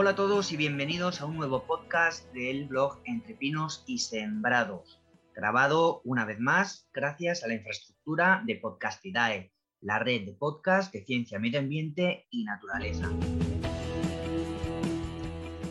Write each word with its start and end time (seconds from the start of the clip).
Hola 0.00 0.10
a 0.10 0.14
todos 0.14 0.52
y 0.52 0.56
bienvenidos 0.56 1.20
a 1.20 1.26
un 1.26 1.36
nuevo 1.36 1.64
podcast 1.64 2.32
del 2.32 2.68
blog 2.68 3.00
Entre 3.04 3.34
Pinos 3.34 3.82
y 3.84 3.98
Sembrados, 3.98 5.00
grabado 5.34 6.02
una 6.04 6.24
vez 6.24 6.38
más 6.38 6.88
gracias 6.94 7.42
a 7.42 7.48
la 7.48 7.54
infraestructura 7.54 8.44
de 8.46 8.54
Podcastidae, 8.54 9.50
la 9.80 9.98
red 9.98 10.24
de 10.24 10.34
podcast 10.34 10.92
de 10.92 11.04
ciencia, 11.04 11.40
medio 11.40 11.58
ambiente 11.58 12.28
y 12.30 12.44
naturaleza. 12.44 13.10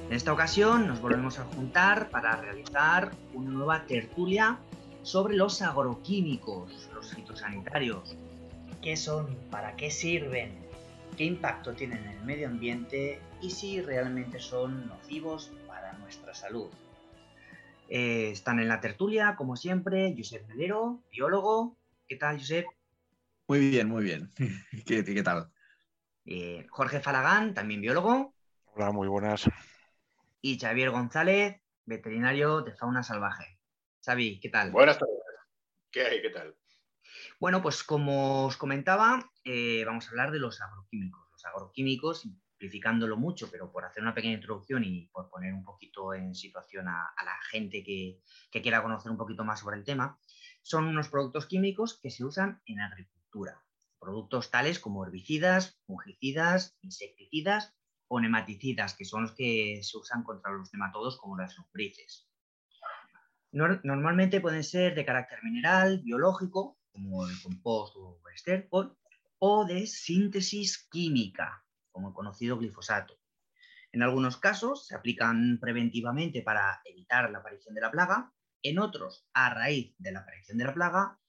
En 0.09 0.11
esta 0.13 0.33
ocasión 0.33 0.87
nos 0.87 0.99
volvemos 0.99 1.39
a 1.39 1.45
juntar 1.45 2.09
para 2.09 2.35
realizar 2.35 3.13
una 3.33 3.51
nueva 3.51 3.85
tertulia 3.85 4.59
sobre 5.03 5.37
los 5.37 5.61
agroquímicos, 5.61 6.89
los 6.93 7.15
fitosanitarios. 7.15 8.17
¿Qué 8.81 8.97
son? 8.97 9.37
¿Para 9.49 9.77
qué 9.77 9.89
sirven? 9.89 10.66
Qué 11.17 11.25
impacto 11.25 11.73
tienen 11.73 12.05
en 12.05 12.11
el 12.11 12.23
medio 12.23 12.47
ambiente 12.47 13.19
y 13.41 13.49
si 13.49 13.81
realmente 13.81 14.39
son 14.39 14.87
nocivos 14.87 15.51
para 15.67 15.93
nuestra 15.93 16.33
salud. 16.33 16.69
Eh, 17.89 18.29
están 18.31 18.59
en 18.59 18.67
la 18.67 18.79
tertulia, 18.79 19.35
como 19.35 19.55
siempre, 19.55 20.13
Josep 20.15 20.47
Melero, 20.47 21.01
biólogo. 21.11 21.75
¿Qué 22.07 22.17
tal, 22.17 22.37
Josep? 22.37 22.67
Muy 23.47 23.69
bien, 23.69 23.87
muy 23.87 24.03
bien. 24.03 24.31
¿Qué, 24.85 25.23
tal? 25.23 25.51
Eh, 26.25 26.67
Jorge 26.69 26.99
Falagán, 26.99 27.53
también 27.53 27.81
biólogo. 27.81 28.33
Hola, 28.75 28.91
muy 28.91 29.07
buenas. 29.07 29.49
Y 30.41 30.59
Xavier 30.59 30.91
González, 30.91 31.59
veterinario 31.85 32.61
de 32.61 32.73
fauna 32.73 33.01
salvaje. 33.01 33.57
Xavi, 34.05 34.39
¿qué 34.39 34.49
tal? 34.49 34.71
Buenas 34.71 34.99
tardes. 34.99 35.15
¿Qué 35.89 36.05
hay? 36.05 36.21
¿Qué 36.21 36.29
tal? 36.29 36.55
Bueno, 37.39 37.61
pues 37.61 37.83
como 37.83 38.47
os 38.47 38.57
comentaba, 38.57 39.31
eh, 39.43 39.83
vamos 39.85 40.07
a 40.07 40.09
hablar 40.09 40.31
de 40.31 40.39
los 40.39 40.59
agroquímicos. 40.59 41.21
Los 41.31 41.45
agroquímicos, 41.45 42.21
simplificándolo 42.21 43.15
mucho, 43.15 43.51
pero 43.51 43.71
por 43.71 43.85
hacer 43.85 44.01
una 44.01 44.15
pequeña 44.15 44.33
introducción 44.33 44.83
y 44.83 45.07
por 45.09 45.29
poner 45.29 45.53
un 45.53 45.63
poquito 45.63 46.15
en 46.15 46.33
situación 46.33 46.87
a, 46.87 47.13
la 47.23 47.37
gente 47.51 47.83
que, 47.83 48.19
quiera 48.49 48.81
conocer 48.81 49.11
un 49.11 49.19
poquito 49.19 49.45
más 49.45 49.59
sobre 49.59 49.77
el 49.77 49.83
tema, 49.83 50.19
son 50.63 50.85
unos 50.85 51.09
productos 51.09 51.45
químicos 51.45 51.99
que 52.01 52.09
se 52.09 52.25
usan 52.25 52.59
en 52.65 52.79
agricultura. 52.79 53.63
Productos 53.99 54.49
tales 54.49 54.79
como 54.79 55.05
herbicidas, 55.05 55.79
fungicidas, 55.85 56.75
insecticidas 56.81 57.77
o 58.07 58.19
nematicidas, 58.19 58.95
que 58.95 59.05
son 59.05 59.23
los 59.23 59.33
que 59.33 59.81
se 59.83 59.95
usan 59.95 60.23
contra 60.23 60.51
los 60.53 60.73
nematodos 60.73 61.17
como 61.17 61.37
las 61.37 61.55
lombrices. 61.55 62.27
Normalmente 63.51 64.41
pueden 64.41 64.63
ser 64.63 64.95
de 64.95 65.05
carácter 65.05 65.43
mineral, 65.43 66.01
biológico 66.03 66.76
como 66.97 67.27
el 67.27 67.39
compost 67.43 67.95
o 67.95 68.19
estercol, 68.33 68.97
o 69.37 69.65
de 69.65 69.85
síntesis 69.85 70.87
química, 70.89 71.63
como 71.91 72.09
el 72.09 72.13
conocido 72.15 72.57
glifosato. 72.57 73.19
En 73.91 74.01
algunos 74.01 74.37
casos 74.37 74.87
se 74.87 74.95
aplican 74.95 75.59
preventivamente 75.61 76.41
para 76.41 76.81
evitar 76.85 77.29
la 77.29 77.39
aparición 77.39 77.75
de 77.75 77.81
la 77.81 77.91
plaga, 77.91 78.33
en 78.63 78.79
otros 78.79 79.27
a 79.33 79.53
raíz 79.53 79.93
de 79.99 80.11
la 80.11 80.21
aparición 80.21 80.57
de 80.57 80.65
la 80.65 80.73
plaga 80.73 81.19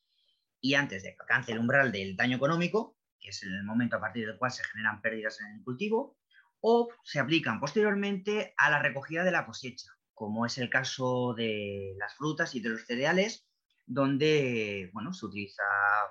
y 0.61 0.75
antes 0.75 1.03
de 1.03 1.11
que 1.11 1.17
alcance 1.21 1.53
el 1.53 1.59
umbral 1.59 1.93
del 1.93 2.17
daño 2.17 2.37
económico, 2.37 2.97
que 3.21 3.29
es 3.29 3.43
el 3.43 3.63
momento 3.65 3.97
a 3.97 4.01
partir 4.01 4.27
del 4.27 4.39
cual 4.39 4.51
se 4.51 4.65
generan 4.65 5.03
pérdidas 5.03 5.39
en 5.41 5.59
el 5.59 5.65
cultivo, 5.65 6.17
o 6.61 6.89
se 7.05 7.21
aplican 7.21 7.61
posteriormente 7.61 8.55
a 8.57 8.71
la 8.71 8.83
recogida 8.83 9.23
de 9.23 9.33
la 9.33 9.45
cosecha, 9.45 9.91
como 10.15 10.47
es 10.47 10.57
el 10.57 10.71
caso 10.71 11.35
de 11.35 11.95
las 11.99 12.15
frutas 12.15 12.55
y 12.55 12.61
de 12.61 12.71
los 12.71 12.87
cereales, 12.87 13.48
donde 13.89 14.91
bueno, 14.93 15.13
se 15.13 15.27
utiliza 15.27 15.63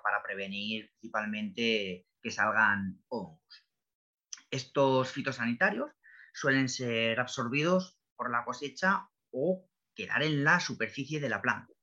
para 0.03 0.21
prevenir 0.23 0.89
principalmente 0.99 2.07
que 2.21 2.31
salgan 2.31 3.03
hongos. 3.07 3.65
Estos 4.49 5.11
fitosanitarios 5.11 5.91
suelen 6.33 6.69
ser 6.69 7.19
absorbidos 7.19 7.99
por 8.15 8.31
la 8.31 8.43
cosecha 8.43 9.09
o 9.31 9.69
quedar 9.95 10.23
en 10.23 10.43
la 10.43 10.59
superficie 10.59 11.19
de 11.19 11.29
la 11.29 11.41
planta. 11.41 11.73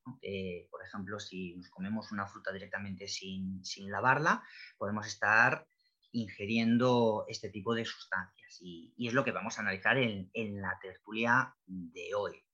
por 0.70 0.84
ejemplo, 0.84 1.18
si 1.18 1.54
nos 1.56 1.70
comemos 1.70 2.12
una 2.12 2.26
fruta 2.26 2.52
directamente 2.52 3.08
sin, 3.08 3.62
lavarla, 3.88 4.42
podemos 4.76 5.06
estar 5.06 5.66
ingiriendo 6.12 7.24
este 7.28 7.48
tipo 7.50 7.74
de 7.74 7.84
sustancias. 7.84 8.58
Y, 8.60 8.94
es 8.98 9.14
lo 9.14 9.24
que 9.24 9.32
vamos 9.32 9.58
a 9.58 9.62
analizar 9.62 9.96
en 9.98 10.60
la 10.60 10.78
tertulia 10.80 11.54
de 11.66 12.14
hoy. 12.14 12.44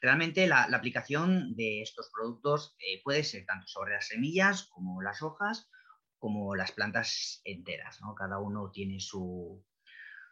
Realmente 0.00 0.46
la, 0.46 0.64
aplicación 0.64 1.54
de 1.56 1.82
estos 1.82 2.10
productos 2.12 2.76
eh, 2.78 3.00
puede 3.02 3.24
ser 3.24 3.44
tanto 3.46 3.66
sobre 3.66 3.94
las 3.94 4.08
semillas 4.08 4.64
como 4.64 5.02
las 5.02 5.22
hojas, 5.22 5.70
como 6.18 6.54
las 6.54 6.72
plantas 6.72 7.40
enteras. 7.44 7.98
Cada 8.16 8.38
uno 8.38 8.70
tiene 8.70 9.00
su, 9.00 9.64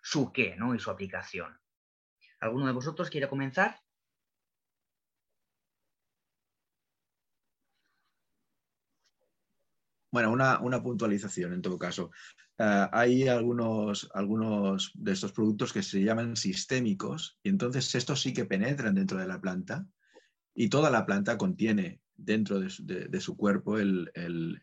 su 0.03 0.33
qué 0.33 0.57
y 0.75 0.79
su 0.79 0.91
aplicación. 0.91 1.59
¿Alguno 2.41 2.67
de 2.67 2.73
vosotros 2.73 3.11
quiere 3.11 3.29
comenzar? 3.29 3.84
Bueno, 10.15 10.31
una, 10.31 10.81
puntualización 10.81 11.55
en 11.55 11.61
todo 11.61 11.77
caso. 11.77 12.13
Eh, 12.57 12.87
hay 12.93 13.27
algunos, 13.27 14.09
algunos 14.15 14.93
de 14.95 15.11
estos 15.11 15.33
productos 15.33 15.73
que 15.73 15.83
se 15.83 16.05
llaman 16.05 16.37
sistémicos 16.37 17.37
y 17.43 17.49
entonces 17.49 17.93
estos 17.97 18.23
sí 18.23 18.33
que 18.33 18.45
penetran 18.45 18.95
dentro 18.95 19.19
de 19.19 19.27
la 19.27 19.41
planta 19.41 19.89
y 20.55 20.69
toda 20.69 20.89
la 20.89 21.05
planta 21.05 21.37
contiene 21.37 22.01
dentro 22.15 22.61
de, 22.61 23.21
su 23.21 23.37
cuerpo 23.37 23.77
la 23.77 24.63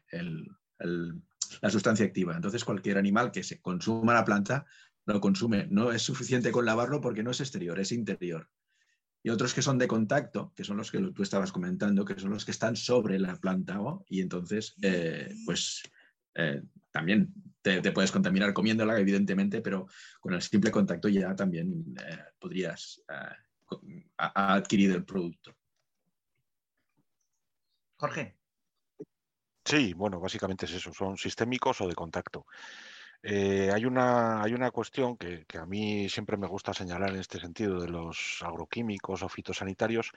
sustancia 1.69 2.05
activa. 2.05 2.33
Entonces 2.33 2.63
cualquier 2.63 2.97
animal 2.97 3.33
que 3.33 3.43
se 3.43 3.59
consuma 3.59 4.13
la 4.13 4.23
planta 4.23 4.65
lo 5.05 5.19
consume. 5.19 5.67
No 5.69 5.91
es 5.91 6.01
suficiente 6.01 6.53
con 6.53 6.63
lavarlo 6.63 7.01
porque 7.01 7.23
no 7.23 7.31
es 7.31 7.41
exterior, 7.41 7.77
es 7.77 7.91
interior 7.91 8.47
y 9.23 9.29
otros 9.29 9.53
que 9.53 9.61
son 9.61 9.77
de 9.77 9.87
contacto, 9.87 10.51
que 10.55 10.63
son 10.63 10.77
los 10.77 10.91
que 10.91 10.99
tú 10.99 11.23
estabas 11.23 11.51
comentando, 11.51 12.05
que 12.05 12.19
son 12.19 12.31
los 12.31 12.45
que 12.45 12.51
están 12.51 12.75
sobre 12.75 13.19
la 13.19 13.35
planta, 13.35 13.79
y 14.07 14.21
entonces, 14.21 14.75
eh, 14.81 15.33
pues 15.45 15.83
eh, 16.35 16.63
también 16.91 17.33
te, 17.61 17.91
puedes 17.91 18.11
contaminar 18.11 18.53
comiéndola, 18.53 18.99
evidentemente, 18.99 19.61
pero 19.61 19.87
con 20.19 20.33
el 20.33 20.41
simple 20.41 20.71
contacto 20.71 21.07
ya 21.07 21.35
también 21.35 21.95
eh, 21.99 22.17
podrías 22.39 23.01
adquirir 24.17 24.91
el 24.91 25.05
producto. 25.05 25.55
Jorge. 27.95 28.37
Sí, 29.63 29.93
bueno, 29.93 30.19
básicamente 30.19 30.65
es 30.65 30.73
eso, 30.73 30.91
son 30.91 31.17
sistémicos 31.17 31.79
o 31.81 31.87
de 31.87 31.93
contacto. 31.93 32.45
Eh, 33.23 33.69
hay, 33.71 33.85
una, 33.85 34.71
cuestión 34.71 35.15
que, 35.15 35.45
a 35.59 35.65
mí 35.65 36.09
siempre 36.09 36.37
me 36.37 36.47
gusta 36.47 36.73
señalar 36.73 37.11
en 37.11 37.19
este 37.19 37.39
sentido 37.39 37.79
de 37.79 37.87
los 37.87 38.39
agroquímicos 38.41 39.21
o 39.21 39.29
fitosanitarios, 39.29 40.11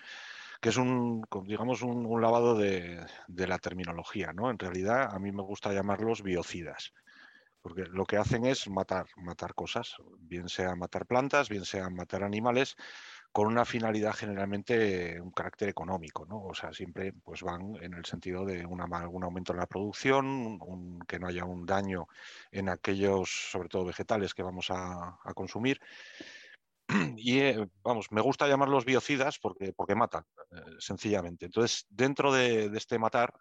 que 0.60 0.70
es 0.70 0.76
un, 0.78 1.22
digamos, 1.44 1.82
un, 1.82 2.20
lavado 2.20 2.56
de, 2.56 3.04
la 3.28 3.58
terminología. 3.58 4.32
¿no? 4.32 4.50
En 4.50 4.58
realidad, 4.58 5.14
a 5.14 5.18
mí 5.18 5.32
me 5.32 5.42
gusta 5.42 5.72
llamarlos 5.72 6.22
biocidas, 6.22 6.92
porque 7.60 7.84
lo 7.84 8.06
que 8.06 8.16
hacen 8.16 8.46
es 8.46 8.68
matar, 8.68 9.06
matar 9.16 9.54
cosas, 9.54 9.96
bien 10.18 10.48
sea 10.48 10.74
matar 10.74 11.06
plantas, 11.06 11.50
bien 11.50 11.64
sea 11.66 11.90
matar 11.90 12.24
animales, 12.24 12.76
con 13.34 13.48
una 13.48 13.64
finalidad 13.64 14.14
generalmente 14.14 15.20
un 15.20 15.32
carácter 15.32 15.68
económico, 15.68 16.24
¿no? 16.24 16.44
O 16.44 16.54
sea, 16.54 16.72
siempre 16.72 17.12
pues 17.12 17.42
van 17.42 17.74
en 17.82 17.94
el 17.94 18.04
sentido 18.04 18.44
de 18.44 18.64
un 18.64 18.80
aumento 18.80 19.52
en 19.52 19.58
la 19.58 19.66
producción, 19.66 20.60
que 21.08 21.18
no 21.18 21.26
haya 21.26 21.44
un 21.44 21.66
daño 21.66 22.06
en 22.52 22.68
aquellos, 22.68 23.50
sobre 23.50 23.68
todo 23.68 23.86
vegetales, 23.86 24.34
que 24.34 24.44
vamos 24.44 24.68
a, 24.70 25.18
consumir. 25.34 25.80
Y 27.16 27.40
eh, 27.40 27.68
vamos, 27.82 28.12
me 28.12 28.20
gusta 28.20 28.46
llamarlos 28.46 28.84
biocidas 28.84 29.40
porque, 29.40 29.72
porque 29.72 29.96
matan, 29.96 30.24
eh, 30.52 30.60
sencillamente. 30.78 31.46
Entonces, 31.46 31.86
dentro 31.90 32.32
de, 32.32 32.66
este 32.66 33.00
matar, 33.00 33.34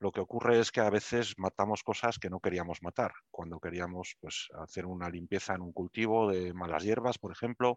lo 0.00 0.10
que 0.12 0.20
ocurre 0.20 0.58
es 0.58 0.72
que 0.72 0.80
a 0.80 0.88
veces 0.88 1.38
matamos 1.38 1.82
cosas 1.82 2.18
que 2.18 2.30
no 2.30 2.40
queríamos 2.40 2.82
matar. 2.82 3.12
Cuando 3.30 3.60
queríamos 3.60 4.16
pues, 4.18 4.48
hacer 4.58 4.86
una 4.86 5.10
limpieza 5.10 5.54
en 5.54 5.60
un 5.60 5.72
cultivo 5.72 6.30
de 6.30 6.54
malas 6.54 6.82
hierbas, 6.82 7.18
por 7.18 7.32
ejemplo, 7.32 7.76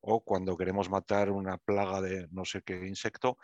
o 0.00 0.24
cuando 0.24 0.56
queremos 0.56 0.88
matar 0.88 1.30
una 1.30 1.58
plaga 1.58 2.00
de 2.00 2.26
no 2.30 2.46
sé 2.46 2.62
qué 2.62 2.86
insecto, 2.86 3.36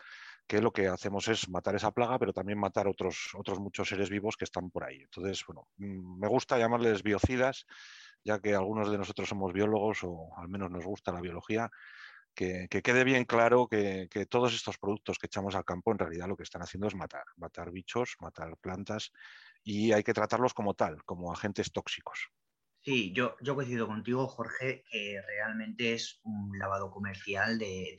que 0.47 0.59
lo 0.59 0.73
que 0.73 0.87
hacemos 0.87 1.27
es 1.27 1.47
matar 1.49 1.75
esa 1.75 1.91
plaga, 1.91 2.17
pero 2.17 2.33
también 2.33 2.59
matar 2.59 2.87
otros, 2.87 3.29
otros 3.35 3.59
muchos 3.59 3.89
seres 3.89 4.09
vivos 4.09 4.37
que 4.37 4.45
están 4.45 4.71
por 4.71 4.83
ahí. 4.83 5.01
Entonces, 5.01 5.43
bueno, 5.45 5.67
mm, 5.77 6.19
me 6.19 6.27
gusta 6.27 6.57
llamarles 6.57 7.03
biocidas, 7.03 7.65
ya 8.23 8.39
que 8.39 8.55
algunos 8.55 8.91
de 8.91 8.97
nosotros 8.97 9.29
somos 9.29 9.53
biólogos 9.53 9.99
o 10.03 10.29
al 10.37 10.49
menos 10.49 10.71
nos 10.71 10.83
gusta 10.83 11.11
la 11.11 11.21
biología 11.21 11.69
que, 12.35 12.67
quede 12.69 13.03
bien 13.03 13.25
claro 13.25 13.67
que, 13.67 14.07
todos 14.29 14.53
estos 14.53 14.77
productos 14.77 15.17
que 15.17 15.27
echamos 15.27 15.55
al 15.55 15.65
campo 15.65 15.91
en 15.91 15.99
realidad 15.99 16.27
lo 16.27 16.37
que 16.37 16.43
están 16.43 16.61
haciendo 16.61 16.87
es 16.87 16.95
matar, 16.95 17.23
matar 17.37 17.71
bichos, 17.71 18.15
matar 18.19 18.57
plantas 18.57 19.11
y 19.63 19.93
hay 19.93 20.03
que 20.03 20.13
tratarlos 20.13 20.53
como 20.53 20.73
tal, 20.73 21.03
como 21.05 21.31
agentes 21.31 21.71
tóxicos. 21.71 22.29
Sí, 22.81 23.13
yo, 23.13 23.35
yo 23.41 23.55
coincido 23.55 23.87
contigo, 23.87 24.27
Jorge, 24.27 24.83
que 24.91 25.19
realmente 25.25 25.93
es 25.93 26.19
un 26.23 26.57
lavado 26.59 26.91
comercial 26.91 27.57
de, 27.57 27.97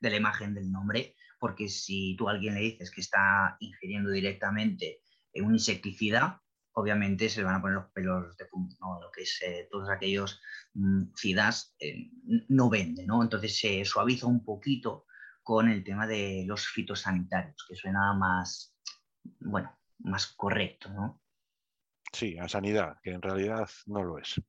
la 0.00 0.16
imagen 0.16 0.54
del 0.54 0.72
nombre, 0.72 1.14
porque 1.38 1.68
si 1.68 2.16
tú 2.16 2.28
a 2.28 2.32
alguien 2.32 2.54
le 2.54 2.60
dices 2.60 2.90
que 2.90 3.02
está 3.02 3.56
ingiriendo 3.60 4.10
directamente 4.10 5.02
un 5.34 5.52
insecticida, 5.52 6.41
obviamente 6.74 7.28
se 7.28 7.40
le 7.40 7.46
van 7.46 7.56
a 7.56 7.60
poner 7.60 7.76
los 7.76 7.90
pelos 7.90 8.36
de 8.36 8.46
punta, 8.46 8.76
¿no? 8.80 9.00
Lo 9.00 9.10
que 9.10 9.22
es 9.22 9.40
eh, 9.42 9.68
todos 9.70 9.88
aquellos 9.90 10.40
mm, 10.74 11.12
FIDAS 11.14 11.74
eh, 11.78 12.10
no 12.48 12.70
vende, 12.70 13.04
¿no? 13.06 13.22
Entonces 13.22 13.58
se 13.58 13.84
suaviza 13.84 14.26
un 14.26 14.44
poquito 14.44 15.06
con 15.42 15.68
el 15.68 15.82
tema 15.84 16.06
de 16.06 16.44
los 16.46 16.66
fitosanitarios, 16.66 17.66
que 17.68 17.76
suena 17.76 18.14
más, 18.14 18.76
bueno, 19.40 19.76
más 19.98 20.28
correcto, 20.28 20.90
¿no? 20.90 21.20
Sí, 22.12 22.38
a 22.38 22.48
sanidad, 22.48 22.98
que 23.02 23.10
en 23.10 23.22
realidad 23.22 23.68
no 23.86 24.04
lo 24.04 24.18
es. 24.18 24.40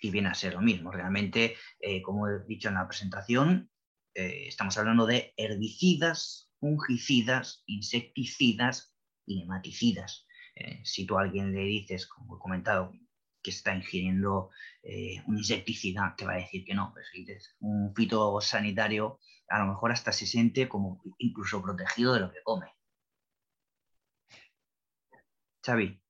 Y 0.00 0.10
viene 0.10 0.28
a 0.28 0.34
ser 0.34 0.54
lo 0.54 0.60
mismo. 0.60 0.90
Realmente, 0.90 1.56
eh, 1.80 2.02
como 2.02 2.28
he 2.28 2.44
dicho 2.46 2.68
en 2.68 2.74
la 2.74 2.86
presentación, 2.86 3.70
estamos 4.14 4.76
hablando 4.76 5.06
de 5.06 5.32
herbicidas, 5.38 6.50
fungicidas, 6.60 7.62
insecticidas 7.66 8.94
y 9.24 9.40
nematicidas. 9.40 10.26
Eh, 10.54 10.80
si 10.84 11.06
tú 11.06 11.18
a 11.18 11.22
alguien 11.22 11.52
le 11.52 11.62
dices, 11.62 12.06
como 12.06 12.36
he 12.36 12.38
comentado, 12.38 12.92
que 13.42 13.50
está 13.50 13.74
ingiriendo 13.74 14.50
eh, 14.82 15.22
un 15.26 15.38
insecticida, 15.38 16.14
te 16.16 16.24
va 16.24 16.34
a 16.34 16.36
decir 16.36 16.64
que 16.64 16.74
no. 16.74 16.92
Pero 16.94 17.06
si 17.06 17.24
dices 17.24 17.56
un 17.60 17.94
fitosanitario, 17.94 19.18
a 19.48 19.58
lo 19.58 19.66
mejor 19.66 19.92
hasta 19.92 20.12
se 20.12 20.26
siente 20.26 20.68
como 20.68 21.02
incluso 21.18 21.62
protegido 21.62 22.14
de 22.14 22.20
lo 22.20 22.32
que 22.32 22.42
come. 22.42 22.72
Xavi. 25.64 26.00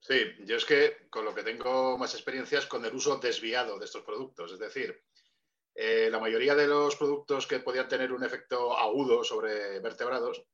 Sí, 0.00 0.20
yo 0.44 0.56
es 0.56 0.64
que 0.64 1.08
con 1.10 1.24
lo 1.24 1.34
que 1.34 1.44
tengo 1.44 1.96
más 1.96 2.14
experiencias 2.14 2.66
con 2.66 2.84
el 2.84 2.94
uso 2.94 3.18
desviado 3.18 3.78
de 3.78 3.84
estos 3.84 4.02
productos. 4.02 4.52
Es 4.52 4.58
decir, 4.58 5.00
eh, 5.74 6.08
la 6.10 6.18
mayoría 6.18 6.54
de 6.54 6.66
los 6.66 6.96
productos 6.96 7.46
que 7.46 7.60
podían 7.60 7.88
tener 7.88 8.12
un 8.12 8.24
efecto 8.24 8.76
agudo 8.76 9.22
sobre 9.22 9.78
vertebrados 9.80 10.44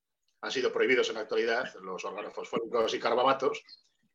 han 0.40 0.50
sido 0.50 0.72
prohibidos 0.72 1.08
en 1.08 1.16
la 1.16 1.22
actualidad, 1.22 1.74
los 1.82 2.04
organofosfóricos 2.04 2.94
y 2.94 3.00
carbamatos, 3.00 3.62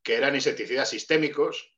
que 0.02 0.16
eran 0.16 0.36
insecticidas 0.36 0.90
sistémicos 0.90 1.74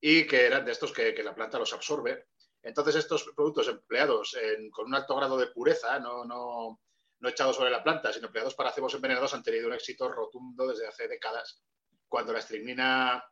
y 0.00 0.26
que 0.26 0.46
eran 0.46 0.64
de 0.64 0.72
estos 0.72 0.92
que, 0.92 1.14
la 1.22 1.34
planta 1.34 1.58
los 1.58 1.72
absorbe. 1.72 2.26
Entonces, 2.62 2.96
estos 2.96 3.24
productos 3.34 3.68
empleados 3.68 4.36
con 4.72 4.86
un 4.86 4.94
alto 4.94 5.16
grado 5.16 5.36
de 5.36 5.48
pureza, 5.48 5.98
no, 5.98 6.24
no, 6.24 6.80
no 7.18 7.28
echados 7.28 7.56
sobre 7.56 7.70
la 7.70 7.82
planta, 7.82 8.12
sino 8.12 8.26
empleados 8.26 8.54
para 8.54 8.72
cebos 8.72 8.94
envenenados, 8.94 9.34
han 9.34 9.42
tenido 9.42 9.68
un 9.68 9.74
éxito 9.74 10.10
rotundo 10.10 10.68
desde 10.68 10.86
hace 10.86 11.08
décadas, 11.08 11.62
cuando 12.08 12.32
la 12.32 12.40
estricnina 12.40 13.24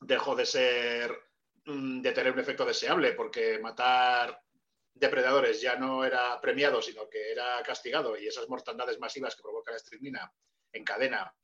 dejó 0.00 0.34
de 0.34 0.46
ser 0.46 1.16
mm, 1.64 2.00
de 2.00 2.12
tener 2.12 2.32
un 2.32 2.38
efecto 2.38 2.64
deseable, 2.64 3.12
porque 3.12 3.58
matar 3.58 4.40
depredadores 4.98 5.60
ya 5.60 5.76
no 5.76 6.04
era 6.04 6.40
premiado, 6.40 6.80
sino 6.80 7.08
que 7.08 7.30
era 7.30 7.62
castigado 7.62 8.16
y 8.16 8.26
esas 8.26 8.48
mortandades 8.48 8.98
masivas 8.98 9.36
que 9.36 9.42
provoca 9.42 9.70
la 9.70 9.76
estricnina 9.76 10.32
en 10.72 10.84
cadena, 10.84 11.34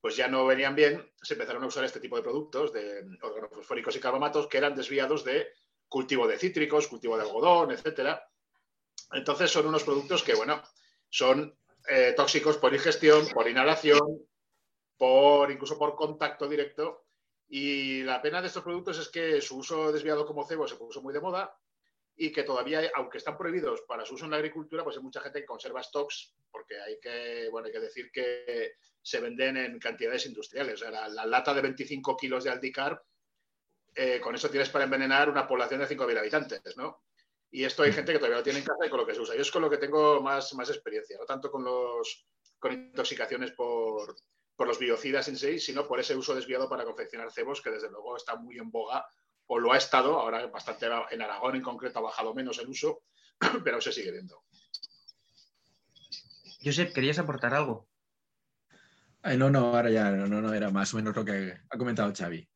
pues 0.00 0.16
ya 0.16 0.28
no 0.28 0.46
venían 0.46 0.74
bien, 0.74 1.10
se 1.20 1.34
empezaron 1.34 1.64
a 1.64 1.66
usar 1.66 1.84
este 1.84 2.00
tipo 2.00 2.16
de 2.16 2.22
productos, 2.22 2.72
de 2.72 3.04
organofosfóricos 3.22 3.96
y 3.96 4.00
carbamatos, 4.00 4.46
que 4.46 4.58
eran 4.58 4.74
desviados 4.74 5.24
de 5.24 5.48
cultivo 5.88 6.28
de 6.28 6.38
cítricos, 6.38 6.86
cultivo 6.86 7.16
de 7.16 7.22
algodón, 7.22 7.72
etcétera. 7.72 8.22
Entonces 9.12 9.50
son 9.50 9.66
unos 9.66 9.84
productos 9.84 10.22
que, 10.22 10.34
bueno, 10.34 10.62
son 11.08 11.58
eh, 11.88 12.12
tóxicos 12.14 12.58
por 12.58 12.74
ingestión, 12.74 13.26
por 13.28 13.48
inhalación, 13.48 14.28
por 14.98 15.50
incluso 15.50 15.78
por 15.78 15.96
contacto 15.96 16.46
directo. 16.46 17.06
Y 17.48 18.02
la 18.02 18.20
pena 18.20 18.42
de 18.42 18.48
estos 18.48 18.62
productos 18.62 18.98
es 18.98 19.08
que 19.08 19.40
su 19.40 19.56
uso 19.56 19.90
desviado 19.90 20.26
como 20.26 20.44
cebo 20.46 20.68
se 20.68 20.76
puso 20.76 21.00
muy 21.00 21.14
de 21.14 21.20
moda 21.20 21.58
y 22.20 22.32
que 22.32 22.42
todavía, 22.42 22.90
aunque 22.96 23.18
están 23.18 23.38
prohibidos 23.38 23.82
para 23.82 24.04
su 24.04 24.14
uso 24.14 24.24
en 24.24 24.32
la 24.32 24.38
agricultura, 24.38 24.82
pues 24.82 24.96
hay 24.96 25.02
mucha 25.04 25.20
gente 25.20 25.40
que 25.40 25.46
conserva 25.46 25.84
stocks, 25.84 26.34
porque 26.50 26.78
hay 26.80 26.98
que, 26.98 27.48
bueno, 27.48 27.66
hay 27.66 27.72
que 27.72 27.78
decir 27.78 28.10
que 28.10 28.72
se 29.00 29.20
venden 29.20 29.56
en 29.56 29.78
cantidades 29.78 30.26
industriales. 30.26 30.74
O 30.74 30.78
sea, 30.78 31.08
la, 31.08 31.24
lata 31.26 31.54
de 31.54 31.62
25 31.62 32.16
kilos 32.16 32.42
de 32.42 32.50
Aldicar, 32.50 33.00
eh, 33.94 34.20
con 34.20 34.34
eso 34.34 34.50
tienes 34.50 34.68
para 34.68 34.84
envenenar 34.84 35.30
una 35.30 35.46
población 35.46 35.78
de 35.78 35.86
5.000 35.86 36.18
habitantes, 36.18 36.76
¿no? 36.76 37.04
Y 37.52 37.62
esto 37.62 37.84
hay 37.84 37.92
gente 37.92 38.12
que 38.12 38.18
todavía 38.18 38.38
lo 38.38 38.42
tiene 38.42 38.58
en 38.58 38.64
casa 38.64 38.84
y 38.84 38.90
con 38.90 38.98
lo 38.98 39.06
que 39.06 39.14
se 39.14 39.20
usa. 39.20 39.36
Yo 39.36 39.42
es 39.42 39.50
con 39.52 39.62
lo 39.62 39.70
que 39.70 39.78
tengo 39.78 40.20
más, 40.20 40.52
más 40.54 40.68
experiencia, 40.70 41.16
no 41.18 41.24
tanto 41.24 41.52
con, 41.52 41.62
los, 41.62 42.26
con 42.58 42.72
intoxicaciones 42.72 43.52
por, 43.52 44.16
por 44.56 44.66
los 44.66 44.78
biocidas 44.80 45.28
en 45.28 45.36
sí, 45.36 45.60
sino 45.60 45.86
por 45.86 46.00
ese 46.00 46.16
uso 46.16 46.34
desviado 46.34 46.68
para 46.68 46.84
confeccionar 46.84 47.30
cebos, 47.30 47.62
que 47.62 47.70
desde 47.70 47.90
luego 47.90 48.16
está 48.16 48.34
muy 48.34 48.58
en 48.58 48.72
boga 48.72 49.06
o 49.48 49.58
lo 49.58 49.72
ha 49.72 49.76
estado, 49.76 50.18
ahora 50.18 50.46
bastante 50.46 50.86
en 51.10 51.22
Aragón 51.22 51.56
en 51.56 51.62
concreto 51.62 51.98
ha 51.98 52.02
bajado 52.02 52.34
menos 52.34 52.58
el 52.58 52.68
uso, 52.68 53.02
pero 53.64 53.80
se 53.80 53.92
sigue 53.92 54.12
viendo. 54.12 54.44
Josep, 56.62 56.92
¿querías 56.92 57.18
aportar 57.18 57.54
algo? 57.54 57.88
no, 59.36 59.50
no, 59.50 59.74
ahora 59.74 59.90
ya 59.90 60.10
no, 60.10 60.26
no, 60.26 60.54
era 60.54 60.70
más 60.70 60.94
o 60.94 60.96
menos 60.96 61.14
lo 61.14 61.24
que 61.24 61.54
ha 61.68 61.78
comentado 61.78 62.12
Xavi. 62.14 62.48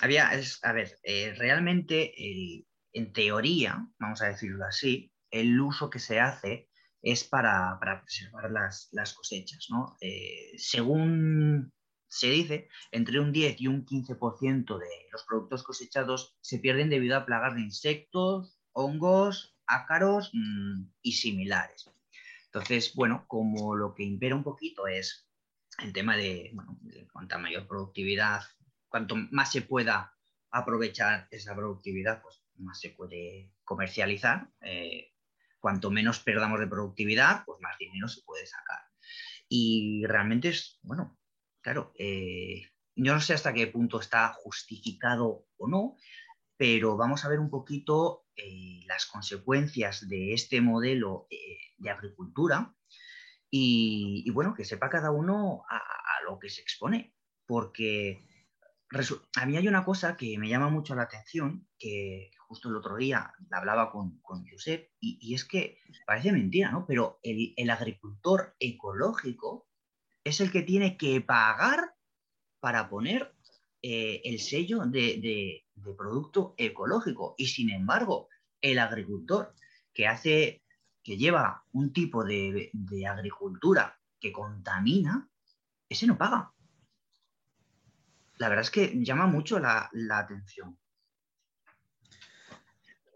Había, 0.00 0.30
a 0.62 0.72
ver, 0.72 0.98
eh, 1.02 1.34
realmente, 1.36 2.12
en 2.92 3.12
teoría, 3.12 3.86
vamos 3.98 4.20
a 4.22 4.26
decirlo 4.26 4.64
así, 4.66 5.12
el 5.30 5.58
uso 5.60 5.88
que 5.88 5.98
se 5.98 6.20
hace 6.20 6.68
es 7.02 7.24
para, 7.24 7.78
preservar 8.02 8.50
las, 8.50 9.14
cosechas. 9.14 9.66
¿no? 9.70 9.96
Eh, 10.00 10.52
según 10.56 11.72
se 12.10 12.28
dice, 12.28 12.68
entre 12.90 13.20
un 13.20 13.32
10 13.32 13.60
y 13.60 13.68
un 13.68 13.86
15% 13.86 14.78
de 14.78 15.08
los 15.12 15.22
productos 15.24 15.62
cosechados 15.62 16.36
se 16.40 16.58
pierden 16.58 16.90
debido 16.90 17.16
a 17.16 17.24
plagas 17.24 17.54
de 17.54 17.62
insectos, 17.62 18.60
hongos, 18.72 19.56
ácaros 19.66 20.30
mm, 20.34 20.90
y 21.02 21.12
similares. 21.12 21.88
Entonces, 22.46 22.94
bueno, 22.94 23.24
como 23.28 23.76
lo 23.76 23.94
que 23.94 24.02
impera 24.02 24.34
un 24.34 24.42
poquito 24.42 24.88
es 24.88 25.28
el 25.78 25.92
tema 25.92 26.16
de, 26.16 26.50
bueno, 26.52 26.78
cuanta 27.12 27.38
mayor 27.38 27.68
productividad, 27.68 28.42
cuanto 28.88 29.14
más 29.30 29.52
se 29.52 29.62
pueda 29.62 30.12
aprovechar 30.50 31.28
esa 31.30 31.54
productividad, 31.54 32.20
pues 32.22 32.42
más 32.56 32.80
se 32.80 32.90
puede 32.90 33.52
comercializar. 33.62 34.50
Eh, 34.62 35.12
cuanto 35.60 35.90
menos 35.90 36.18
perdamos 36.18 36.58
de 36.58 36.66
productividad, 36.66 37.44
pues 37.44 37.60
más 37.60 37.78
dinero 37.78 38.08
se 38.08 38.22
puede 38.22 38.46
sacar. 38.46 38.80
Y 39.48 40.04
realmente 40.06 40.48
es, 40.48 40.80
bueno, 40.82 41.19
claro, 41.62 41.92
eh, 41.98 42.62
yo 42.94 43.14
no 43.14 43.20
sé 43.20 43.34
hasta 43.34 43.52
qué 43.52 43.66
punto 43.66 44.00
está 44.00 44.32
justificado 44.32 45.46
o 45.56 45.68
no, 45.68 45.96
pero 46.56 46.96
vamos 46.96 47.24
a 47.24 47.28
ver 47.28 47.40
un 47.40 47.50
poquito 47.50 48.26
eh, 48.36 48.82
las 48.86 49.06
consecuencias 49.06 50.08
de 50.08 50.34
este 50.34 50.60
modelo 50.60 51.26
eh, 51.30 51.58
de 51.78 51.90
agricultura 51.90 52.74
y, 53.52 54.30
bueno, 54.30 54.54
que 54.54 54.64
sepa 54.64 54.90
cada 54.90 55.10
uno 55.10 55.64
a, 55.68 55.80
lo 56.24 56.38
que 56.38 56.50
se 56.50 56.60
expone, 56.60 57.16
porque 57.46 58.24
a 59.34 59.46
mí 59.46 59.56
hay 59.56 59.66
una 59.66 59.84
cosa 59.84 60.16
que 60.16 60.38
me 60.38 60.48
llama 60.48 60.68
mucho 60.68 60.94
la 60.94 61.02
atención, 61.02 61.66
que 61.76 62.30
justo 62.46 62.68
el 62.68 62.76
otro 62.76 62.96
día 62.96 63.32
la 63.48 63.58
hablaba 63.58 63.90
con, 63.90 64.20
con 64.20 64.46
Josep, 64.46 64.92
y, 65.00 65.34
es 65.34 65.44
que 65.44 65.78
parece 66.06 66.30
mentira, 66.30 66.70
¿no? 66.70 66.86
Pero 66.86 67.18
el 67.22 67.70
agricultor 67.70 68.54
ecológico 68.60 69.69
es 70.24 70.40
el 70.40 70.50
que 70.50 70.62
tiene 70.62 70.96
que 70.96 71.20
pagar 71.20 71.94
para 72.60 72.88
poner 72.88 73.34
eh, 73.82 74.20
el 74.24 74.40
sello 74.40 74.84
de, 74.86 75.64
producto 75.96 76.54
ecológico. 76.58 77.34
Y 77.38 77.46
sin 77.46 77.70
embargo, 77.70 78.28
el 78.60 78.78
agricultor 78.78 79.54
que 79.94 80.06
hace, 80.06 80.62
que 81.02 81.16
lleva 81.16 81.64
un 81.72 81.92
tipo 81.92 82.24
de, 82.24 82.70
agricultura 83.08 83.98
que 84.20 84.32
contamina, 84.32 85.28
ese 85.88 86.06
no 86.06 86.18
paga. 86.18 86.52
La 88.36 88.48
verdad 88.48 88.62
es 88.62 88.70
que 88.70 89.02
llama 89.02 89.26
mucho 89.26 89.58
la, 89.58 89.90
atención. 90.12 90.78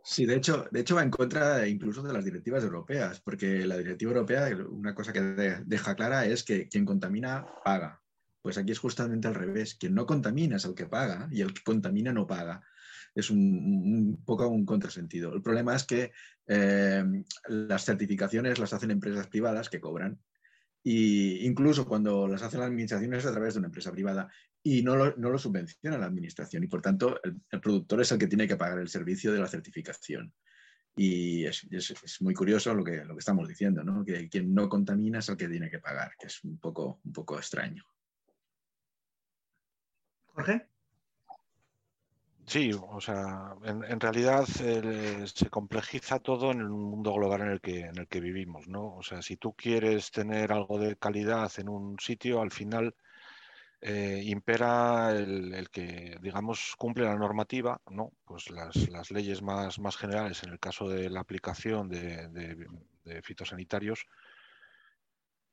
Sí, 0.07 0.27
de 0.27 0.37
hecho, 0.37 0.67
de 0.71 0.81
hecho 0.81 0.97
va 0.97 1.03
en 1.03 1.11
contra 1.11 1.67
incluso 1.67 2.03
de 2.03 2.13
las 2.13 2.27
directivas 2.27 2.63
europeas, 2.63 3.21
porque 3.21 3.65
la 3.65 3.79
directiva 3.79 4.13
europea, 4.13 4.55
una 4.69 4.95
cosa 4.95 5.15
que 5.15 5.21
deja 5.65 5.95
clara 5.97 6.27
es 6.27 6.45
que 6.45 6.69
quien 6.69 6.85
contamina 6.85 7.47
paga. 7.65 8.03
Pues 8.43 8.59
aquí 8.59 8.73
es 8.73 8.79
justamente 8.79 9.29
al 9.29 9.35
revés, 9.35 9.77
quien 9.77 9.95
no 9.95 10.05
contamina 10.05 10.57
es 10.57 10.67
el 10.67 10.75
que 10.75 10.85
paga 10.85 11.27
y 11.31 11.41
el 11.41 11.55
que 11.55 11.63
contamina 11.63 12.13
no 12.13 12.27
paga. 12.27 12.63
Es 13.15 13.31
un, 13.31 14.23
poco 14.27 14.47
un 14.47 14.67
contrasentido. 14.67 15.33
El 15.33 15.41
problema 15.41 15.75
es 15.75 15.85
que 15.85 16.13
eh, 16.49 17.03
las 17.49 17.85
certificaciones 17.87 18.59
las 18.59 18.75
hacen 18.75 18.91
empresas 18.91 19.29
privadas 19.29 19.71
que 19.71 19.81
cobran 19.81 20.21
y 20.87 21.47
incluso 21.47 21.89
cuando 21.89 22.29
las 22.29 22.43
hacen 22.43 22.61
las 22.61 22.69
administraciones 22.69 23.25
a 23.25 23.33
través 23.33 23.55
de 23.55 23.59
una 23.59 23.69
empresa 23.69 23.91
privada 23.91 24.31
y 24.63 24.83
no 24.83 24.95
lo, 24.95 25.17
no 25.17 25.31
lo 25.31 25.39
subvenciona 25.39 25.97
la 25.97 26.07
administración 26.07 26.63
y 26.63 26.67
por 26.67 26.83
tanto 26.83 27.19
el, 27.25 27.61
productor 27.61 28.03
es 28.03 28.13
el 28.13 28.19
que 28.19 28.27
tiene 28.27 28.47
que 28.47 28.57
pagar 28.57 28.79
el 28.79 28.89
servicio 28.89 29.33
de 29.33 29.41
la 29.41 29.49
certificación. 29.49 30.33
Y 30.95 31.45
es, 31.47 31.67
es, 31.71 32.21
muy 32.21 32.35
curioso 32.35 32.73
lo 32.75 32.85
que, 32.85 33.05
lo 33.05 33.15
que 33.15 33.19
estamos 33.19 33.49
diciendo, 33.49 33.83
¿no? 33.83 34.05
que 34.05 34.29
quien 34.29 34.55
no 34.55 34.69
contamina 34.69 35.21
es 35.21 35.29
el 35.31 35.39
que 35.39 35.49
tiene 35.49 35.71
que 35.71 35.81
pagar, 35.81 36.13
que 36.19 36.27
es 36.27 36.45
un 36.45 36.59
poco, 36.59 37.01
un 37.03 37.13
poco 37.13 37.39
extraño. 37.39 37.83
Jorge. 40.27 40.74
Sí, 42.47 42.71
o 42.73 43.01
sea, 43.01 43.55
en, 43.65 44.01
realidad 44.01 44.45
se 44.45 45.51
complejiza 45.51 46.19
todo 46.19 46.53
en 46.53 46.61
el 46.61 46.69
mundo 46.69 47.13
global 47.15 47.43
en 47.43 47.49
el 47.49 47.61
que 47.61 47.81
en 47.81 47.99
el 47.99 48.07
que 48.07 48.21
vivimos, 48.21 48.69
¿no? 48.69 48.97
O 48.97 49.03
sea, 49.03 49.23
si 49.23 49.37
tú 49.37 49.55
quieres 49.55 50.11
tener 50.11 50.53
algo 50.53 50.79
de 50.79 50.97
calidad 50.97 51.51
en 51.59 51.69
un 51.71 51.99
sitio, 51.99 52.43
al 52.43 52.51
final 52.51 52.95
eh, 53.87 54.23
impera 54.25 55.13
el, 55.13 55.69
que, 55.71 56.17
digamos, 56.23 56.75
cumple 56.79 57.05
la 57.05 57.17
normativa, 57.17 57.83
¿no? 57.91 58.13
Pues 58.25 58.49
las, 58.51 59.11
leyes 59.11 59.43
más, 59.43 59.79
más, 59.79 59.97
generales 59.99 60.43
en 60.43 60.53
el 60.53 60.59
caso 60.59 60.89
de 60.89 61.11
la 61.11 61.21
aplicación 61.21 61.91
de, 61.91 62.67
fitosanitarios 63.23 64.07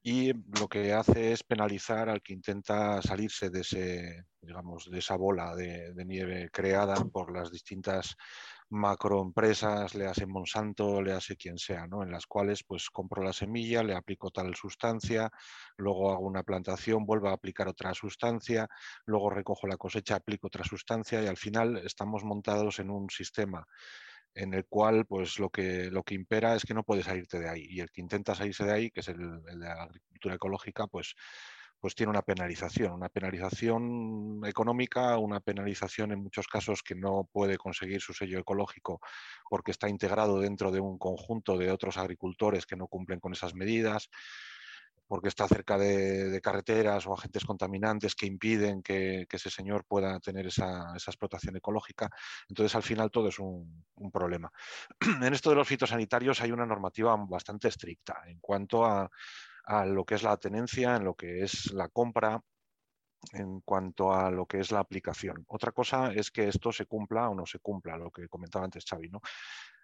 y 0.04 0.34
lo 0.60 0.68
que 0.68 0.94
hace 0.94 1.32
es 1.32 1.44
penalizar 1.44 2.10
al 2.10 2.22
que 2.22 2.34
intenta 2.34 3.02
salirse 3.04 3.52
de 3.52 3.62
ese, 3.62 4.26
digamos, 4.42 4.90
de 4.90 4.98
esa 4.98 5.16
bola 5.16 5.56
de, 5.56 5.94
nieve 6.06 6.50
creada 6.52 6.96
por 7.06 7.32
las 7.32 7.52
distintas 7.52 8.16
macroempresas, 8.70 9.94
le 9.94 10.08
hace 10.08 10.26
Monsanto, 10.26 11.02
le 11.02 11.12
hace 11.12 11.36
quien 11.36 11.58
sea, 11.58 11.86
¿no? 11.88 12.02
en 12.04 12.12
las 12.12 12.26
cuales 12.26 12.64
pues 12.64 12.90
compro 12.90 13.22
la 13.22 13.34
semilla, 13.34 13.84
le 13.84 13.96
aplico 13.96 14.32
tal 14.32 14.56
sustancia, 14.56 15.30
luego 15.78 16.12
hago 16.12 16.26
una 16.26 16.44
plantación, 16.44 17.06
vuelvo 17.06 17.30
a 17.30 17.34
aplicar 17.34 17.68
otra 17.68 17.94
sustancia, 17.94 18.68
luego 19.06 19.30
recojo 19.30 19.68
la 19.68 19.78
cosecha, 19.78 20.16
aplico 20.16 20.48
otra 20.48 20.64
sustancia 20.64 21.22
y 21.22 21.28
al 21.28 21.38
final 21.38 21.78
estamos 21.78 22.24
montados 22.24 22.80
en 22.80 22.90
un 22.90 23.10
sistema 23.10 23.68
en 24.34 24.54
el 24.54 24.66
cual 24.66 25.06
pues 25.06 25.40
lo 25.40 25.50
que, 25.50 25.90
lo 25.92 26.04
que 26.04 26.16
impera 26.16 26.56
es 26.56 26.64
que 26.64 26.74
no 26.74 26.84
puedes 26.84 27.06
salirte 27.06 27.40
de 27.40 27.50
ahí 27.50 27.66
y 27.70 27.80
el 27.80 27.92
que 27.92 28.02
intenta 28.02 28.36
salirse 28.36 28.64
de 28.66 28.74
ahí, 28.74 28.92
que 28.92 29.02
es 29.02 29.08
el, 29.10 29.22
el 29.22 29.60
de 29.60 29.66
la 29.66 29.84
agricultura 29.84 30.36
ecológica, 30.36 30.88
pues 30.88 31.16
pues 31.82 31.96
tiene 31.96 32.12
una 32.12 32.22
penalización, 32.22 32.94
una 32.94 33.10
penalización 33.10 34.42
económica, 34.46 35.18
una 35.18 35.40
penalización 35.40 36.12
en 36.12 36.22
muchos 36.22 36.48
casos 36.48 36.84
que 36.84 36.94
no 36.94 37.28
puede 37.32 37.58
conseguir 37.58 38.00
su 38.02 38.14
sello 38.14 38.38
ecológico 38.38 39.02
porque 39.50 39.72
está 39.72 39.90
integrado 39.90 40.40
dentro 40.40 40.72
de 40.72 40.80
un 40.80 41.00
conjunto 41.00 41.58
de 41.58 41.72
otros 41.72 41.98
agricultores 41.98 42.68
que 42.68 42.76
no 42.76 42.88
cumplen 42.88 43.20
con 43.20 43.34
esas 43.34 43.56
medidas, 43.56 44.10
porque 45.12 45.28
está 45.28 45.46
cerca 45.46 45.78
de, 45.78 46.40
carreteras 46.42 47.06
o 47.06 47.14
agentes 47.14 47.44
contaminantes 47.44 48.16
que 48.16 48.26
impiden 48.26 48.82
que, 48.82 49.28
ese 49.30 49.50
señor 49.50 49.84
pueda 49.84 50.18
tener 50.22 50.48
esa, 50.48 50.94
explotación 50.96 51.58
ecológica. 51.58 52.10
Entonces, 52.48 52.74
al 52.78 52.84
final, 52.84 53.12
todo 53.12 53.28
es 53.28 53.38
un, 53.38 53.84
problema. 54.10 54.50
En 55.22 55.34
esto 55.34 55.50
de 55.50 55.58
los 55.58 55.68
fitosanitarios 55.68 56.40
hay 56.40 56.54
una 56.54 56.66
normativa 56.66 57.14
bastante 57.28 57.68
estricta 57.68 58.22
en 58.26 58.40
cuanto 58.40 58.86
a 58.86 59.10
lo 59.86 60.06
que 60.06 60.16
es 60.16 60.24
la 60.24 60.38
tenencia, 60.38 60.96
en 60.96 61.04
lo 61.04 61.14
que 61.14 61.44
es 61.44 61.74
la 61.74 61.90
compra, 61.90 62.42
en 63.34 63.62
cuanto 63.62 64.14
a 64.14 64.32
lo 64.32 64.46
que 64.46 64.60
es 64.60 64.72
la 64.72 64.80
aplicación. 64.80 65.44
Otra 65.48 65.72
cosa 65.72 66.14
es 66.14 66.32
que 66.32 66.48
esto 66.48 66.72
se 66.72 66.86
cumpla 66.86 67.30
o 67.30 67.36
no 67.36 67.46
se 67.46 67.60
cumpla, 67.60 67.98
lo 67.98 68.12
que 68.12 68.28
comentaba 68.28 68.66
antes 68.66 68.86
Xavi. 68.86 69.12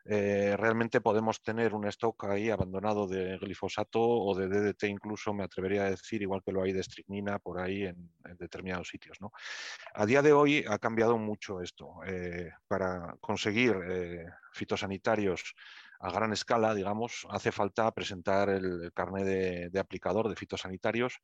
Eh, 0.05 0.55
realmente 0.57 1.01
podemos 1.01 1.41
tener 1.41 1.73
un 1.73 1.85
stock 1.87 2.25
ahí 2.25 2.49
abandonado 2.49 3.07
de 3.07 3.37
glifosato 3.37 3.99
o 4.01 4.33
de 4.35 4.47
DDT 4.47 4.83
incluso, 4.83 5.33
me 5.33 5.43
atrevería 5.43 5.83
a 5.83 5.89
decir, 5.89 6.21
igual 6.21 6.41
que 6.43 6.51
lo 6.51 6.61
hay 6.61 6.71
de 6.71 6.79
estricnina 6.79 7.39
por 7.39 7.59
ahí 7.59 7.83
en, 7.83 8.09
determinados 8.37 8.87
sitios. 8.87 9.19
¿no? 9.19 9.31
A 9.93 10.05
día 10.05 10.21
de 10.21 10.31
hoy 10.31 10.63
ha 10.67 10.79
cambiado 10.79 11.17
mucho 11.17 11.61
esto. 11.61 11.95
Eh, 12.05 12.51
para 12.67 13.15
conseguir 13.19 13.75
eh, 13.85 14.25
fitosanitarios 14.53 15.55
a 15.99 16.11
gran 16.11 16.31
escala, 16.33 16.75
digamos, 16.75 17.25
hace 17.29 17.51
falta 17.51 17.91
presentar 17.91 18.49
el 18.49 18.91
carnet 18.93 19.71
de, 19.71 19.79
aplicador 19.79 20.29
de 20.29 20.35
fitosanitarios. 20.35 21.19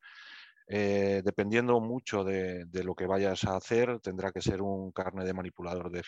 Eh, 0.66 1.20
dependiendo 1.22 1.78
mucho 1.80 2.24
de, 2.24 2.66
lo 2.84 2.94
que 2.94 3.06
vayas 3.06 3.44
a 3.44 3.56
hacer, 3.56 4.00
tendrá 4.00 4.32
que 4.32 4.40
ser 4.40 4.62
un 4.62 4.92
carnet 4.92 5.26
de 5.26 5.34
manipulador 5.34 5.90
de, 5.90 6.02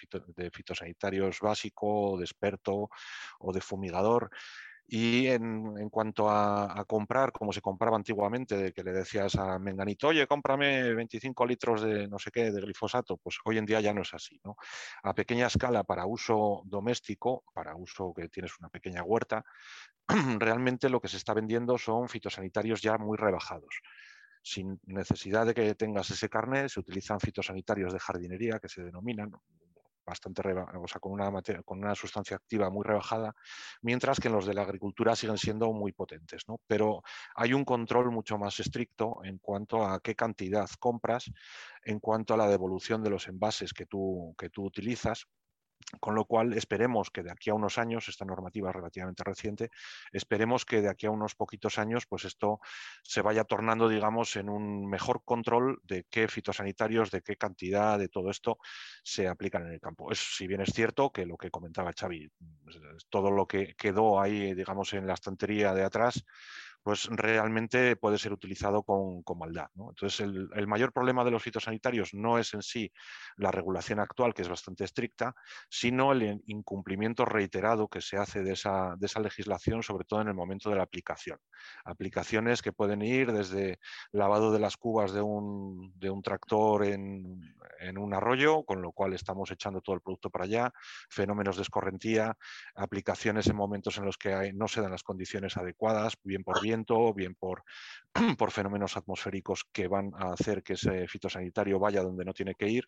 fitosanitarios 0.51 1.41
básico, 1.41 2.17
de 2.19 2.25
experto 2.25 2.91
o 3.41 3.53
de 3.53 3.61
fumigador. 3.61 4.31
Y 4.89 5.27
en, 5.27 5.91
cuanto 5.91 6.31
a, 6.31 6.85
comprar, 6.87 7.33
como 7.33 7.53
se 7.53 7.61
compraba 7.61 7.97
antiguamente, 7.97 8.57
de 8.57 8.73
que 8.73 8.85
le 8.85 8.93
decías 8.93 9.35
a 9.35 9.59
Menganito, 9.59 10.09
oye, 10.09 10.27
cómprame 10.29 10.95
25 10.95 11.45
litros 11.45 11.83
de 11.83 12.07
no 12.09 12.19
sé 12.21 12.31
qué, 12.31 12.53
de 12.53 12.61
glifosato, 12.61 13.17
pues 13.17 13.39
hoy 13.45 13.59
en 13.59 13.67
día 13.67 13.81
ya 13.81 13.93
no 13.93 14.03
es 14.03 14.15
así. 14.15 14.41
A 15.03 15.13
pequeña 15.13 15.49
escala, 15.49 15.83
para 15.83 16.07
uso 16.07 16.63
doméstico, 16.67 17.45
para 17.53 17.75
uso 17.75 18.15
que 18.15 18.29
tienes 18.29 18.53
una 18.61 18.69
pequeña 18.69 19.03
huerta, 19.03 19.45
realmente 20.39 20.89
lo 20.89 21.01
que 21.01 21.09
se 21.09 21.17
está 21.17 21.35
vendiendo 21.35 21.79
son 21.79 22.09
fitosanitarios 22.09 22.81
ya 22.81 22.97
muy 22.97 23.19
rebajados 23.19 23.83
sin 24.47 24.79
necesidad 24.87 25.45
de 25.45 25.55
que 25.55 25.75
tengas 25.75 26.09
ese 26.11 26.29
carnet, 26.29 26.69
se 26.69 26.79
utilizan 26.79 27.19
fitosanitarios 27.19 27.93
de 27.93 27.99
jardinería 27.99 28.61
que 28.61 28.69
se 28.69 28.81
denominan, 28.81 29.33
bastante 30.07 30.41
o 30.41 30.87
sea, 30.87 31.01
con, 31.01 31.11
una 31.11 31.33
con 31.65 31.79
una 31.79 31.97
sustancia 31.97 32.37
activa 32.37 32.71
muy 32.71 32.85
rebajada, 32.85 33.35
mientras 33.83 34.21
que 34.21 34.29
en 34.29 34.35
los 34.35 34.47
de 34.47 34.55
la 34.55 34.63
agricultura 34.63 35.17
siguen 35.17 35.37
siendo 35.37 35.73
muy 35.73 35.91
potentes. 35.91 36.45
¿no? 36.47 36.61
Pero 36.69 37.03
hay 37.35 37.55
un 37.55 37.65
control 37.65 38.13
mucho 38.13 38.39
más 38.39 38.61
estricto 38.61 39.19
en 39.25 39.39
cuanto 39.39 39.85
a 39.85 39.99
qué 39.99 40.15
cantidad 40.15 40.71
compras, 40.79 41.29
en 41.83 41.99
cuanto 41.99 42.35
a 42.35 42.37
la 42.37 42.47
devolución 42.47 43.03
de 43.03 43.11
los 43.11 43.27
envases 43.27 43.73
que 43.73 43.87
tú, 43.87 44.33
que 44.39 44.49
tú 44.49 44.65
utilizas 44.65 45.27
con 46.01 46.15
lo 46.15 46.25
cual, 46.25 46.53
esperemos 46.55 47.11
que 47.11 47.23
de 47.23 47.31
aquí 47.31 47.51
a 47.51 47.55
unos 47.55 47.79
años, 47.79 48.09
esta 48.09 48.25
normativa 48.25 48.71
es 48.71 48.77
relativamente 48.77 49.23
reciente, 49.25 49.71
esperemos 50.13 50.65
que 50.65 50.81
de 50.81 50.89
aquí 50.89 51.07
a 51.07 51.11
unos 51.11 51.35
poquitos 51.35 51.79
años, 51.79 52.07
pues 52.07 52.25
esto 52.25 52.61
se 53.03 53.23
vaya 53.23 53.45
tornando, 53.45 53.89
digamos, 53.89 54.37
en 54.37 54.49
un 54.49 54.89
mejor 54.89 55.23
control 55.25 55.79
de 55.85 56.05
qué 56.11 56.29
fitosanitarios, 56.29 57.11
de 57.11 57.23
qué 57.23 57.37
cantidad 57.37 57.99
de 57.99 58.09
todo 58.09 58.31
esto 58.31 58.59
se 59.03 59.29
aplican 59.29 59.67
en 59.67 59.75
el 59.75 59.81
campo. 59.81 60.11
Es, 60.11 60.19
si 60.19 60.47
bien 60.47 60.61
es 60.61 60.73
cierto 60.73 61.13
que 61.13 61.25
lo 61.25 61.37
que 61.37 61.51
comentaba 61.51 61.93
Xavi, 61.93 62.31
todo 63.09 63.31
lo 63.31 63.47
que 63.47 63.75
quedó 63.75 64.21
ahí, 64.21 64.55
digamos, 64.55 64.93
en 64.93 65.07
la 65.07 65.15
estantería 65.15 65.73
de 65.73 65.85
atrás, 65.85 66.25
pues 66.87 67.09
realmente 67.11 67.97
puede 67.97 68.17
ser 68.17 68.33
utilizado 68.33 68.85
con, 68.85 69.25
maldad. 69.37 69.67
Entonces, 69.75 70.21
el, 70.21 70.67
mayor 70.69 70.93
problema 70.93 71.25
de 71.25 71.33
los 71.33 71.43
fitosanitarios 71.43 72.15
no 72.15 72.39
es 72.39 72.55
en 72.55 72.63
sí 72.63 72.93
la 73.39 73.51
regulación 73.51 73.99
actual, 73.99 74.33
que 74.33 74.43
es 74.43 74.49
bastante 74.49 74.85
estricta, 74.85 75.35
sino 75.69 76.13
el 76.13 76.41
incumplimiento 76.47 77.25
reiterado 77.25 77.89
que 77.89 78.01
se 78.01 78.19
hace 78.19 78.45
de 78.45 78.53
esa, 78.53 78.95
de 78.97 79.07
esa 79.07 79.19
legislación, 79.19 79.83
sobre 79.83 80.05
todo 80.05 80.21
en 80.21 80.29
el 80.29 80.35
momento 80.35 80.71
de 80.71 80.77
la 80.77 80.85
aplicación. 80.85 81.41
Aplicaciones 81.85 82.63
que 82.63 82.73
pueden 82.73 83.03
ir 83.03 83.33
desde 83.33 83.81
lavado 84.13 84.53
de 84.53 84.61
las 84.61 84.77
cubas 84.77 85.13
de 85.13 85.23
un, 85.23 85.93
de 85.97 86.09
un 86.09 86.23
tractor 86.23 86.85
en, 86.85 87.53
en 87.81 87.99
un 87.99 88.15
arroyo, 88.15 88.63
con 88.63 88.81
lo 88.81 88.93
cual 88.93 89.13
estamos 89.13 89.51
echando 89.51 89.81
todo 89.81 89.97
el 89.97 90.03
producto 90.03 90.31
para 90.31 90.45
allá, 90.45 90.73
fenómenos 91.11 91.57
de 91.57 91.63
escorrentía, 91.63 92.37
aplicaciones 92.77 93.49
en 93.49 93.57
momentos 93.57 93.99
en 93.99 94.05
los 94.05 94.17
que 94.17 94.53
no 94.55 94.69
se 94.69 94.83
dan 94.83 94.93
las 94.93 95.03
condiciones 95.03 95.57
adecuadas, 95.57 96.17
bien 96.23 96.45
por 96.45 96.63
bien 96.63 96.76
bien 97.15 97.35
por, 97.35 97.65
por 98.39 98.51
fenómenos 98.51 98.97
atmosféricos 98.97 99.65
que 99.73 99.89
van 99.89 100.13
a 100.15 100.33
hacer 100.33 100.63
que 100.63 100.75
ese 100.75 101.09
fitosanitario 101.09 101.79
vaya 101.79 102.03
donde 102.03 102.25
no 102.25 102.33
tiene 102.33 102.55
que 102.55 102.69
ir. 102.69 102.85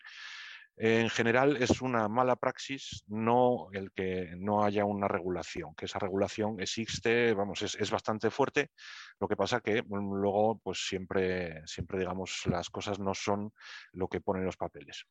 En 0.81 1.09
general 1.09 1.57
es 1.57 1.81
una 1.81 2.07
mala 2.07 2.37
praxis 2.37 3.03
no 3.07 3.67
el 3.73 3.91
que 3.91 4.33
no 4.37 4.63
haya 4.63 4.85
una 4.85 5.09
regulación, 5.09 5.75
que 5.75 5.85
esa 5.85 5.99
regulación 5.99 6.61
existe, 6.61 7.33
vamos, 7.33 7.61
es, 7.63 7.91
bastante 7.91 8.29
fuerte. 8.29 8.71
Lo 9.19 9.27
que 9.27 9.35
pasa 9.35 9.59
que 9.59 9.83
luego, 9.89 10.57
pues 10.59 10.87
siempre, 10.87 11.67
siempre, 11.67 11.99
digamos, 11.99 12.43
las 12.45 12.69
cosas 12.69 12.97
no 12.97 13.13
son 13.13 13.51
lo 13.91 14.07
que 14.07 14.21
ponen 14.21 14.45
los 14.45 14.55
papeles. 14.55 15.05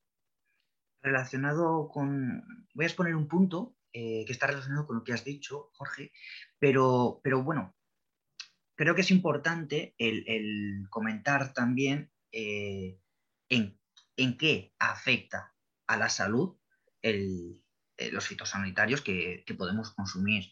Relacionado 1.03 1.89
con, 1.89 2.67
voy 2.73 2.85
a 2.85 2.89
exponer 2.89 3.15
un 3.15 3.29
punto 3.29 3.77
eh, 3.93 4.25
que 4.27 4.33
está 4.33 4.47
relacionado 4.47 4.87
con 4.87 4.97
lo 4.97 5.05
que 5.05 5.13
has 5.13 5.25
dicho, 5.25 5.69
Jorge, 5.73 6.13
pero, 6.59 7.21
pero 7.23 7.43
bueno, 7.43 7.75
creo 8.79 8.95
que 8.95 9.01
es 9.01 9.11
importante 9.11 9.97
el, 9.99 10.87
comentar 10.89 11.53
también 11.53 12.13
eh, 12.31 13.01
en, 13.49 13.77
qué 14.39 14.73
afecta 14.79 15.53
a 15.89 15.97
la 15.97 16.09
salud 16.09 16.57
eh, 17.03 17.59
los 18.13 18.27
fitosanitarios 18.29 19.03
que, 19.03 19.45
podemos 19.59 19.93
consumir 19.95 20.45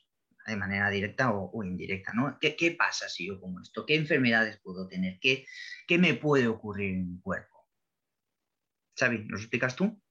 de 0.45 0.57
manera 0.57 0.91
directa 0.91 1.31
o, 1.33 1.63
indirecta. 1.63 2.13
¿no? 2.15 2.37
¿Qué, 2.41 2.77
pasa 2.77 3.09
si 3.09 3.29
yo 3.29 3.41
como 3.41 3.61
esto? 3.61 3.87
¿Qué 3.87 3.95
enfermedades 3.95 4.61
puedo 4.61 4.89
tener? 4.89 5.21
¿Qué, 5.21 5.47
¿Qué 5.87 5.97
me 5.97 6.15
puede 6.15 6.49
ocurrir 6.49 6.95
en 6.95 7.13
mi 7.13 7.21
cuerpo? 7.21 7.69
Xavi, 8.99 9.25
¿nos 9.27 9.43
explicas 9.43 9.77
tú? 9.77 10.03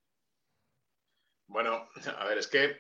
Bueno, 1.48 1.90
a 2.18 2.26
ver, 2.26 2.38
es 2.38 2.48
que 2.48 2.80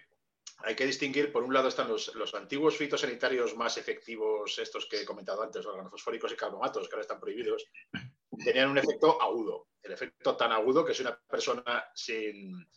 hay 0.57 0.75
que 0.75 0.85
distinguir, 0.85 1.31
por 1.31 1.43
un 1.43 1.53
lado 1.53 1.67
están 1.67 1.88
los, 1.88 2.33
antiguos 2.33 2.77
fitosanitarios 2.77 3.55
más 3.55 3.77
efectivos, 3.77 4.57
estos 4.57 4.85
que 4.85 5.01
he 5.01 5.05
comentado 5.05 5.43
antes, 5.43 5.65
organofosfóricos 5.65 6.31
y 6.31 6.35
carbomatos, 6.35 6.88
que 6.88 6.95
ahora 6.95 7.01
están 7.01 7.19
prohibidos, 7.19 7.65
tenían 8.43 8.69
un 8.69 8.77
efecto 8.77 9.21
agudo. 9.21 9.67
El 9.81 9.91
efecto 9.91 10.35
tan 10.35 10.51
agudo 10.51 10.83
que 10.83 10.93
si 10.93 11.01
una 11.01 11.17
persona 11.17 11.85
sin, 11.93 12.67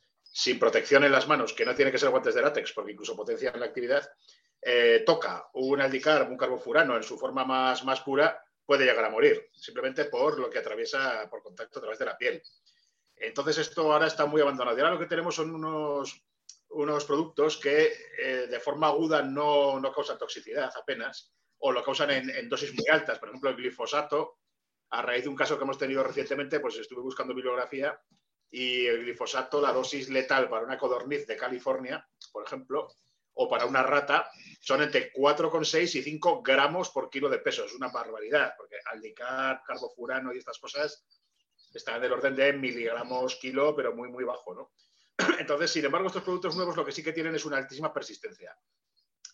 protección 0.58 1.04
en 1.04 1.12
las 1.12 1.28
manos, 1.28 1.52
que 1.52 1.64
no 1.64 1.74
tiene 1.74 1.90
que 1.90 1.98
ser 1.98 2.10
guantes 2.10 2.34
de 2.34 2.42
látex, 2.42 2.72
porque 2.72 2.92
incluso 2.92 3.16
potencian 3.16 3.58
la 3.58 3.66
actividad, 3.66 4.08
eh, 4.60 5.02
toca 5.06 5.48
un 5.54 5.80
aldicarbo, 5.80 6.30
un 6.30 6.36
carbofurano 6.36 6.96
en 6.96 7.02
su 7.02 7.16
forma 7.16 7.44
más, 7.44 7.84
más 7.84 8.00
pura, 8.00 8.44
puede 8.66 8.84
llegar 8.84 9.04
a 9.04 9.10
morir, 9.10 9.48
simplemente 9.54 10.04
por 10.06 10.38
lo 10.38 10.50
que 10.50 10.58
atraviesa 10.58 11.26
por 11.30 11.42
contacto 11.42 11.78
a 11.78 11.82
través 11.82 11.98
de 11.98 12.04
la 12.04 12.18
piel. 12.18 12.42
Entonces 13.16 13.58
esto 13.58 13.90
ahora 13.92 14.06
está 14.06 14.26
muy 14.26 14.42
abandonado. 14.42 14.76
Y 14.76 14.80
ahora 14.80 14.94
lo 14.94 15.00
que 15.00 15.06
tenemos 15.06 15.34
son 15.34 15.54
unos 15.54 16.22
unos 16.70 17.04
productos 17.04 17.56
que 17.56 17.92
eh, 18.18 18.46
de 18.48 18.60
forma 18.60 18.88
aguda 18.88 19.22
no, 19.22 19.80
causan 19.94 20.18
toxicidad 20.18 20.70
apenas, 20.76 21.32
o 21.58 21.72
lo 21.72 21.82
causan 21.82 22.10
en, 22.10 22.48
dosis 22.48 22.74
muy 22.74 22.86
altas. 22.88 23.18
Por 23.18 23.28
ejemplo, 23.28 23.50
el 23.50 23.56
glifosato 23.56 24.38
a 24.90 25.02
raíz 25.02 25.24
de 25.24 25.28
un 25.28 25.36
caso 25.36 25.58
que 25.58 25.64
hemos 25.64 25.78
tenido 25.78 26.02
recientemente, 26.02 26.60
pues 26.60 26.76
estuve 26.76 27.02
buscando 27.02 27.34
bibliografía 27.34 28.00
y 28.50 28.86
el 28.86 29.04
glifosato, 29.04 29.60
la 29.60 29.72
dosis 29.72 30.08
letal 30.08 30.48
para 30.48 30.64
una 30.64 30.78
codorniz 30.78 31.26
de 31.26 31.36
California, 31.36 32.08
por 32.32 32.46
ejemplo, 32.46 32.88
o 33.34 33.48
para 33.48 33.66
una 33.66 33.82
rata, 33.82 34.30
son 34.60 34.82
entre 34.82 35.12
4,6 35.12 35.96
y 35.96 36.02
5 36.02 36.42
gramos 36.42 36.90
por 36.90 37.10
kilo 37.10 37.28
de 37.28 37.38
peso. 37.38 37.64
Es 37.64 37.74
una 37.74 37.88
barbaridad, 37.88 38.54
porque 38.56 38.76
aldicar, 38.86 39.62
carbofurano 39.64 40.32
y 40.32 40.38
estas 40.38 40.58
cosas 40.58 41.04
están 41.72 42.00
del 42.00 42.12
orden 42.12 42.34
de 42.34 42.52
miligramos 42.52 43.36
kilo, 43.36 43.76
pero 43.76 43.94
muy, 43.94 44.08
muy 44.08 44.24
bajo, 44.24 44.54
¿no? 44.54 44.72
Entonces, 45.38 45.70
sin 45.70 45.84
embargo, 45.84 46.08
estos 46.08 46.22
productos 46.22 46.56
nuevos 46.56 46.76
lo 46.76 46.84
que 46.84 46.92
sí 46.92 47.02
que 47.02 47.12
tienen 47.12 47.34
es 47.34 47.44
una 47.44 47.56
altísima 47.56 47.92
persistencia. 47.92 48.56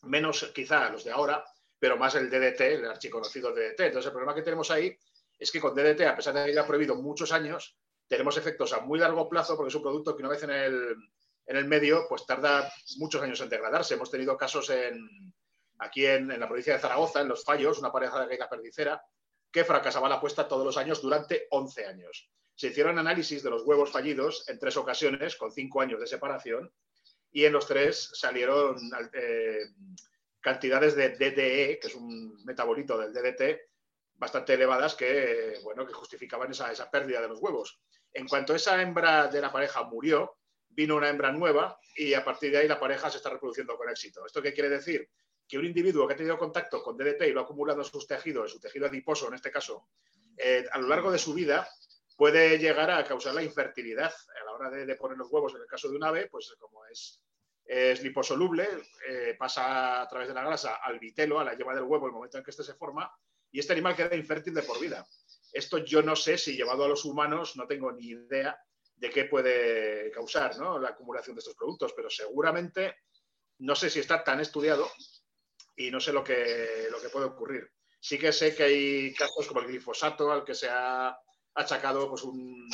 Menos 0.02 0.50
quizá 0.54 0.90
los 0.90 1.04
de 1.04 1.12
ahora, 1.12 1.44
pero 1.78 1.96
más 1.96 2.14
el 2.14 2.30
DDT, 2.30 2.60
el 2.60 2.86
archiconocido 2.86 3.52
DDT. 3.52 3.80
Entonces, 3.80 4.06
el 4.06 4.12
problema 4.12 4.34
que 4.34 4.42
tenemos 4.42 4.70
ahí 4.70 4.96
es 5.38 5.50
que 5.50 5.60
con 5.60 5.74
DDT, 5.74 6.02
a 6.02 6.16
pesar 6.16 6.34
de 6.34 6.46
que 6.46 6.54
ya 6.54 6.66
prohibido 6.66 6.96
muchos 6.96 7.32
años, 7.32 7.76
tenemos 8.08 8.36
efectos 8.36 8.72
a 8.72 8.80
muy 8.80 8.98
largo 8.98 9.28
plazo 9.28 9.56
porque 9.56 9.68
es 9.68 9.74
un 9.74 9.82
producto 9.82 10.16
que 10.16 10.22
una 10.22 10.30
vez 10.30 10.42
en 10.42 10.50
el, 10.50 10.96
en 11.46 11.56
el 11.56 11.64
medio, 11.66 12.06
pues 12.08 12.26
tarda 12.26 12.72
muchos 12.98 13.22
años 13.22 13.40
en 13.40 13.48
degradarse. 13.48 13.94
Hemos 13.94 14.10
tenido 14.10 14.36
casos 14.36 14.70
en, 14.70 15.34
aquí 15.78 16.06
en, 16.06 16.28
la 16.28 16.46
provincia 16.46 16.74
de 16.74 16.80
Zaragoza, 16.80 17.20
en 17.20 17.28
Los 17.28 17.44
Fallos, 17.44 17.78
una 17.78 17.92
pareja 17.92 18.20
de 18.20 18.26
gallina 18.26 18.48
perdicera, 18.48 19.02
que 19.50 19.64
fracasaba 19.64 20.08
la 20.08 20.16
apuesta 20.16 20.48
todos 20.48 20.64
los 20.64 20.76
años 20.76 21.00
durante 21.02 21.46
11 21.50 21.86
años. 21.86 22.30
Se 22.54 22.68
hicieron 22.68 22.98
análisis 22.98 23.42
de 23.42 23.50
los 23.50 23.62
huevos 23.62 23.90
fallidos 23.90 24.48
en 24.48 24.58
tres 24.58 24.76
ocasiones, 24.76 25.36
con 25.36 25.52
cinco 25.52 25.80
años 25.80 26.00
de 26.00 26.06
separación, 26.06 26.72
y 27.32 27.44
en 27.44 27.52
los 27.52 27.66
tres 27.66 28.10
salieron 28.14 28.78
eh, 29.12 29.66
cantidades 30.40 30.94
de 30.94 31.10
DDE, 31.10 31.78
que 31.80 31.88
es 31.88 31.94
un 31.94 32.44
metabolito 32.44 32.96
del 32.96 33.12
DDT, 33.12 33.60
bastante 34.14 34.54
elevadas 34.54 34.94
que, 34.94 35.58
bueno, 35.64 35.86
que 35.86 35.92
justificaban 35.92 36.50
esa, 36.52 36.70
esa 36.70 36.90
pérdida 36.90 37.20
de 37.20 37.28
los 37.28 37.40
huevos. 37.40 37.80
En 38.12 38.28
cuanto 38.28 38.54
esa 38.54 38.80
hembra 38.80 39.26
de 39.26 39.40
la 39.40 39.50
pareja 39.50 39.82
murió, 39.82 40.36
vino 40.68 40.96
una 40.96 41.08
hembra 41.08 41.32
nueva 41.32 41.78
y 41.96 42.14
a 42.14 42.24
partir 42.24 42.52
de 42.52 42.58
ahí 42.58 42.68
la 42.68 42.78
pareja 42.78 43.10
se 43.10 43.16
está 43.16 43.30
reproduciendo 43.30 43.76
con 43.76 43.88
éxito. 43.88 44.24
¿Esto 44.24 44.40
qué 44.40 44.52
quiere 44.52 44.68
decir? 44.68 45.08
Que 45.48 45.58
un 45.58 45.64
individuo 45.64 46.06
que 46.06 46.14
ha 46.14 46.16
tenido 46.16 46.38
contacto 46.38 46.82
con 46.82 46.96
DDT 46.96 47.22
y 47.22 47.32
lo 47.32 47.40
ha 47.40 47.44
acumulado 47.44 47.80
en 47.80 47.84
sus 47.84 48.06
tejidos, 48.06 48.44
en 48.44 48.48
su 48.50 48.60
tejido 48.60 48.86
adiposo 48.86 49.28
en 49.28 49.34
este 49.34 49.50
caso, 49.50 49.88
eh, 50.36 50.64
a 50.70 50.78
lo 50.78 50.88
largo 50.88 51.10
de 51.10 51.18
su 51.18 51.34
vida 51.34 51.68
puede 52.16 52.58
llegar 52.58 52.90
a 52.90 53.04
causar 53.04 53.34
la 53.34 53.42
infertilidad 53.42 54.12
a 54.12 54.44
la 54.44 54.52
hora 54.52 54.70
de, 54.70 54.94
poner 54.96 55.18
los 55.18 55.30
huevos. 55.30 55.54
En 55.54 55.62
el 55.62 55.66
caso 55.66 55.88
de 55.88 55.96
un 55.96 56.04
ave, 56.04 56.28
pues 56.30 56.54
como 56.58 56.84
es, 56.86 57.20
es 57.64 58.02
liposoluble, 58.02 58.68
eh, 59.08 59.36
pasa 59.38 60.02
a 60.02 60.08
través 60.08 60.28
de 60.28 60.34
la 60.34 60.44
grasa 60.44 60.76
al 60.76 60.98
vitelo, 60.98 61.40
a 61.40 61.44
la 61.44 61.56
yema 61.56 61.74
del 61.74 61.84
huevo, 61.84 62.06
el 62.06 62.12
momento 62.12 62.38
en 62.38 62.44
que 62.44 62.50
éste 62.50 62.62
se 62.62 62.74
forma, 62.74 63.10
y 63.50 63.58
este 63.60 63.72
animal 63.72 63.96
queda 63.96 64.16
infértil 64.16 64.54
de 64.54 64.62
por 64.62 64.80
vida. 64.80 65.06
Esto 65.52 65.78
yo 65.78 66.02
no 66.02 66.16
sé 66.16 66.38
si 66.38 66.56
llevado 66.56 66.84
a 66.84 66.88
los 66.88 67.04
humanos, 67.04 67.56
no 67.56 67.66
tengo 67.66 67.92
ni 67.92 68.08
idea 68.08 68.58
de 68.96 69.10
qué 69.10 69.24
puede 69.24 70.10
causar 70.10 70.56
la 70.56 70.88
acumulación 70.88 71.36
de 71.36 71.40
estos 71.40 71.54
productos, 71.54 71.92
pero 71.94 72.10
seguramente 72.10 72.96
no 73.58 73.74
sé 73.74 73.90
si 73.90 74.00
está 74.00 74.22
tan 74.24 74.40
estudiado 74.40 74.88
y 75.76 75.90
no 75.90 76.00
sé 76.00 76.12
lo 76.12 76.24
que, 76.24 76.88
lo 76.90 77.00
que 77.00 77.08
puede 77.08 77.26
ocurrir. 77.26 77.70
Sí 78.00 78.18
que 78.18 78.32
sé 78.32 78.54
que 78.54 78.64
hay 78.64 79.14
casos 79.14 79.46
como 79.46 79.60
el 79.60 79.66
glifosato, 79.66 80.30
al 80.30 80.44
que 80.44 80.54
se 80.54 80.68
ha 80.68 81.16
achacado 81.54 82.08
pues, 82.08 82.22
un, 82.24 82.68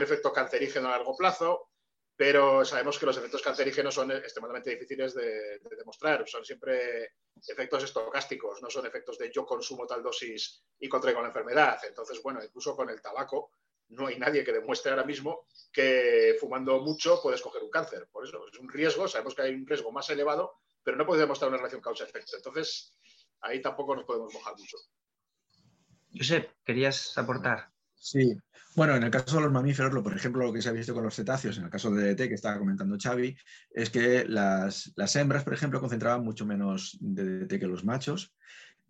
efecto 0.00 0.32
cancerígeno 0.32 0.88
a 0.88 0.92
largo 0.92 1.16
plazo, 1.16 1.68
pero 2.16 2.64
sabemos 2.64 2.98
que 2.98 3.06
los 3.06 3.16
efectos 3.16 3.42
cancerígenos 3.42 3.94
son 3.94 4.12
extremadamente 4.12 4.70
difíciles 4.70 5.14
de, 5.14 5.58
de, 5.58 5.76
demostrar. 5.76 6.26
Son 6.28 6.44
siempre 6.44 7.14
efectos 7.46 7.84
estocásticos, 7.84 8.60
no 8.60 8.68
son 8.68 8.86
efectos 8.86 9.16
de 9.18 9.30
yo 9.32 9.46
consumo 9.46 9.86
tal 9.86 10.02
dosis 10.02 10.62
y 10.78 10.88
contraigo 10.88 11.22
la 11.22 11.28
enfermedad. 11.28 11.78
Entonces, 11.86 12.22
bueno, 12.22 12.44
incluso 12.44 12.76
con 12.76 12.90
el 12.90 13.00
tabaco 13.00 13.52
no 13.90 14.06
hay 14.06 14.18
nadie 14.18 14.44
que 14.44 14.52
demuestre 14.52 14.90
ahora 14.90 15.04
mismo 15.04 15.46
que 15.72 16.36
fumando 16.38 16.80
mucho 16.80 17.20
puedes 17.22 17.42
coger 17.42 17.62
un 17.62 17.70
cáncer. 17.70 18.08
Por 18.10 18.26
eso 18.26 18.46
es 18.52 18.58
un 18.58 18.68
riesgo, 18.68 19.08
sabemos 19.08 19.34
que 19.34 19.42
hay 19.42 19.54
un 19.54 19.66
riesgo 19.66 19.92
más 19.92 20.08
elevado, 20.10 20.54
pero 20.82 20.96
no 20.96 21.06
puede 21.06 21.22
demostrar 21.22 21.48
una 21.48 21.58
relación 21.58 21.80
causa-efecto. 21.80 22.36
Entonces, 22.36 22.96
ahí 23.40 23.60
tampoco 23.60 23.96
nos 23.96 24.04
podemos 24.04 24.32
mojar 24.32 24.56
mucho. 24.56 24.76
Josep, 26.12 26.50
¿querías 26.64 27.16
aportar? 27.18 27.69
Sí, 28.02 28.34
bueno, 28.74 28.96
en 28.96 29.02
el 29.02 29.10
caso 29.10 29.36
de 29.36 29.42
los 29.42 29.52
mamíferos, 29.52 29.92
lo, 29.92 30.02
por 30.02 30.16
ejemplo, 30.16 30.42
lo 30.42 30.52
que 30.52 30.62
se 30.62 30.70
ha 30.70 30.72
visto 30.72 30.94
con 30.94 31.04
los 31.04 31.14
cetáceos, 31.14 31.58
en 31.58 31.64
el 31.64 31.70
caso 31.70 31.90
de 31.90 32.14
DDT 32.14 32.28
que 32.28 32.34
estaba 32.34 32.58
comentando 32.58 32.96
Xavi, 32.98 33.36
es 33.72 33.90
que 33.90 34.24
las, 34.26 34.92
las 34.96 35.14
hembras, 35.16 35.44
por 35.44 35.52
ejemplo, 35.52 35.80
concentraban 35.80 36.24
mucho 36.24 36.46
menos 36.46 36.96
DDT 37.00 37.60
que 37.60 37.66
los 37.66 37.84
machos 37.84 38.34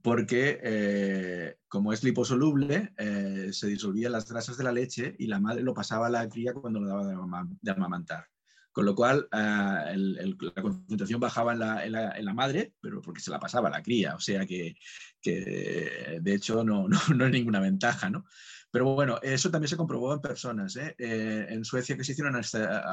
porque 0.02 0.60
eh, 0.62 1.56
como 1.68 1.92
es 1.92 2.02
liposoluble, 2.02 2.92
eh, 2.96 3.48
se 3.52 3.66
disolvían 3.66 4.12
las 4.12 4.28
grasas 4.28 4.56
de 4.56 4.64
la 4.64 4.72
leche 4.72 5.14
y 5.18 5.26
la 5.26 5.40
madre 5.40 5.62
lo 5.62 5.74
pasaba 5.74 6.06
a 6.06 6.10
la 6.10 6.28
cría 6.28 6.54
cuando 6.54 6.80
lo 6.80 6.88
daba 6.88 7.06
de, 7.06 7.70
amamantar. 7.70 8.26
Con 8.72 8.86
lo 8.86 8.94
cual, 8.94 9.28
eh, 9.32 10.34
la 10.54 10.62
concentración 10.62 11.20
bajaba 11.20 11.52
en 11.52 11.92
la, 11.92 12.34
madre, 12.34 12.72
pero 12.80 13.02
porque 13.02 13.20
se 13.20 13.30
la 13.30 13.40
pasaba 13.40 13.68
a 13.68 13.72
la 13.72 13.82
cría. 13.82 14.14
O 14.14 14.20
sea 14.20 14.46
que, 14.46 14.76
de 15.22 16.34
hecho, 16.34 16.64
no, 16.64 16.88
no, 16.88 16.98
no, 17.14 17.26
es 17.26 17.32
ninguna 17.32 17.60
ventaja. 17.60 18.08
¿no? 18.10 18.24
Pero 18.70 18.94
bueno, 18.94 19.18
eso 19.22 19.50
también 19.50 19.68
se 19.68 19.76
comprobó 19.76 20.14
en 20.14 20.20
personas. 20.20 20.76
en 20.76 21.64
Suecia, 21.64 21.96
que 21.96 22.04
se 22.04 22.12
hicieron 22.12 22.40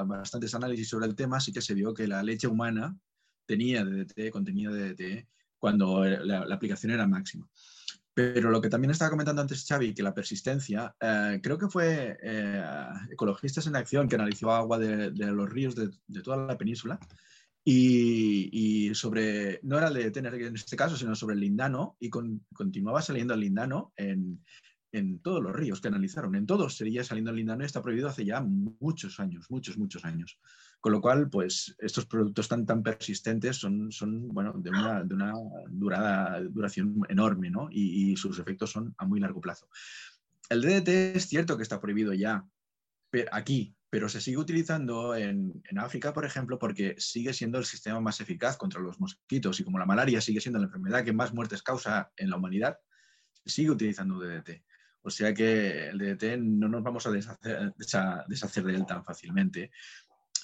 bastantes 0.08 0.56
análisis 0.56 0.90
sobre 0.90 1.06
el 1.06 1.16
tema, 1.16 1.40
sí 1.40 1.54
que 1.54 1.62
se 1.62 1.74
vio 1.76 1.94
que 1.94 2.08
la 2.08 2.24
leche 2.24 2.48
humana 2.48 2.98
tenía 3.46 3.84
DDT, 3.84 4.32
contenía 4.32 4.70
DDT, 4.70 5.28
cuando 5.58 6.06
la, 6.06 6.42
aplicación 6.54 6.92
era 6.92 7.08
máxima. 7.08 7.48
Pero 8.13 8.50
lo 8.50 8.62
que 8.62 8.70
también 8.70 8.92
estaba 8.92 9.12
comentando 9.12 9.42
antes 9.42 9.66
Xavi, 9.68 9.94
que 9.94 10.02
la 10.04 10.13
persistencia, 10.13 10.96
eh, 11.00 11.40
creo 11.42 11.58
que 11.58 11.68
fue 11.68 12.18
eh, 12.22 12.63
Ecologistas 13.12 13.68
en 13.68 13.76
Acción 13.76 14.08
que 14.08 14.16
analizó 14.16 14.52
agua 14.52 14.80
de, 14.80 15.12
los 15.12 15.50
ríos 15.50 15.76
de, 15.76 15.92
toda 16.24 16.38
la 16.38 16.58
península 16.58 17.00
y, 17.63 18.92
sobre, 18.96 19.60
no 19.63 19.78
era 19.78 19.90
el 19.90 19.94
de 19.94 20.12
tener 20.12 20.34
en 20.36 20.56
este 20.56 20.76
caso, 20.76 20.96
sino 20.96 21.16
sobre 21.16 21.36
el 21.36 21.42
lindano 21.42 21.96
y 22.00 22.10
continuaba 22.10 23.02
saliendo 23.02 23.34
el 23.34 23.42
lindano 23.42 23.94
en, 23.98 24.42
en 24.91 25.19
todos 25.19 25.41
los 25.43 25.56
ríos 25.56 25.82
que 25.82 25.88
analizaron. 25.88 26.36
En 26.36 26.45
todos 26.45 26.78
seguía 26.78 27.04
saliendo 27.04 27.32
el 27.32 27.38
lindano 27.38 27.63
y 27.63 27.65
está 27.65 27.82
prohibido 27.82 28.08
hace 28.08 28.26
ya 28.26 28.41
muchos 28.41 29.19
años, 29.19 29.50
muchos, 29.50 29.78
muchos 29.78 30.06
años. 30.06 30.39
Con 30.80 30.91
lo 30.91 31.02
cual, 31.02 31.30
pues 31.30 31.76
estos 31.80 32.06
productos 32.06 32.47
tan, 32.47 32.65
tan 32.65 32.84
persistentes 32.84 33.58
son, 33.58 33.91
son 33.91 34.28
bueno, 34.30 34.54
de 34.54 34.69
una, 34.69 35.04
durada, 35.69 36.41
duración 36.41 37.02
enorme 37.10 37.50
¿no? 37.50 37.67
y, 37.71 38.15
sus 38.15 38.39
efectos 38.39 38.71
son 38.71 38.93
a 38.97 39.06
muy 39.06 39.19
largo 39.19 39.41
plazo. 39.41 39.69
El 40.50 40.62
DDT 40.62 41.15
es 41.17 41.28
cierto 41.28 41.58
que 41.58 41.63
está 41.63 41.82
prohibido 41.82 42.13
ya 42.13 42.47
aquí, 43.32 43.76
pero 43.89 44.10
se 44.10 44.21
sigue 44.21 44.38
utilizando 44.38 45.15
en, 45.15 45.62
en, 45.69 45.80
África, 45.80 46.13
por 46.13 46.26
ejemplo, 46.26 46.58
porque 46.60 46.95
sigue 46.97 47.34
siendo 47.34 47.58
el 47.58 47.65
sistema 47.65 48.00
más 48.00 48.21
eficaz 48.21 48.58
contra 48.58 48.82
los 48.82 49.00
mosquitos 49.00 49.60
y 49.60 49.63
como 49.63 49.80
la 49.80 49.86
malaria 49.86 50.21
sigue 50.21 50.41
siendo 50.41 50.60
la 50.60 50.65
enfermedad 50.65 51.04
que 51.04 51.13
más 51.13 51.34
muertes 51.34 51.63
causa 51.63 52.12
en 52.17 52.30
la 52.30 52.38
humanidad, 52.38 52.78
sigue 53.45 53.71
utilizando 53.71 54.19
DDT. 54.19 54.63
O 55.08 55.10
sea 55.10 55.34
que 55.34 55.88
el 55.88 55.98
DDT 55.98 56.38
no 56.38 56.67
nos 56.67 56.84
vamos 56.84 57.08
a 57.08 57.12
deshacer, 57.12 58.65
de 58.65 58.76
él 58.76 58.86
tan 58.86 59.06
fácilmente. 59.06 59.72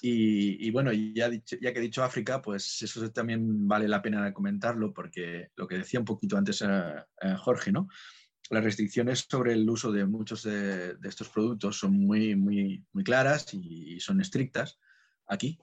Y, 0.02 0.72
bueno, 0.72 0.92
ya, 0.94 1.30
ya 1.30 1.74
que 1.74 1.80
he 1.80 1.82
dicho 1.82 2.04
África, 2.04 2.42
pues 2.42 2.82
eso 2.82 3.12
también 3.12 3.68
vale 3.68 3.90
la 3.90 4.02
pena 4.02 4.34
comentarlo 4.34 4.94
porque 4.94 5.50
lo 5.58 5.68
que 5.68 5.78
decía 5.78 6.00
un 6.00 6.06
poquito 6.06 6.38
antes 6.38 6.62
eh, 6.62 6.66
eh, 7.22 7.36
Jorge, 7.38 7.74
¿no? 7.74 7.90
Las 8.50 8.64
restricciones 8.64 9.26
sobre 9.30 9.52
el 9.54 9.70
uso 9.70 9.92
de 9.92 10.06
muchos 10.06 10.44
de, 10.44 10.96
estos 11.04 11.28
productos 11.28 11.78
son 11.78 12.00
muy, 12.00 12.36
muy, 12.36 12.86
muy 12.94 13.04
claras 13.04 13.54
y, 13.54 14.00
son 14.00 14.22
estrictas 14.22 14.80
aquí, 15.28 15.60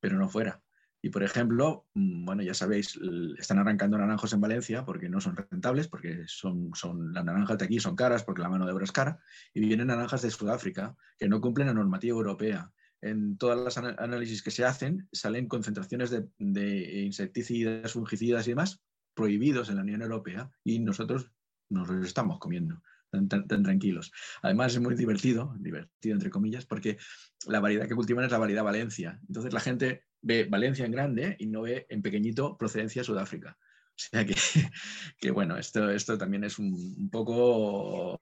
pero 0.00 0.16
no 0.16 0.28
fuera. 0.28 0.63
Y 1.04 1.10
por 1.10 1.22
ejemplo, 1.22 1.84
mm, 1.92 2.24
bueno, 2.24 2.42
ya 2.42 2.54
sabéis, 2.54 2.98
están 3.38 3.58
arrancando 3.58 3.98
naranjos 3.98 4.32
en 4.32 4.40
Valencia 4.40 4.86
porque 4.86 5.10
no 5.10 5.20
son 5.20 5.36
rentables, 5.36 5.86
porque 5.86 6.24
son, 6.28 6.70
son 6.74 7.12
las 7.12 7.22
naranjas 7.22 7.58
de 7.58 7.66
aquí 7.66 7.78
son 7.78 7.94
caras 7.94 8.24
porque 8.24 8.40
la 8.40 8.48
mano 8.48 8.64
de 8.64 8.72
obra 8.72 8.84
es 8.84 8.92
cara, 8.92 9.20
y 9.52 9.60
vienen 9.60 9.88
naranjas 9.88 10.22
de 10.22 10.30
Sudáfrica 10.30 10.96
que 11.18 11.28
no 11.28 11.42
cumplen 11.42 11.66
la 11.66 11.74
normativa 11.74 12.16
europea. 12.16 12.72
En 13.02 13.36
todas 13.36 13.58
las 13.58 13.76
análisis 13.76 14.42
que 14.42 14.50
se 14.50 14.64
hacen 14.64 15.06
salen 15.12 15.46
concentraciones 15.46 16.10
de, 16.10 17.02
insecticidas, 17.04 17.92
fungicidas 17.92 18.46
y 18.46 18.52
demás 18.52 18.80
prohibidos 19.12 19.68
en 19.68 19.76
la 19.76 19.82
Unión 19.82 20.00
Europea 20.00 20.50
y 20.64 20.78
nosotros 20.78 21.30
nos 21.68 21.86
los 21.86 22.06
estamos 22.06 22.38
comiendo 22.38 22.80
tan, 23.28 23.46
tranquilos. 23.46 24.12
Además 24.42 24.74
es 24.74 24.80
muy 24.80 24.94
divertido, 24.94 25.54
divertido 25.58 26.14
entre 26.14 26.30
comillas, 26.30 26.66
porque 26.66 26.98
la 27.46 27.60
variedad 27.60 27.88
que 27.88 27.94
cultivan 27.94 28.24
es 28.24 28.32
la 28.32 28.38
variedad 28.38 28.64
Valencia. 28.64 29.20
Entonces 29.28 29.52
la 29.52 29.60
gente 29.60 30.04
ve 30.22 30.44
Valencia 30.44 30.84
en 30.84 30.92
grande 30.92 31.36
y 31.38 31.46
no 31.46 31.62
ve 31.62 31.86
en 31.88 32.02
pequeñito 32.02 32.56
procedencia 32.56 33.04
Sudáfrica. 33.04 33.56
O 33.96 33.96
sea 33.96 34.26
que, 34.26 34.34
que 35.20 35.30
bueno, 35.30 35.56
esto, 35.56 35.88
esto 35.88 36.18
también 36.18 36.42
es 36.44 36.58
un, 36.58 37.08
poco 37.10 38.20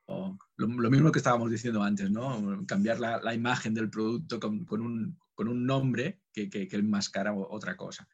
lo, 0.56 0.90
mismo 0.90 1.10
que 1.10 1.18
estábamos 1.18 1.50
diciendo 1.50 1.82
antes, 1.82 2.10
¿no? 2.10 2.64
Cambiar 2.66 3.00
la, 3.00 3.20
la 3.22 3.34
imagen 3.34 3.72
del 3.72 3.88
producto 3.88 4.38
con, 4.38 4.66
con, 4.66 4.82
un, 4.82 5.18
con 5.34 5.48
un, 5.48 5.64
nombre 5.64 6.20
que, 6.32 6.50
que, 6.50 6.68
que, 6.68 6.76
enmascara 6.76 7.32
otra 7.34 7.76
cosa. 7.76 8.06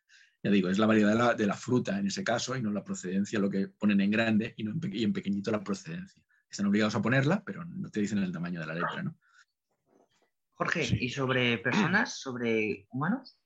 Ya 0.42 0.52
digo, 0.52 0.68
es 0.68 0.78
la 0.78 0.86
variedad 0.86 1.10
de 1.10 1.18
la, 1.18 1.34
de 1.34 1.46
la, 1.46 1.56
fruta 1.56 1.98
en 1.98 2.06
ese 2.06 2.22
caso 2.22 2.56
y 2.56 2.62
no 2.62 2.70
la 2.70 2.84
procedencia, 2.84 3.40
lo 3.40 3.50
que 3.50 3.66
ponen 3.66 4.00
en 4.00 4.10
grande 4.12 4.54
y, 4.56 4.62
no 4.62 4.70
en, 4.70 4.80
y 4.94 5.02
en 5.02 5.12
pequeñito 5.12 5.50
la 5.50 5.64
procedencia. 5.64 6.22
Están 6.50 6.66
obligados 6.66 6.94
a 6.94 7.02
ponerla, 7.02 7.42
pero 7.44 7.64
no 7.64 7.90
te 7.90 8.00
dicen 8.00 8.18
el 8.18 8.32
tamaño 8.32 8.61
de 8.61 8.66
la 8.66 8.74
letra, 8.74 9.02
¿no? 9.02 9.14
Jorge, 10.54 10.88
¿y 11.00 11.08
sobre 11.11 11.58
personas, 11.58 12.18
sobre 12.18 12.87
humanos? 12.90 13.38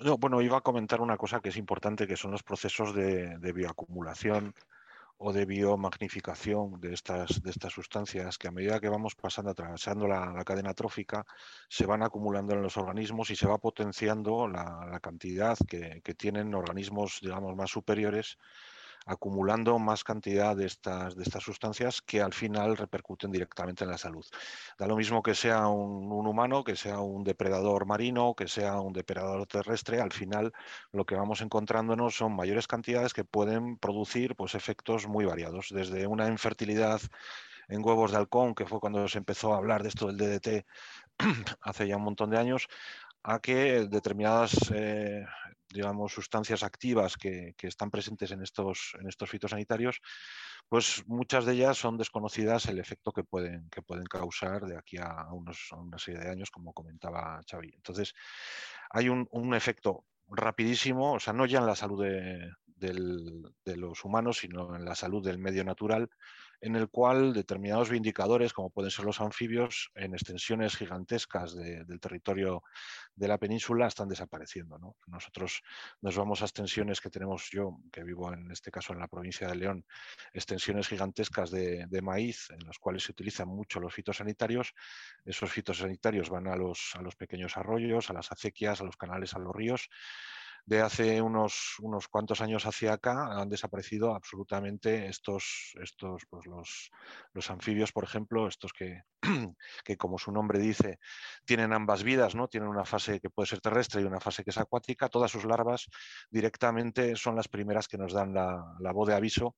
No, 0.00 0.18
bueno, 0.18 0.40
iba 0.40 0.58
a 0.58 0.62
comentar 0.62 1.00
una 1.00 1.16
cosa 1.16 1.40
que 1.40 1.48
es 1.48 1.56
importante, 1.56 2.06
que 2.06 2.16
son 2.16 2.30
los 2.30 2.44
procesos 2.44 2.94
de, 2.94 3.38
de 3.38 3.52
bioacumulación 3.52 4.54
o 5.20 5.32
de 5.32 5.44
biomagnificación 5.44 6.80
de 6.80 6.94
estas, 6.94 7.42
de 7.42 7.50
estas 7.50 7.72
sustancias 7.72 8.38
que 8.38 8.46
a 8.46 8.52
medida 8.52 8.78
que 8.78 8.88
vamos 8.88 9.16
pasando, 9.16 9.50
atravesando 9.50 10.06
la, 10.06 10.44
cadena 10.44 10.74
trófica, 10.74 11.26
se 11.68 11.86
van 11.86 12.04
acumulando 12.04 12.54
en 12.54 12.62
los 12.62 12.76
organismos 12.76 13.30
y 13.30 13.36
se 13.36 13.48
va 13.48 13.58
potenciando 13.58 14.46
la, 14.46 15.00
cantidad 15.02 15.58
que, 15.66 16.00
que, 16.04 16.14
tienen 16.14 16.54
organismos, 16.54 17.18
digamos, 17.20 17.56
más 17.56 17.70
superiores 17.70 18.38
acumulando 19.08 19.78
más 19.78 20.04
cantidad 20.04 20.54
de 20.54 20.66
estas, 20.66 21.16
de 21.16 21.22
estas 21.22 21.42
sustancias 21.42 22.02
que 22.02 22.20
al 22.20 22.34
final 22.34 22.76
repercuten 22.76 23.32
directamente 23.32 23.84
en 23.84 23.90
la 23.90 23.96
salud. 23.96 24.24
Da 24.78 24.86
lo 24.86 24.96
mismo 24.96 25.22
que 25.22 25.34
sea 25.34 25.66
un, 25.68 26.26
humano, 26.26 26.62
que 26.62 26.76
sea 26.76 27.00
un 27.00 27.24
depredador 27.24 27.86
marino, 27.86 28.34
que 28.34 28.46
sea 28.48 28.80
un 28.80 28.92
depredador 28.92 29.46
terrestre, 29.46 30.00
al 30.00 30.12
final 30.12 30.52
lo 30.92 31.06
que 31.06 31.14
vamos 31.14 31.40
encontrándonos 31.40 32.16
son 32.16 32.36
mayores 32.36 32.66
cantidades 32.66 33.14
que 33.14 33.24
pueden 33.24 33.78
producir 33.78 34.36
pues, 34.36 34.54
efectos 34.54 35.08
muy 35.08 35.24
variados, 35.24 35.68
desde 35.70 36.06
una 36.06 36.28
infertilidad 36.28 37.00
en 37.68 37.84
huevos 37.84 38.10
de 38.10 38.18
halcón, 38.18 38.54
que 38.54 38.66
fue 38.66 38.78
cuando 38.78 39.08
se 39.08 39.18
empezó 39.18 39.54
a 39.54 39.56
hablar 39.56 39.82
de 39.82 39.88
esto 39.88 40.06
del 40.06 40.18
DDT 40.18 40.66
hace 41.62 41.88
ya 41.88 41.96
un 41.96 42.04
montón 42.04 42.30
de 42.30 42.38
años, 42.38 42.68
a 43.22 43.40
que 43.40 43.86
determinadas 43.88 44.54
eh, 44.74 45.24
digamos, 45.72 46.12
sustancias 46.12 46.62
activas 46.62 47.16
que, 47.16 47.54
están 47.60 47.90
presentes 47.90 48.30
en 48.30 48.42
estos, 48.42 48.96
en 49.00 49.08
estos 49.08 49.28
fitosanitarios, 49.28 50.00
pues 50.68 51.02
muchas 51.06 51.44
de 51.44 51.54
ellas 51.54 51.76
son 51.76 51.96
desconocidas 51.96 52.66
el 52.66 52.78
efecto 52.78 53.12
que 53.12 53.24
pueden, 53.24 53.68
que 53.70 53.82
pueden 53.82 54.06
causar 54.06 54.66
de 54.66 54.76
aquí 54.76 54.96
a, 54.98 55.26
unos, 55.32 55.70
una 55.72 55.98
serie 55.98 56.20
de 56.20 56.30
años, 56.30 56.50
como 56.50 56.72
comentaba 56.72 57.40
Xavi. 57.48 57.72
Entonces, 57.74 58.14
hay 58.90 59.08
un, 59.08 59.54
efecto 59.54 60.04
rapidísimo, 60.28 61.14
o 61.14 61.20
sea, 61.20 61.32
no 61.32 61.46
ya 61.46 61.58
en 61.58 61.66
la 61.66 61.76
salud 61.76 62.02
de, 62.02 62.52
de 62.76 63.76
los 63.76 64.04
humanos, 64.04 64.38
sino 64.38 64.76
en 64.76 64.84
la 64.84 64.94
salud 64.94 65.24
del 65.24 65.38
medio 65.38 65.64
natural, 65.64 66.08
en 66.60 66.76
el 66.76 66.88
cual 66.88 67.32
determinados 67.32 67.92
indicadores, 67.92 68.52
como 68.52 68.70
pueden 68.70 68.90
ser 68.90 69.04
los 69.04 69.20
anfibios, 69.20 69.90
en 69.94 70.14
extensiones 70.14 70.76
gigantescas 70.76 71.54
del 71.54 72.00
territorio 72.00 72.62
de 73.14 73.28
la 73.28 73.38
península 73.38 73.86
están 73.86 74.08
desapareciendo. 74.08 74.78
Nosotros 75.06 75.62
nos 76.00 76.16
vamos 76.16 76.42
a 76.42 76.46
extensiones 76.46 77.00
que 77.00 77.10
tenemos 77.10 77.48
yo, 77.50 77.78
que 77.92 78.02
vivo 78.02 78.32
en 78.32 78.50
este 78.50 78.70
caso 78.70 78.92
en 78.92 78.98
la 78.98 79.08
provincia 79.08 79.48
de 79.48 79.56
León, 79.56 79.84
extensiones 80.32 80.88
gigantescas 80.88 81.50
de, 81.50 81.86
maíz 82.02 82.48
en 82.50 82.64
las 82.64 82.78
cuales 82.78 83.02
se 83.02 83.12
utilizan 83.12 83.48
mucho 83.48 83.80
los 83.80 83.92
fitosanitarios. 83.92 84.72
Esos 85.24 85.50
fitosanitarios 85.50 86.30
van 86.30 86.46
a 86.46 86.56
los, 86.56 86.94
a 86.94 87.02
los 87.02 87.16
pequeños 87.16 87.56
arroyos, 87.56 88.08
a 88.10 88.12
las 88.12 88.30
acequias, 88.30 88.80
a 88.80 88.84
los 88.84 88.96
canales, 88.96 89.34
a 89.34 89.38
los 89.38 89.54
ríos 89.54 89.88
de 90.66 90.80
hace 90.80 91.22
unos, 91.22 91.76
unos 91.80 92.08
cuantos 92.08 92.40
años 92.40 92.66
hacia 92.66 92.92
acá 92.92 93.40
han 93.40 93.48
desaparecido 93.48 94.14
absolutamente 94.14 95.06
estos, 95.06 95.72
estos 95.82 96.22
pues 96.28 96.46
los, 96.46 96.90
los 97.32 97.50
anfibios, 97.50 97.92
por 97.92 98.04
ejemplo, 98.04 98.46
estos 98.46 98.72
que, 98.72 99.02
que, 99.84 99.96
como 99.96 100.18
su 100.18 100.32
nombre 100.32 100.58
dice, 100.58 100.98
tienen 101.44 101.72
ambas 101.72 102.02
vidas, 102.02 102.34
¿no? 102.34 102.48
Tienen 102.48 102.68
una 102.68 102.84
fase 102.84 103.20
que 103.20 103.30
puede 103.30 103.46
ser 103.46 103.60
terrestre 103.60 104.02
y 104.02 104.04
una 104.04 104.20
fase 104.20 104.44
que 104.44 104.50
es 104.50 104.58
acuática. 104.58 105.08
Todas 105.08 105.30
sus 105.30 105.44
larvas 105.44 105.86
directamente 106.30 107.16
son 107.16 107.36
las 107.36 107.48
primeras 107.48 107.88
que 107.88 107.98
nos 107.98 108.12
dan 108.12 108.34
la, 108.34 108.62
la 108.80 108.92
voz 108.92 109.08
de 109.08 109.14
aviso 109.14 109.56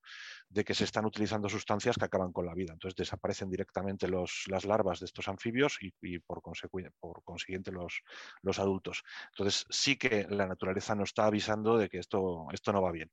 de 0.51 0.65
que 0.65 0.73
se 0.73 0.83
están 0.83 1.05
utilizando 1.05 1.47
sustancias 1.47 1.97
que 1.97 2.05
acaban 2.05 2.33
con 2.33 2.45
la 2.45 2.53
vida. 2.53 2.73
Entonces 2.73 2.95
desaparecen 2.95 3.49
directamente 3.49 4.07
los, 4.07 4.43
las 4.47 4.65
larvas 4.65 4.99
de 4.99 5.05
estos 5.05 5.27
anfibios 5.27 5.77
y, 5.79 6.19
por, 6.19 6.41
por, 6.41 7.23
consiguiente 7.23 7.71
los, 7.71 8.01
los 8.41 8.59
adultos. 8.59 9.03
Entonces 9.31 9.65
sí 9.69 9.97
que 9.97 10.27
la 10.29 10.47
naturaleza 10.47 10.90
nos 10.95 11.09
está 11.09 11.25
avisando 11.25 11.77
de 11.77 11.89
que 11.89 11.99
esto, 11.99 12.47
esto 12.51 12.71
no 12.71 12.81
va 12.81 12.91
bien. 12.91 13.11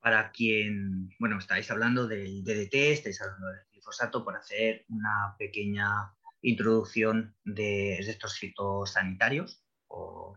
Para 0.00 0.32
quien, 0.32 1.10
bueno, 1.18 1.38
estáis 1.38 1.70
hablando 1.70 2.08
del 2.08 2.42
DDT, 2.42 2.74
estáis 2.74 3.20
hablando 3.22 3.48
del 3.48 3.66
glifosato, 3.70 4.24
por 4.24 4.36
hacer 4.36 4.84
una 4.88 5.36
pequeña 5.38 6.12
introducción 6.42 7.36
de, 7.44 7.98
estos 7.98 8.38
fitosanitarios 8.38 9.64
o, 9.86 10.36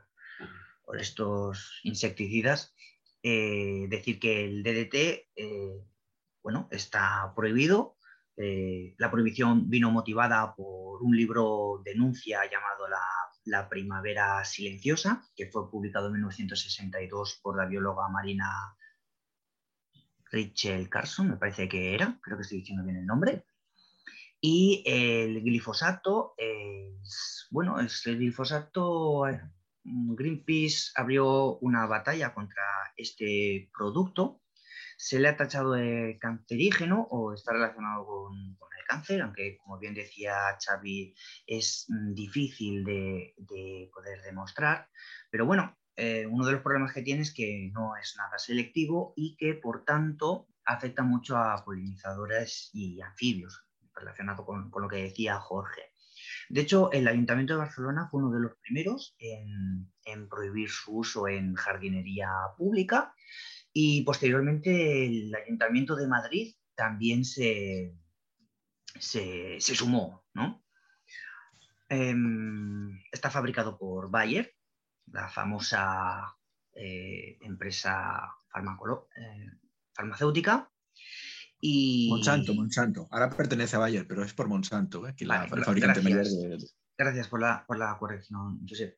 o 0.83 0.93
de 0.93 1.01
estos 1.01 1.79
insecticidas. 1.83 2.75
Eh, 3.23 3.87
decir 3.89 4.19
que 4.19 4.45
el 4.45 4.61
DDT 4.61 4.95
eh, 5.35 5.83
bueno, 6.45 6.67
está 6.69 7.33
prohibido. 7.35 7.97
Eh, 8.37 8.93
la 8.99 9.09
prohibición 9.09 9.67
vino 9.67 9.89
motivada 9.89 10.53
por 10.53 11.01
un 11.01 11.17
libro 11.17 11.81
denuncia 11.83 12.41
llamado 12.43 12.87
la, 12.87 13.01
Primavera 13.69 14.43
Silenciosa, 14.43 15.23
que 15.35 15.49
fue 15.51 15.69
publicado 15.69 16.07
en 16.07 16.13
1962 16.13 17.39
por 17.41 17.57
la 17.57 17.67
bióloga 17.67 18.09
marina 18.09 18.75
Rachel 20.31 20.89
Carson, 20.89 21.29
me 21.29 21.37
parece 21.37 21.69
que 21.69 21.93
era, 21.93 22.19
creo 22.21 22.37
que 22.37 22.43
estoy 22.43 22.59
diciendo 22.59 22.83
bien 22.83 22.97
el 22.97 23.05
nombre. 23.05 23.45
Y 24.41 24.83
el 24.85 25.41
glifosato, 25.41 26.33
es, 26.37 27.47
bueno, 27.51 27.79
el 27.79 27.89
glifosato 28.17 29.23
Greenpeace 29.83 30.91
abrió 30.95 31.57
una 31.59 31.85
batalla 31.85 32.33
contra 32.33 32.63
este 32.97 33.69
producto. 33.75 34.41
Se 34.97 35.19
le 35.19 35.29
ha 35.29 35.37
tachado 35.37 35.73
de 35.73 36.17
cancerígeno 36.19 37.07
o 37.11 37.33
está 37.33 37.53
relacionado 37.53 38.05
con, 38.05 38.57
cáncer, 38.85 39.21
aunque 39.21 39.57
como 39.57 39.77
bien 39.79 39.93
decía 39.93 40.57
Xavi, 40.63 41.13
es 41.45 41.85
mm, 41.89 42.13
difícil 42.13 42.83
de, 42.83 43.33
poder 43.93 44.21
demostrar. 44.21 44.89
Pero 45.29 45.45
bueno, 45.45 45.77
eh, 45.95 46.25
uno 46.25 46.45
de 46.45 46.53
los 46.53 46.61
problemas 46.61 46.93
que 46.93 47.01
tiene 47.01 47.21
es 47.21 47.33
que 47.33 47.69
no 47.73 47.95
es 47.97 48.15
nada 48.17 48.37
selectivo 48.37 49.13
y 49.15 49.35
que 49.37 49.55
por 49.55 49.83
tanto 49.83 50.47
afecta 50.65 51.03
mucho 51.03 51.37
a 51.37 51.63
polinizadores 51.63 52.69
y 52.73 53.01
anfibios, 53.01 53.65
relacionado 53.93 54.45
con 54.45 54.81
lo 54.81 54.87
que 54.87 55.03
decía 55.03 55.39
Jorge. 55.39 55.95
De 56.49 56.61
hecho, 56.61 56.91
el 56.91 57.07
Ayuntamiento 57.07 57.53
de 57.53 57.59
Barcelona 57.59 58.07
fue 58.09 58.21
uno 58.21 58.31
de 58.31 58.41
los 58.41 58.57
primeros 58.57 59.15
en, 59.19 59.89
prohibir 60.29 60.69
su 60.69 60.97
uso 60.97 61.27
en 61.27 61.55
jardinería 61.55 62.29
pública 62.57 63.13
y 63.73 64.03
posteriormente 64.03 65.05
el 65.05 65.35
Ayuntamiento 65.35 65.95
de 65.95 66.07
Madrid 66.07 66.55
también 66.75 67.25
se, 67.25 67.93
se, 68.99 69.59
sumó. 69.59 70.25
Em, 71.89 72.99
está 73.11 73.29
fabricado 73.29 73.77
por 73.77 74.09
Bayer, 74.09 74.53
la 75.11 75.29
famosa 75.29 76.35
eh, 76.73 77.37
empresa 77.41 78.33
eh, 78.55 79.51
farmacéutica, 79.93 80.71
Monsanto, 82.09 82.53
Monsanto. 82.53 83.07
Ahora 83.11 83.29
pertenece 83.29 83.75
a 83.75 83.79
Bayer, 83.79 84.07
pero 84.07 84.23
es 84.23 84.33
por 84.33 84.47
Monsanto, 84.47 85.07
¿eh? 85.07 85.15
la, 85.19 85.47
fabricante 85.47 86.01
gracias. 86.01 86.75
Gracias 86.97 87.27
por 87.27 87.41
la, 87.41 87.97
corrección, 87.99 88.59
Josep. 88.67 88.97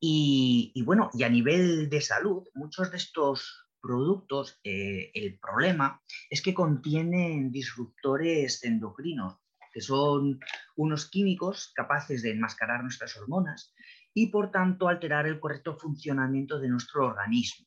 Y, 0.00 0.82
bueno, 0.84 1.10
y 1.14 1.22
a 1.22 1.28
nivel 1.28 1.88
de 1.88 2.00
salud, 2.00 2.44
muchos 2.54 2.90
de 2.90 2.96
estos 2.96 3.65
productos, 3.86 4.58
eh, 4.64 5.10
el 5.14 5.38
problema 5.38 6.02
es 6.28 6.42
que 6.42 6.54
contienen 6.54 7.52
disruptores 7.52 8.64
endocrinos, 8.64 9.38
que 9.72 9.80
son 9.80 10.40
unos 10.74 11.08
químicos 11.10 11.72
capaces 11.74 12.22
de 12.22 12.32
enmascarar 12.32 12.82
nuestras 12.82 13.16
hormonas 13.16 13.74
y 14.12 14.28
por 14.28 14.50
tanto 14.50 14.88
alterar 14.88 15.26
el 15.26 15.38
correcto 15.38 15.76
funcionamiento 15.76 16.58
de 16.58 16.68
nuestro 16.68 17.06
organismo, 17.06 17.66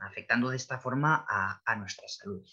afectando 0.00 0.50
de 0.50 0.56
esta 0.56 0.78
forma 0.78 1.26
a, 1.28 1.76
nuestra 1.76 2.06
salud. 2.06 2.44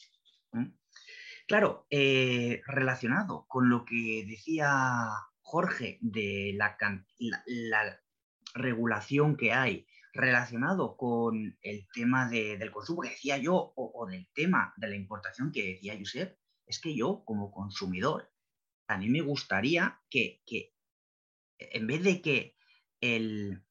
Claro, 1.47 1.85
eh, 1.89 2.61
relacionado 2.65 3.45
con 3.47 3.69
lo 3.69 3.83
que 3.83 4.25
decía 4.25 5.09
Jorge 5.41 5.99
de 6.01 6.55
la, 6.55 7.99
regulación 8.55 9.35
que 9.35 9.51
hay, 9.51 9.85
relacionado 10.13 10.95
con 10.95 11.57
el 11.61 11.87
tema 11.91 12.29
del 12.29 12.71
consumo 12.71 13.01
que 13.01 13.09
decía 13.09 13.37
yo, 13.37 13.73
o, 13.75 14.05
del 14.07 14.27
tema 14.33 14.73
de 14.77 14.87
la 14.87 14.95
importación 14.95 15.51
que 15.51 15.63
decía 15.63 15.97
Josep, 15.97 16.37
es 16.65 16.79
que 16.79 16.95
yo 16.95 17.23
como 17.25 17.51
consumidor, 17.51 18.31
a 18.87 18.97
mí 18.97 19.09
me 19.09 19.21
gustaría 19.21 19.99
que, 20.09 20.43
en 21.57 21.87
vez 21.87 22.03
de 22.03 22.21
que 22.21 22.55
el, 23.01 23.65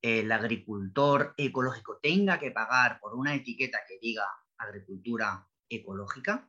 el 0.00 0.30
agricultor 0.30 1.34
ecológico 1.36 1.98
tenga 2.00 2.38
que 2.38 2.52
pagar 2.52 3.00
por 3.00 3.14
una 3.14 3.34
etiqueta 3.34 3.80
que 3.88 3.98
diga 4.00 4.24
agricultura 4.58 5.48
ecológica, 5.68 6.48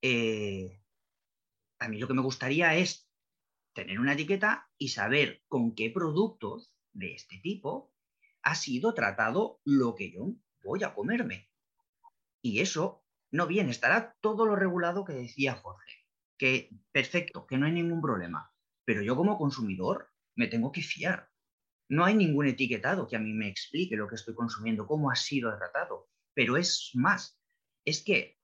eh, 0.00 0.80
a 1.80 1.88
mí 1.88 1.98
lo 1.98 2.06
que 2.06 2.14
me 2.14 2.22
gustaría 2.22 2.76
es 2.76 3.10
tener 3.72 3.98
una 3.98 4.12
etiqueta 4.12 4.70
y 4.78 4.88
saber 4.88 5.42
con 5.48 5.74
qué 5.74 5.90
productos 5.90 6.72
de 6.92 7.14
este 7.14 7.38
tipo 7.38 7.92
ha 8.42 8.54
sido 8.54 8.94
tratado 8.94 9.60
lo 9.64 9.94
que 9.94 10.10
yo 10.12 10.34
voy 10.62 10.84
a 10.84 10.94
comerme. 10.94 11.50
Y 12.42 12.60
eso 12.60 13.04
No 13.32 13.46
bien, 13.46 13.68
estará 13.70 14.16
todo 14.20 14.44
lo 14.46 14.56
regulado 14.56 15.04
que 15.04 15.12
decía 15.12 15.54
Jorge, 15.54 15.92
que 16.38 16.70
perfecto, 16.92 17.46
que 17.46 17.58
no 17.58 17.66
hay 17.66 17.72
ningún 17.72 18.00
problema, 18.02 18.52
pero 18.84 19.02
yo 19.02 19.16
como 19.16 19.38
consumidor 19.38 20.10
me 20.36 20.48
tengo 20.48 20.72
que 20.72 20.82
fiar. 20.82 21.30
No 21.88 22.04
hay 22.04 22.14
ningún 22.14 22.46
etiquetado 22.46 23.06
que 23.06 23.16
a 23.16 23.20
mí 23.20 23.32
me 23.32 23.48
explique 23.48 23.96
lo 23.96 24.08
que 24.08 24.16
estoy 24.16 24.34
consumiendo, 24.34 24.86
cómo 24.86 25.10
ha 25.10 25.16
sido 25.16 25.56
tratado, 25.56 26.08
pero 26.34 26.56
es 26.56 26.90
más, 26.94 27.38
es 27.84 28.02
que 28.02 28.38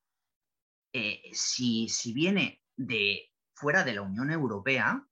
eh, 0.93 1.23
si, 1.33 1.89
si 1.89 2.13
viene 2.13 2.63
de 2.77 3.33
fuera 3.55 3.85
de 3.85 3.95
la 3.95 4.03
Unión 4.03 4.31
Europea, 4.31 5.09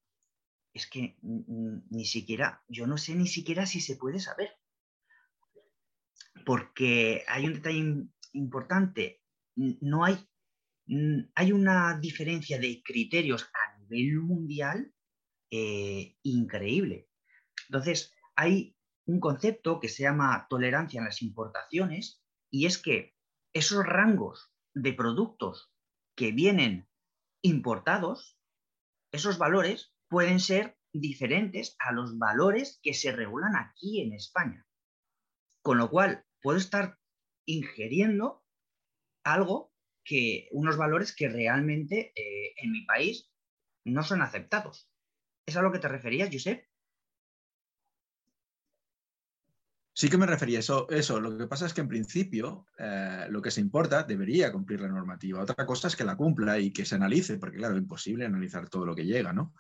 es 0.73 0.87
que 0.89 1.17
ni 1.23 2.05
siquiera, 2.05 2.63
yo 2.69 2.87
no 2.87 2.97
sé 2.99 3.15
ni 3.15 3.27
siquiera 3.29 3.67
si 3.67 3.81
se 3.81 3.97
puede 3.97 4.21
saber. 4.21 4.51
Porque 6.45 7.25
hay 7.29 7.47
un 7.47 7.55
detalle 7.55 8.09
importante, 8.33 9.23
no 9.57 10.05
hay, 10.05 10.19
hay 11.35 11.53
una 11.53 11.99
diferencia 11.99 12.59
de 12.59 12.83
criterios 12.85 13.51
a 13.55 13.79
nivel 13.79 14.21
mundial 14.21 14.93
eh, 15.51 16.17
increíble. 16.23 17.09
Entonces, 17.69 18.15
hay 18.37 18.77
un 19.07 19.21
concepto 19.21 19.81
que 19.81 19.89
se 19.89 20.03
llama 20.03 20.47
tolerancia 20.49 20.99
en 20.99 21.05
las 21.05 21.23
importaciones 21.23 22.23
y 22.51 22.67
es 22.67 22.79
que 22.79 23.15
esos 23.53 23.85
rangos 23.85 24.53
de 24.75 24.93
productos 24.93 25.73
que 26.17 26.33
vienen 26.33 26.89
importados, 27.43 28.39
esos 29.13 29.39
valores 29.39 29.93
pueden 30.09 30.41
ser 30.41 30.77
diferentes 30.93 31.77
a 31.79 31.93
los 31.93 32.19
valores 32.19 32.81
que 32.83 32.95
se 32.95 33.13
regulan 33.13 33.57
aquí 33.57 34.01
en 34.01 34.13
España. 34.13 34.67
Con 35.65 35.79
lo 35.79 35.89
cual, 35.89 36.27
puedo 36.43 36.59
estar 36.59 36.99
ingiriendo 37.47 38.45
algo 39.25 39.73
que, 40.05 40.49
unos 40.53 40.77
valores 40.77 41.17
que 41.17 41.31
realmente 41.31 42.13
eh, 42.15 42.53
en 42.59 42.71
mi 42.71 42.85
país 42.85 43.33
no 43.87 44.03
son 44.03 44.21
aceptados. 44.21 44.91
¿Es 45.47 45.57
a 45.57 45.63
lo 45.63 45.73
que 45.73 45.79
te 45.79 45.89
referías, 45.89 46.29
Josep? 46.31 46.67
Sí 49.97 50.09
que 50.09 50.19
me 50.19 50.27
refería 50.27 50.59
a 50.59 50.61
eso, 50.61 50.89
eso. 50.91 51.21
Lo 51.21 51.39
que 51.39 51.47
pasa 51.47 51.67
es 51.67 51.73
que 51.73 51.81
en 51.81 51.87
principio 51.87 52.67
eh, 52.77 53.27
lo 53.31 53.41
que 53.41 53.53
se 53.53 53.61
importa 53.61 54.03
debería 54.03 54.51
cumplir 54.51 54.81
la 54.81 54.89
normativa. 54.89 55.41
Otra 55.41 55.65
cosa 55.65 55.87
es 55.87 55.95
que 55.95 56.03
la 56.03 56.17
cumpla 56.17 56.59
y 56.59 56.73
que 56.73 56.85
se 56.85 56.97
analice, 56.97 57.39
porque 57.39 57.59
claro, 57.59 57.77
es 57.77 57.83
imposible 57.83 58.25
analizar 58.27 58.69
todo 58.69 58.85
lo 58.85 58.97
que 58.97 59.07
llega, 59.07 59.33
¿no? 59.33 59.55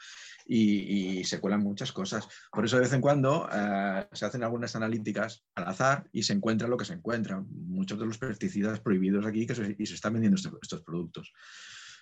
Y, 0.44 1.22
se 1.24 1.38
cuelan 1.38 1.62
muchas 1.62 1.92
cosas. 1.92 2.28
Por 2.50 2.64
eso 2.64 2.76
de 2.76 2.82
vez 2.82 2.92
en 2.92 3.00
cuando 3.00 3.48
eh, 3.50 4.08
se 4.12 4.26
hacen 4.26 4.42
algunas 4.42 4.74
analíticas 4.74 5.44
al 5.54 5.68
azar 5.68 6.08
y 6.12 6.24
se 6.24 6.32
encuentra 6.32 6.66
lo 6.66 6.76
que 6.76 6.84
se 6.84 6.94
encuentra. 6.94 7.40
Muchos 7.48 7.98
de 8.00 8.06
los 8.06 8.18
pesticidas 8.18 8.80
prohibidos 8.80 9.24
aquí 9.24 9.46
y 9.78 9.86
se 9.86 9.94
están 9.94 10.14
vendiendo 10.14 10.36
estos 10.60 10.82
productos. 10.82 11.32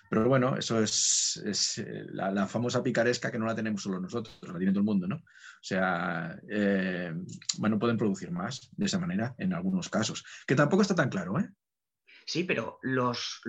Pero 0.09 0.27
bueno, 0.27 0.55
eso 0.57 0.81
es, 0.81 1.41
eh, 1.77 2.05
la, 2.11 2.47
famosa 2.47 2.83
picaresca 2.83 3.31
que 3.31 3.39
no 3.39 3.45
la 3.45 3.55
tenemos 3.55 3.81
solo 3.81 3.99
nosotros, 3.99 4.37
la 4.41 4.57
tiene 4.57 4.71
todo 4.71 4.81
el 4.81 4.85
mundo, 4.85 5.07
¿no? 5.07 5.15
O 5.15 5.65
sea, 5.65 6.39
eh, 6.49 7.13
bueno, 7.57 7.79
pueden 7.79 7.97
producir 7.97 8.29
más 8.31 8.69
de 8.75 8.85
esa 8.85 8.99
manera 8.99 9.33
en 9.37 9.53
algunos 9.53 9.89
casos, 9.89 10.23
que 10.45 10.55
tampoco 10.55 10.81
está 10.81 10.93
tan 10.93 11.09
claro, 11.09 11.39
¿eh? 11.39 11.49
Sí, 12.25 12.43
pero 12.43 12.79
los, 12.81 13.41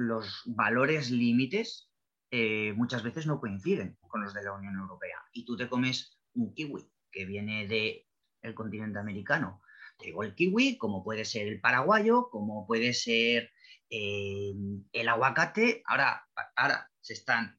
valores 0.47 1.11
límites 1.11 1.90
eh, 2.31 2.73
muchas 2.75 3.03
veces 3.03 3.27
no 3.27 3.40
coinciden 3.40 3.97
con 4.01 4.23
los 4.23 4.35
de 4.35 4.43
la 4.43 4.53
Unión 4.53 4.77
Europea. 4.77 5.19
Y 5.33 5.45
tú 5.45 5.57
te 5.57 5.69
comes 5.69 6.19
un 6.35 6.55
kiwi 6.55 6.90
que 7.11 7.25
viene 7.25 7.69
del 7.69 8.55
continente 8.55 8.99
americano. 8.99 9.61
Te 9.99 10.07
digo 10.07 10.25
el 10.25 10.35
kiwi, 10.35 10.77
como 10.77 11.05
puede 11.05 11.25
ser 11.25 11.47
el 11.47 11.61
paraguayo, 11.61 12.29
como 12.31 12.67
puede 12.67 12.93
ser 12.93 13.51
el 13.90 15.09
aguacate, 15.09 15.83
ahora, 15.87 16.27
ahora 16.57 16.90
se 17.01 17.12
están 17.12 17.59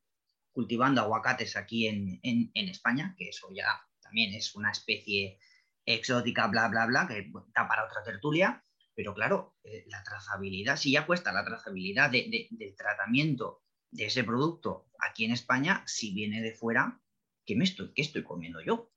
cultivando 0.52 1.02
aguacates 1.02 1.58
aquí 1.58 1.88
en, 1.88 2.52
España, 2.54 3.14
que 3.18 3.30
eso 3.30 3.50
ya 3.54 3.68
también 4.02 4.34
es 4.34 4.56
una 4.56 4.72
especie 4.72 5.38
exótica, 5.86 6.48
bla, 6.48 6.70
bla, 6.70 6.86
bla, 6.86 7.08
que 7.08 7.32
está 7.48 7.68
para 7.68 7.86
otra 7.86 8.04
tertulia, 8.04 8.64
pero 8.96 9.14
claro, 9.14 9.58
eh, 9.64 9.84
la 9.88 10.02
trazabilidad, 10.04 10.78
si 10.78 10.92
ya 10.92 11.06
cuesta 11.06 11.34
la 11.34 11.44
trazabilidad 11.44 12.10
del 12.10 12.76
tratamiento 12.78 13.64
de 13.92 14.06
ese 14.06 14.24
producto 14.24 14.88
aquí 15.00 15.26
en 15.26 15.32
España, 15.32 15.84
si 15.86 16.14
viene 16.14 16.42
de 16.42 16.54
fuera, 16.54 17.02
¿qué, 17.46 17.56
me 17.56 17.66
estoy, 17.66 17.94
qué 17.94 18.02
estoy 18.02 18.24
comiendo 18.24 18.62
yo? 18.62 18.92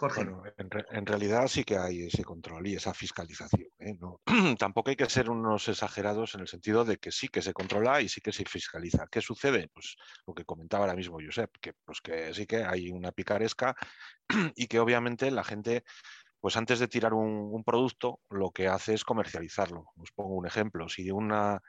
Bueno, 0.00 0.42
en, 0.56 1.06
realidad 1.06 1.46
sí 1.48 1.64
que 1.64 1.76
hay 1.76 2.04
ese 2.04 2.24
control 2.24 2.66
y 2.66 2.74
esa 2.74 2.94
fiscalización. 2.94 3.68
¿eh? 3.78 3.98
tampoco 4.58 4.90
hay 4.90 4.96
que 4.96 5.08
ser 5.10 5.28
unos 5.28 5.68
exagerados 5.68 6.34
en 6.34 6.40
el 6.40 6.48
sentido 6.48 6.84
de 6.84 6.96
que 6.96 7.12
sí 7.12 7.28
que 7.28 7.42
se 7.42 7.52
controla 7.52 8.00
y 8.00 8.08
sí 8.08 8.20
que 8.20 8.32
se 8.32 8.44
fiscaliza. 8.44 9.06
¿Qué 9.10 9.20
sucede? 9.20 9.68
Pues 9.72 9.96
lo 10.26 10.34
que 10.34 10.44
comentaba 10.44 10.84
ahora 10.84 10.96
mismo 10.96 11.18
Josep, 11.24 11.50
que, 11.60 11.74
pues 11.84 12.00
que 12.00 12.32
sí 12.32 12.46
que 12.46 12.64
hay 12.64 12.90
una 12.90 13.12
picaresca 13.12 13.74
y 14.56 14.66
que 14.66 14.80
obviamente 14.80 15.30
la 15.30 15.44
gente 15.44 15.84
pues 16.40 16.56
antes 16.56 16.78
de 16.78 16.88
tirar 16.88 17.12
un, 17.12 17.62
producto, 17.64 18.20
lo 18.30 18.50
que 18.50 18.66
hace 18.66 18.94
es 18.94 19.04
comercializarlo. 19.04 19.92
Os 19.96 20.10
pongo 20.12 20.34
un 20.36 20.46
ejemplo. 20.46 20.88
Si 20.88 21.10
una, 21.10 21.60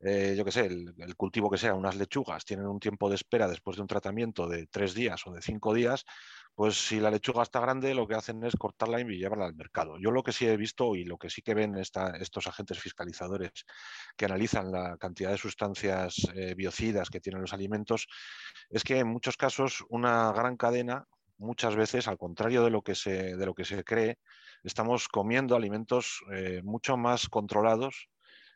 eh, 0.00 0.34
yo 0.36 0.44
qué 0.44 0.50
sé, 0.50 0.66
el, 0.66 0.94
cultivo 1.16 1.50
que 1.50 1.58
sea, 1.58 1.74
unas 1.74 1.96
lechugas, 1.96 2.44
tienen 2.44 2.66
un 2.66 2.80
tiempo 2.80 3.10
de 3.10 3.16
espera 3.16 3.48
después 3.48 3.76
de 3.76 3.82
un 3.82 3.88
tratamiento 3.88 4.48
de 4.48 4.66
tres 4.66 4.94
días 4.94 5.26
o 5.26 5.32
de 5.32 5.42
cinco 5.42 5.74
días, 5.74 6.06
pues 6.54 6.76
si 6.76 7.00
la 7.00 7.10
lechuga 7.10 7.42
está 7.42 7.60
grande, 7.60 7.94
lo 7.94 8.06
que 8.06 8.14
hacen 8.14 8.42
es 8.44 8.54
cortarla 8.56 9.00
y 9.00 9.04
llevarla 9.04 9.46
al 9.46 9.54
mercado. 9.54 9.98
Yo 9.98 10.10
lo 10.10 10.22
que 10.22 10.32
sí 10.32 10.46
he 10.46 10.56
visto 10.56 10.94
y 10.94 11.04
lo 11.04 11.18
que 11.18 11.28
sí 11.28 11.42
que 11.42 11.54
ven 11.54 11.76
estos 11.76 12.46
agentes 12.46 12.78
fiscalizadores 12.78 13.50
que 14.16 14.24
analizan 14.24 14.70
la 14.70 14.96
cantidad 14.96 15.30
de 15.30 15.38
sustancias 15.38 16.16
eh, 16.34 16.54
biocidas 16.54 17.10
que 17.10 17.20
tienen 17.20 17.42
los 17.42 17.52
alimentos, 17.52 18.06
es 18.70 18.84
que 18.84 18.98
en 18.98 19.08
muchos 19.08 19.36
casos 19.36 19.84
una 19.88 20.32
gran 20.32 20.56
cadena, 20.56 21.06
muchas 21.38 21.74
veces, 21.74 22.06
al 22.06 22.18
contrario 22.18 22.62
de 22.62 22.70
lo 22.70 22.82
que 22.82 22.94
se, 22.94 23.36
de 23.36 23.46
lo 23.46 23.54
que 23.54 23.64
se 23.64 23.82
cree, 23.82 24.18
estamos 24.62 25.08
comiendo 25.08 25.56
alimentos 25.56 26.22
eh, 26.32 26.60
mucho 26.62 26.96
más 26.96 27.28
controlados 27.28 28.08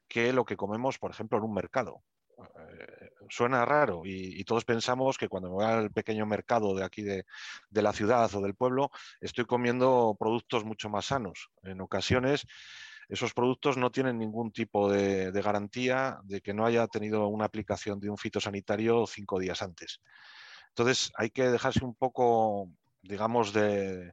que 0.06 0.32
lo 0.32 0.44
que 0.44 0.56
comemos, 0.56 0.98
por 0.98 1.10
ejemplo, 1.10 1.38
en 1.38 1.44
un 1.44 1.54
mercado. 1.54 2.02
Eh, 2.38 3.10
suena 3.28 3.64
raro 3.64 4.02
y, 4.04 4.42
todos 4.44 4.64
pensamos 4.64 5.18
que 5.18 5.28
cuando 5.28 5.48
me 5.48 5.56
voy 5.56 5.64
al 5.64 5.90
pequeño 5.90 6.24
mercado 6.24 6.74
de 6.74 6.84
aquí 6.84 7.02
de, 7.02 7.24
la 7.70 7.92
ciudad 7.92 8.32
o 8.34 8.40
del 8.40 8.54
pueblo, 8.54 8.90
estoy 9.20 9.44
comiendo 9.44 10.16
productos 10.18 10.64
mucho 10.64 10.88
más 10.88 11.06
sanos. 11.06 11.50
En 11.62 11.80
ocasiones 11.80 12.46
esos 13.08 13.32
productos 13.32 13.76
no 13.76 13.90
tienen 13.90 14.18
ningún 14.18 14.52
tipo 14.52 14.90
de, 14.90 15.30
garantía 15.32 16.18
de 16.24 16.40
que 16.40 16.54
no 16.54 16.66
haya 16.66 16.86
tenido 16.86 17.26
una 17.28 17.46
aplicación 17.46 17.98
de 18.00 18.10
un 18.10 18.18
fitosanitario 18.18 19.06
cinco 19.06 19.38
días 19.38 19.62
antes. 19.62 20.00
Entonces 20.68 21.10
hay 21.16 21.30
que 21.30 21.50
dejarse 21.50 21.84
un 21.84 21.94
poco, 21.94 22.70
digamos, 23.02 23.52
de, 23.52 24.12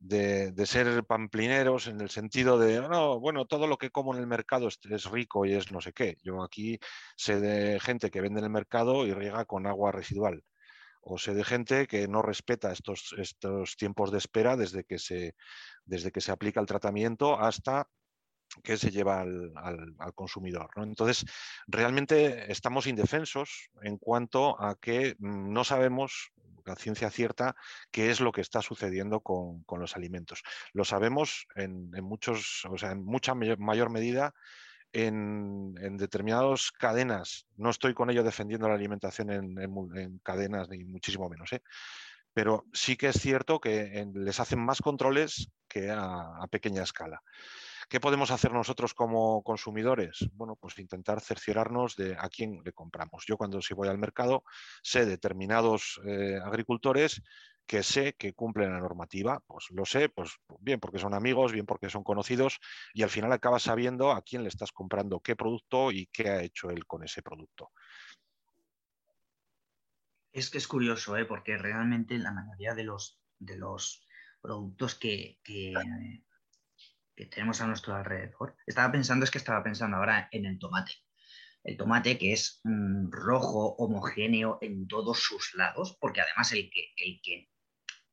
de, 0.00 0.66
ser 0.66 1.04
pamplineros 1.04 1.86
en 1.86 2.00
el 2.00 2.10
sentido 2.10 2.58
de, 2.58 2.80
no, 2.80 3.20
bueno, 3.20 3.44
todo 3.46 3.66
lo 3.66 3.76
que 3.76 3.90
como 3.90 4.14
en 4.14 4.20
el 4.20 4.26
mercado 4.26 4.68
es, 4.68 5.04
rico 5.04 5.44
y 5.44 5.52
es 5.52 5.70
no 5.70 5.80
sé 5.80 5.92
qué. 5.92 6.16
Yo 6.22 6.42
aquí 6.42 6.78
sé 7.16 7.38
de 7.38 7.78
gente 7.80 8.10
que 8.10 8.20
vende 8.20 8.40
en 8.40 8.46
el 8.46 8.50
mercado 8.50 9.06
y 9.06 9.12
riega 9.12 9.44
con 9.44 9.66
agua 9.66 9.92
residual. 9.92 10.42
O 11.02 11.18
sé 11.18 11.34
de 11.34 11.44
gente 11.44 11.86
que 11.86 12.08
no 12.08 12.22
respeta 12.22 12.72
estos, 12.72 13.14
estos 13.18 13.76
tiempos 13.76 14.10
de 14.10 14.18
espera 14.18 14.56
desde 14.56 14.84
que, 14.84 14.98
se, 14.98 15.34
desde 15.84 16.12
que 16.12 16.20
se 16.20 16.32
aplica 16.32 16.60
el 16.60 16.66
tratamiento 16.66 17.38
hasta 17.38 17.88
que 18.64 18.76
se 18.76 18.90
lleva 18.90 19.20
al, 19.20 19.52
consumidor. 20.14 20.70
Entonces, 20.76 21.24
realmente 21.66 22.50
estamos 22.50 22.86
indefensos 22.86 23.70
en 23.82 23.96
cuanto 23.96 24.60
a 24.60 24.76
que 24.76 25.14
mm, 25.18 25.52
no 25.52 25.62
sabemos 25.64 26.32
la 26.64 26.76
ciencia 26.76 27.10
cierta 27.10 27.56
qué 27.90 28.10
es 28.10 28.20
lo 28.20 28.32
que 28.32 28.40
está 28.40 28.62
sucediendo 28.62 29.20
con, 29.20 29.64
los 29.78 29.96
alimentos. 29.96 30.42
Lo 30.72 30.84
sabemos 30.84 31.46
en, 31.54 31.90
muchos, 32.02 32.64
o 32.68 32.76
sea, 32.78 32.92
en 32.92 33.04
mucha 33.04 33.34
mayor, 33.34 33.90
medida 33.90 34.34
en, 34.92 35.74
determinadas 35.96 36.70
cadenas. 36.72 37.46
No 37.56 37.70
estoy 37.70 37.94
con 37.94 38.10
ello 38.10 38.22
defendiendo 38.22 38.68
la 38.68 38.74
alimentación 38.74 39.30
en, 39.30 40.18
cadenas, 40.22 40.68
ni 40.68 40.84
muchísimo 40.84 41.28
menos. 41.28 41.52
¿eh? 41.52 41.62
Pero 42.32 42.64
sí 42.72 42.96
que 42.96 43.08
es 43.08 43.20
cierto 43.20 43.60
que 43.60 44.06
les 44.14 44.40
hacen 44.40 44.64
más 44.64 44.80
controles 44.80 45.50
que 45.68 45.90
a 45.90 46.46
pequeña 46.50 46.82
escala. 46.82 47.22
¿Qué 47.90 47.98
podemos 47.98 48.30
hacer 48.30 48.52
nosotros 48.52 48.94
como 48.94 49.42
consumidores? 49.42 50.24
Bueno, 50.34 50.54
pues 50.54 50.78
intentar 50.78 51.20
cerciorarnos 51.20 51.96
de 51.96 52.14
a 52.16 52.28
quién 52.28 52.62
le 52.64 52.72
compramos. 52.72 53.24
Yo 53.26 53.36
cuando 53.36 53.60
si 53.60 53.74
voy 53.74 53.88
al 53.88 53.98
mercado 53.98 54.44
sé 54.80 55.06
determinados 55.06 56.00
eh, 56.06 56.38
agricultores 56.40 57.20
que 57.66 57.82
sé 57.82 58.14
que 58.14 58.32
cumplen 58.32 58.70
la 58.70 58.78
normativa, 58.78 59.42
pues 59.44 59.72
lo 59.72 59.84
sé, 59.84 60.08
pues 60.08 60.30
bien 60.60 60.78
porque 60.78 61.00
son 61.00 61.14
amigos, 61.14 61.50
bien 61.50 61.66
porque 61.66 61.90
son 61.90 62.04
conocidos 62.04 62.60
y 62.94 63.02
al 63.02 63.10
final 63.10 63.32
acabas 63.32 63.64
sabiendo 63.64 64.12
a 64.12 64.22
quién 64.22 64.44
le 64.44 64.50
estás 64.50 64.70
comprando 64.70 65.18
qué 65.18 65.34
producto 65.34 65.90
y 65.90 66.06
qué 66.12 66.28
ha 66.28 66.42
hecho 66.44 66.70
él 66.70 66.86
con 66.86 67.02
ese 67.02 67.22
producto. 67.22 67.72
Es 70.30 70.48
que 70.48 70.58
es 70.58 70.68
curioso, 70.68 71.16
¿eh? 71.16 71.24
porque 71.24 71.58
realmente 71.58 72.16
la 72.18 72.30
mayoría 72.30 72.76
de 72.76 72.84
los, 72.84 73.20
de 73.40 73.56
los 73.56 74.06
productos 74.40 74.94
que, 74.94 75.40
que 75.42 75.72
tenemos 77.26 77.60
a 77.60 77.66
nuestro 77.66 77.94
alrededor. 77.94 78.56
Estaba 78.66 78.92
pensando, 78.92 79.24
es 79.24 79.30
que 79.30 79.38
estaba 79.38 79.62
pensando 79.62 79.96
ahora 79.96 80.28
en 80.32 80.46
el 80.46 80.58
tomate. 80.58 80.92
El 81.62 81.76
tomate 81.76 82.16
que 82.18 82.32
es 82.32 82.60
mm, 82.64 83.10
rojo, 83.10 83.74
homogéneo 83.76 84.58
en 84.62 84.88
todos 84.88 85.18
sus 85.18 85.54
lados, 85.54 85.96
porque 86.00 86.20
además 86.20 86.52
el 86.52 86.70
que, 86.70 86.92
el 86.96 87.20
que 87.22 87.50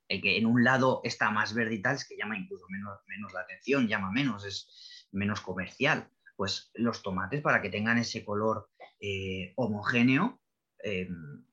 el 0.10 0.22
que 0.22 0.38
en 0.38 0.46
un 0.46 0.63
lado 0.63 1.02
está 1.04 1.32
más 1.32 1.54
verde 1.54 1.76
y 1.76 1.82
tal, 1.82 1.96
es 1.96 2.08
que 2.08 2.17
llama 2.17 2.38
incluso 2.38 2.65
menos, 2.70 3.00
menos 3.08 3.34
la 3.34 3.41
atención, 3.41 3.88
llama 3.88 4.12
menos, 4.12 4.46
es 4.46 5.08
menos 5.12 5.41
comercial. 5.41 6.10
Pues 6.36 6.72
los 6.76 7.02
tomates, 7.02 7.41
para 7.41 7.62
que 7.62 7.70
tengan 7.70 7.98
ese 7.98 8.24
color 8.24 8.70
eh, 9.00 9.54
homogéneo, 9.56 10.39
em, 10.80 11.46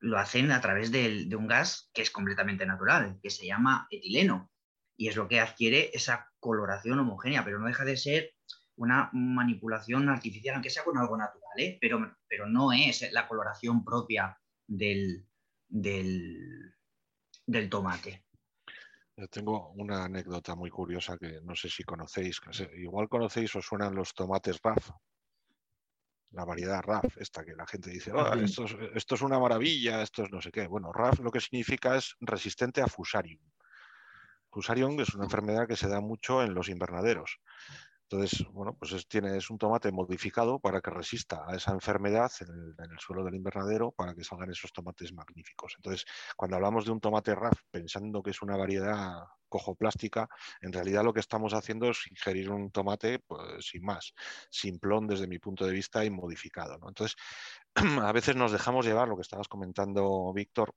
lo 0.00 0.18
hacen 0.18 0.52
a 0.52 0.60
través 0.60 0.92
de, 0.92 1.34
un 1.36 1.46
gas 1.46 1.90
que 1.94 2.02
es 2.02 2.10
completamente 2.10 2.66
natural, 2.66 3.18
que 3.22 3.30
se 3.30 3.46
llama 3.46 3.88
etileno. 3.90 4.50
Y 4.96 5.08
es 5.08 5.16
lo 5.16 5.26
que 5.28 5.40
adquiere 5.40 5.90
esa 5.92 6.30
coloración 6.46 7.00
homogénea, 7.00 7.44
pero 7.44 7.58
no 7.58 7.66
deja 7.66 7.84
de 7.84 7.96
ser 7.96 8.34
una 8.76 9.10
manipulación 9.12 10.08
artificial, 10.08 10.54
aunque 10.54 10.70
sea 10.70 10.84
con 10.84 10.96
algo 10.96 11.16
natural, 11.16 11.58
¿eh? 11.58 11.78
pero, 11.80 12.16
pero 12.28 12.46
no 12.46 12.72
es 12.72 13.10
la 13.12 13.26
coloración 13.26 13.84
propia 13.84 14.38
del, 14.66 15.26
del, 15.68 16.74
del 17.46 17.68
tomate. 17.68 18.24
Yo 19.16 19.28
tengo 19.28 19.70
una 19.70 20.04
anécdota 20.04 20.54
muy 20.54 20.70
curiosa 20.70 21.16
que 21.16 21.40
no 21.42 21.56
sé 21.56 21.70
si 21.70 21.82
conocéis. 21.84 22.38
Igual 22.76 23.08
conocéis 23.08 23.56
o 23.56 23.62
suenan 23.62 23.94
los 23.94 24.12
tomates 24.12 24.60
RAF. 24.62 24.90
La 26.32 26.44
variedad 26.44 26.82
RAF, 26.82 27.16
esta 27.16 27.42
que 27.42 27.54
la 27.54 27.66
gente 27.66 27.88
dice, 27.88 28.12
esto, 28.42 28.66
es, 28.66 28.76
esto, 28.94 29.14
es, 29.14 29.22
una 29.22 29.38
maravilla, 29.38 30.02
esto 30.02 30.24
es 30.24 30.30
no 30.30 30.42
sé 30.42 30.50
qué. 30.52 30.66
Bueno, 30.66 30.92
RAF 30.92 31.20
lo 31.20 31.30
que 31.30 31.40
significa 31.40 31.96
es 31.96 32.14
resistente 32.20 32.82
a 32.82 32.88
fusarium. 32.88 33.40
Fusarium 34.56 34.98
es 35.00 35.14
una 35.14 35.24
enfermedad 35.24 35.68
que 35.68 35.76
se 35.76 35.86
da 35.86 36.00
mucho 36.00 36.42
en 36.42 36.54
los 36.54 36.70
invernaderos. 36.70 37.40
Entonces, 38.08 38.46
bueno, 38.52 38.74
pues 38.74 38.92
es, 38.92 39.06
tiene, 39.06 39.36
es 39.36 39.50
un 39.50 39.58
tomate 39.58 39.92
modificado 39.92 40.58
para 40.58 40.80
que 40.80 40.88
resista 40.88 41.44
a 41.46 41.54
esa 41.54 41.72
enfermedad 41.72 42.32
en 42.40 42.74
el, 42.90 42.98
suelo 42.98 43.22
del 43.22 43.34
invernadero 43.34 43.92
para 43.92 44.14
que 44.14 44.24
salgan 44.24 44.50
esos 44.50 44.72
tomates 44.72 45.12
magníficos. 45.12 45.74
Entonces, 45.76 46.06
cuando 46.36 46.56
hablamos 46.56 46.86
de 46.86 46.92
un 46.92 47.00
tomate 47.00 47.34
RAF 47.34 47.52
pensando 47.70 48.22
que 48.22 48.30
es 48.30 48.40
una 48.40 48.56
variedad 48.56 49.24
cojoplástica, 49.46 50.26
en 50.62 50.72
realidad 50.72 51.04
lo 51.04 51.12
que 51.12 51.20
estamos 51.20 51.52
haciendo 51.52 51.90
es 51.90 52.06
ingerir 52.10 52.50
un 52.50 52.70
tomate 52.70 53.18
pues, 53.18 53.66
sin 53.66 53.84
más, 53.84 54.14
simplón 54.48 55.06
desde 55.06 55.26
mi 55.26 55.38
punto 55.38 55.66
de 55.66 55.72
vista 55.72 56.02
y 56.02 56.08
modificado. 56.08 56.78
Entonces, 56.88 57.14
a 57.74 58.12
veces 58.12 58.36
nos 58.36 58.52
dejamos 58.52 58.86
llevar, 58.86 59.06
lo 59.06 59.16
que 59.16 59.22
estabas 59.22 59.48
comentando, 59.48 60.32
Víctor, 60.32 60.74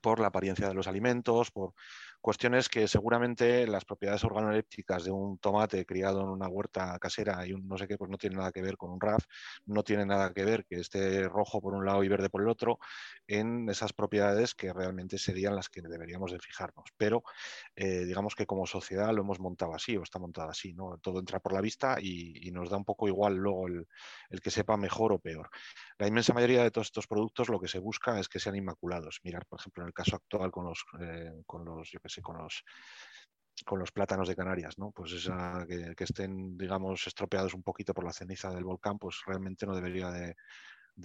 por 0.00 0.20
la 0.20 0.28
apariencia 0.28 0.68
de 0.68 0.74
los 0.74 0.86
alimentos, 0.86 1.50
por 1.50 1.74
cuestiones 2.20 2.68
que 2.68 2.88
seguramente 2.88 3.66
las 3.66 3.84
propiedades 3.84 4.24
organolépticas 4.24 5.04
de 5.04 5.10
un 5.10 5.38
tomate 5.38 5.84
criado 5.86 6.20
en 6.20 6.28
una 6.28 6.48
huerta 6.48 6.98
casera 6.98 7.46
y 7.46 7.52
un 7.52 7.66
no 7.66 7.78
sé 7.78 7.86
qué, 7.88 7.96
pues 7.96 8.10
no 8.10 8.18
tiene 8.18 8.36
nada 8.36 8.52
que 8.52 8.62
ver 8.62 8.76
con 8.76 8.90
un 8.90 9.00
RAF, 9.00 9.24
no 9.66 9.82
tiene 9.82 10.06
nada 10.06 10.32
que 10.32 10.44
ver 10.44 10.64
que 10.66 10.80
esté 10.80 11.28
rojo 11.28 11.60
por 11.60 11.74
un 11.74 11.84
lado 11.84 12.02
y 12.04 12.08
verde 12.08 12.30
por 12.30 12.42
el 12.42 12.48
otro, 12.48 12.78
en 13.26 13.68
esas 13.68 13.92
propiedades 13.92 14.54
que 14.54 14.72
realmente 14.72 15.18
serían 15.18 15.56
las 15.56 15.68
que 15.68 15.82
deberíamos 15.82 16.32
de 16.32 16.38
fijarnos. 16.38 16.90
Pero 16.96 17.22
eh, 17.74 18.04
digamos 18.04 18.34
que 18.34 18.46
como 18.46 18.66
sociedad 18.66 19.12
lo 19.12 19.22
hemos 19.22 19.40
montado 19.40 19.74
así 19.74 19.96
o 19.96 20.02
está 20.02 20.18
montado 20.18 20.50
así, 20.50 20.74
¿no? 20.74 20.98
Todo 20.98 21.18
entra 21.18 21.40
por 21.40 21.52
la 21.52 21.60
vista 21.60 21.96
y, 22.00 22.50
nos 22.56 22.70
da 22.70 22.78
un 22.78 22.84
poco 22.86 23.06
igual 23.06 23.34
luego 23.34 23.66
el, 23.66 23.86
el 24.30 24.40
que 24.40 24.50
sepa 24.50 24.78
mejor 24.78 25.12
o 25.12 25.18
peor. 25.18 25.50
La 25.98 26.06
inmensa 26.06 26.32
mayoría 26.32 26.62
de 26.62 26.70
todos 26.70 26.86
estos 26.86 27.06
productos 27.06 27.48
lo 27.48 27.60
que 27.60 27.68
se 27.68 27.78
busca 27.78 28.18
es 28.18 28.28
que 28.28 28.38
sean 28.38 28.56
inmaculados. 28.56 29.20
Mirar, 29.24 29.44
por 29.46 29.60
ejemplo, 29.60 29.82
en 29.82 29.88
el 29.88 29.94
caso 29.94 30.16
actual 30.16 30.50
con 30.50 30.64
los, 30.64 30.84
eh, 31.00 31.42
con 31.46 31.64
los 31.64 31.92
con 32.22 32.38
los 33.78 33.92
plátanos 33.92 34.28
de 34.28 34.36
Canarias, 34.36 34.78
¿no? 34.78 34.90
Pues 34.90 35.28
que, 35.96 36.04
estén, 36.04 36.58
digamos, 36.58 37.06
estropeados 37.06 37.54
un 37.54 37.62
poquito 37.62 37.94
por 37.94 38.04
la 38.04 38.12
ceniza 38.12 38.50
del 38.50 38.64
volcán, 38.64 38.98
pues 38.98 39.22
realmente 39.26 39.66
no 39.66 39.74
debería 39.74 40.10
de, 40.10 40.36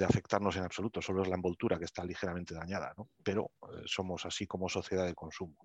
afectarnos 0.06 0.56
en 0.56 0.64
absoluto, 0.64 1.02
solo 1.02 1.22
es 1.22 1.28
la 1.28 1.36
envoltura 1.36 1.78
que 1.78 1.86
está 1.86 2.04
ligeramente 2.04 2.54
dañada. 2.54 2.94
Pero 3.24 3.52
eh, 3.64 3.84
somos 3.86 4.26
así 4.26 4.48
como 4.48 4.70
sociedad 4.70 5.06
de 5.06 5.16
consumo. 5.16 5.56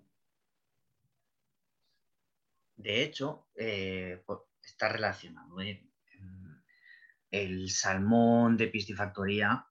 De 2.76 3.02
hecho, 3.02 3.48
eh, 3.54 4.22
está 4.62 4.88
relacionado. 4.88 5.56
El 7.30 7.70
salmón 7.70 8.56
de 8.56 8.68
piscifactoría 8.68 9.66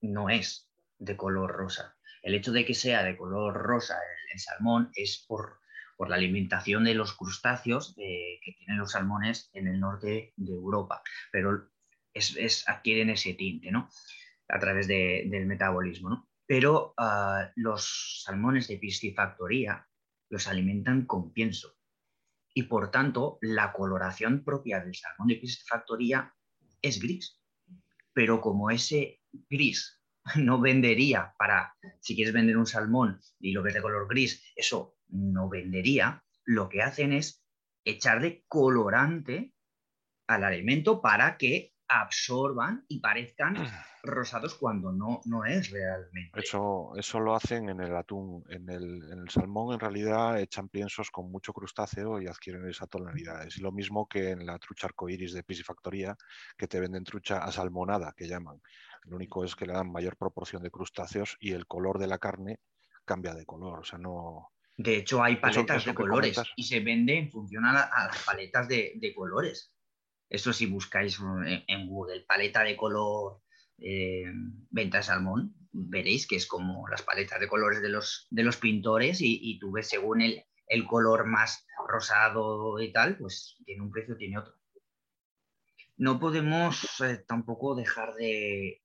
no 0.00 0.30
es 0.30 0.70
de 0.98 1.16
color 1.16 1.50
rosa 1.50 1.96
el 2.26 2.34
hecho 2.34 2.50
de 2.50 2.64
que 2.64 2.74
sea 2.74 3.04
de 3.04 3.16
color 3.16 3.54
rosa 3.54 3.94
el, 4.36 4.40
salmón 4.40 4.90
es 4.94 5.24
por, 5.26 5.60
la 6.08 6.16
alimentación 6.16 6.84
de 6.84 6.94
los 6.94 7.14
crustáceos 7.14 7.94
que 7.96 8.54
tienen 8.58 8.78
los 8.78 8.92
salmones 8.92 9.50
en 9.54 9.66
el 9.66 9.80
norte 9.80 10.34
de 10.36 10.52
Europa, 10.52 11.02
pero 11.32 11.70
es, 12.12 12.68
adquieren 12.68 13.10
ese 13.10 13.34
tinte, 13.34 13.70
¿no? 13.70 13.88
A 14.48 14.58
través 14.58 14.86
del 14.86 15.46
metabolismo, 15.46 16.28
Pero 16.46 16.94
ah, 16.96 17.50
los 17.56 18.22
salmones 18.24 18.68
de 18.68 18.78
piscifactoría 18.78 19.88
los 20.28 20.46
alimentan 20.46 21.06
con 21.06 21.32
pienso 21.32 21.76
y 22.54 22.62
por 22.64 22.90
tanto 22.90 23.38
la 23.42 23.72
coloración 23.72 24.42
propia 24.42 24.80
del 24.80 24.94
salmón 24.94 25.28
de 25.28 25.36
piscifactoría 25.36 26.34
es 26.80 27.00
gris. 27.00 27.40
Pero 28.14 28.40
como 28.40 28.70
ese 28.70 29.20
gris 29.50 29.95
no 30.36 30.60
vendería 30.60 31.34
para, 31.38 31.74
si 32.00 32.14
quieres 32.14 32.34
vender 32.34 32.56
un 32.56 32.66
salmón 32.66 33.20
y 33.40 33.52
lo 33.52 33.62
ves 33.62 33.74
de 33.74 33.82
color 33.82 34.08
gris, 34.08 34.52
eso 34.56 34.96
no 35.08 35.48
vendería. 35.48 36.22
Lo 36.44 36.68
que 36.68 36.82
hacen 36.82 37.12
es 37.12 37.44
echarle 37.84 38.44
colorante 38.48 39.52
al 40.26 40.44
alimento 40.44 41.00
para 41.00 41.36
que 41.36 41.72
absorban 41.88 42.84
y 42.88 42.98
parezcan 42.98 43.54
rosados 44.02 44.54
cuando 44.56 44.92
no, 44.92 45.20
no 45.24 45.44
es 45.44 45.70
realmente. 45.70 46.40
Eso, 46.40 46.92
eso 46.96 47.20
lo 47.20 47.34
hacen 47.34 47.68
en 47.68 47.80
el 47.80 47.94
atún. 47.94 48.44
En 48.48 48.68
el, 48.68 49.28
salmón 49.28 49.74
en 49.74 49.80
realidad 49.80 50.40
echan 50.40 50.68
piensos 50.68 51.10
con 51.10 51.30
mucho 51.30 51.52
crustáceo 51.52 52.20
y 52.20 52.26
adquieren 52.26 52.68
esa 52.68 52.86
tonalidad. 52.86 53.46
Es 53.46 53.58
lo 53.58 53.72
mismo 53.72 54.08
que 54.08 54.30
en 54.30 54.46
la 54.46 54.58
trucha 54.58 54.86
arcoiris 54.86 55.32
de 55.32 55.42
piscifactoría, 55.42 56.16
que 56.56 56.68
te 56.68 56.80
venden 56.80 57.04
trucha 57.04 57.38
asalmonada, 57.38 58.12
que 58.16 58.28
llaman. 58.28 58.60
Lo 59.06 59.16
único 59.16 59.44
es 59.44 59.54
que 59.54 59.66
le 59.66 59.72
dan 59.72 59.90
mayor 59.90 60.16
proporción 60.16 60.62
de 60.62 60.70
crustáceos 60.70 61.36
y 61.40 61.52
el 61.52 61.66
color 61.66 61.98
de 61.98 62.08
la 62.08 62.18
carne 62.18 62.60
cambia 63.04 63.34
de 63.34 63.46
color. 63.46 63.80
O 63.80 63.84
sea, 63.84 63.98
no. 63.98 64.50
De 64.76 64.96
hecho, 64.96 65.22
hay 65.22 65.36
paletas 65.36 65.84
de 65.84 65.94
colores 65.94 66.38
y 66.56 66.64
se 66.64 66.80
vende 66.80 67.16
en 67.16 67.30
función 67.30 67.64
a, 67.64 67.72
las 67.72 68.22
paletas 68.24 68.68
de, 68.68 69.12
colores. 69.14 69.72
Eso 70.28 70.52
si 70.52 70.66
buscáis 70.66 71.18
en, 71.68 71.88
Google 71.88 72.24
paleta 72.26 72.64
de 72.64 72.76
color 72.76 73.42
eh, 73.78 74.24
venta 74.70 74.98
de 74.98 75.02
salmón, 75.04 75.54
veréis 75.72 76.26
que 76.26 76.36
es 76.36 76.46
como 76.46 76.88
las 76.88 77.02
paletas 77.02 77.38
de 77.38 77.48
colores 77.48 77.80
de 77.80 77.88
los, 77.88 78.26
de 78.30 78.42
los 78.42 78.56
pintores 78.56 79.18
y, 79.20 79.58
tú 79.60 79.70
ves 79.70 79.88
según 79.88 80.20
el, 80.20 80.44
el 80.66 80.84
color 80.84 81.26
más 81.26 81.64
rosado 81.88 82.80
y 82.80 82.92
tal, 82.92 83.16
pues 83.16 83.56
tiene 83.64 83.82
un 83.82 83.90
precio, 83.90 84.16
tiene 84.16 84.38
otro 84.38 84.54
no 85.96 86.20
podemos 86.20 87.00
eh, 87.00 87.24
tampoco 87.26 87.74
dejar 87.74 88.14
de, 88.14 88.82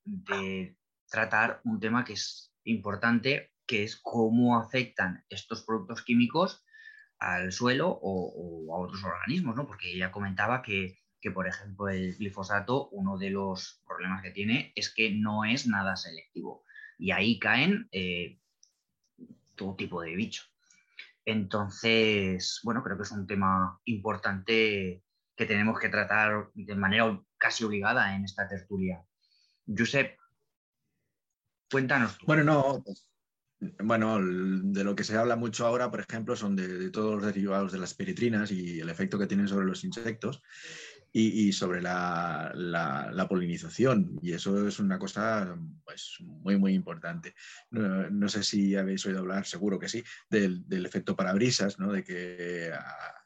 tratar 1.10 1.62
un 1.66 1.80
tema 1.80 2.06
que 2.06 2.14
es 2.14 2.54
importante, 2.64 3.52
que 3.66 3.84
es 3.84 3.98
cómo 3.98 4.58
afectan 4.58 5.26
estos 5.30 5.64
productos 5.64 6.04
químicos 6.04 6.64
al 7.20 7.52
suelo 7.52 8.00
o, 8.02 8.74
a 8.74 8.80
otros 8.80 9.04
organismos, 9.04 9.56
¿no? 9.56 9.68
Porque 9.68 9.94
ella 9.94 10.12
comentaba 10.12 10.62
que, 10.62 11.00
por 11.34 11.48
ejemplo, 11.48 11.90
el 11.90 12.16
glifosato, 12.16 12.90
uno 12.90 13.18
de 13.18 13.30
los 13.30 13.82
problemas 13.86 14.24
que 14.24 14.32
tiene 14.32 14.72
es 14.76 14.94
que 14.94 15.12
no 15.12 15.44
es 15.46 15.68
nada 15.68 15.96
selectivo. 15.98 16.64
Y 16.98 17.12
ahí 17.12 17.40
caen 17.40 17.90
eh, 17.92 18.40
todo 19.56 19.76
tipo 19.76 20.02
de 20.02 20.16
bichos. 20.16 20.52
Entonces, 21.26 22.62
bueno, 22.64 22.82
creo 22.84 22.98
que 22.98 23.04
es 23.04 23.12
un 23.12 23.28
tema 23.28 23.80
importante 23.86 25.04
que 25.36 25.46
tenemos 25.46 25.80
que 25.80 25.90
tratar 25.90 26.50
de 26.54 26.76
manera 26.76 27.22
casi 27.38 27.64
obligada 27.64 28.16
en 28.16 28.26
esta 28.26 28.48
tertulia. 28.48 29.04
Josep, 29.66 30.18
cuéntanos. 31.70 32.18
Bueno, 32.26 32.44
no, 32.44 32.84
bueno, 33.84 34.20
de 34.20 34.84
lo 34.84 34.96
que 34.96 35.04
se 35.04 35.16
habla 35.18 35.36
mucho 35.36 35.66
ahora, 35.68 35.92
por 35.92 36.00
ejemplo, 36.02 36.36
son 36.36 36.56
de, 36.56 36.90
todos 36.90 37.16
los 37.16 37.26
derivados 37.26 37.72
de 37.72 37.78
las 37.78 37.94
piritrinas 37.94 38.52
y 38.52 38.80
el 38.80 38.90
efecto 38.90 39.20
que 39.20 39.28
tienen 39.28 39.48
sobre 39.48 39.68
los 39.68 39.84
insectos 39.84 40.42
y, 41.14 41.52
sobre 41.52 41.82
la, 41.82 43.28
polinización. 43.30 44.18
Y 44.22 44.34
eso 44.34 44.68
es 44.68 44.80
una 44.80 44.98
cosa 44.98 45.56
pues, 45.84 46.18
muy, 46.22 46.58
muy 46.58 46.74
importante. 46.74 47.36
No, 47.70 48.30
sé 48.30 48.44
si 48.44 48.76
habéis 48.76 49.06
oído 49.06 49.20
hablar, 49.20 49.46
seguro 49.46 49.78
que 49.78 49.90
sí, 49.90 50.04
del, 50.30 50.68
del 50.68 50.86
efecto 50.86 51.16
parabrisas, 51.16 51.78
¿no? 51.78 51.92
de 51.92 52.04
que 52.04 52.72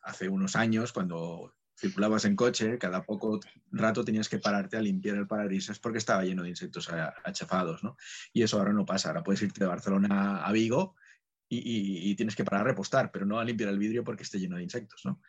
hace 0.03 0.27
unos 0.27 0.57
años, 0.57 0.91
cuando 0.91 1.53
circulabas 1.77 2.25
en 2.25 2.35
coche, 2.35 2.77
cada 2.77 3.03
poco 3.03 3.39
rato 3.71 4.03
tenías 4.03 4.29
que 4.29 4.39
pararte 4.39 4.77
a 4.77 4.81
limpiar 4.81 5.17
el 5.17 5.27
parabrisas 5.27 5.79
porque 5.79 5.97
estaba 5.97 6.23
lleno 6.23 6.43
de 6.43 6.49
insectos 6.49 6.89
achafados, 7.23 7.83
¿no? 7.83 7.97
Y 8.33 8.43
eso 8.43 8.57
ahora 8.57 8.73
no 8.73 8.85
pasa, 8.85 9.09
ahora 9.09 9.23
puedes 9.23 9.41
irte 9.41 9.59
de 9.59 9.67
Barcelona 9.67 10.45
a 10.45 10.51
Vigo 10.51 10.95
y, 11.47 12.15
tienes 12.15 12.35
que 12.35 12.43
parar 12.43 12.61
a 12.61 12.69
repostar, 12.69 13.11
pero 13.11 13.25
no 13.25 13.39
a 13.39 13.45
limpiar 13.45 13.69
el 13.69 13.79
vidrio 13.79 14.03
porque 14.03 14.23
esté 14.23 14.39
lleno 14.39 14.57
de 14.57 14.63
insectos, 14.63 15.01
¿no? 15.05 15.21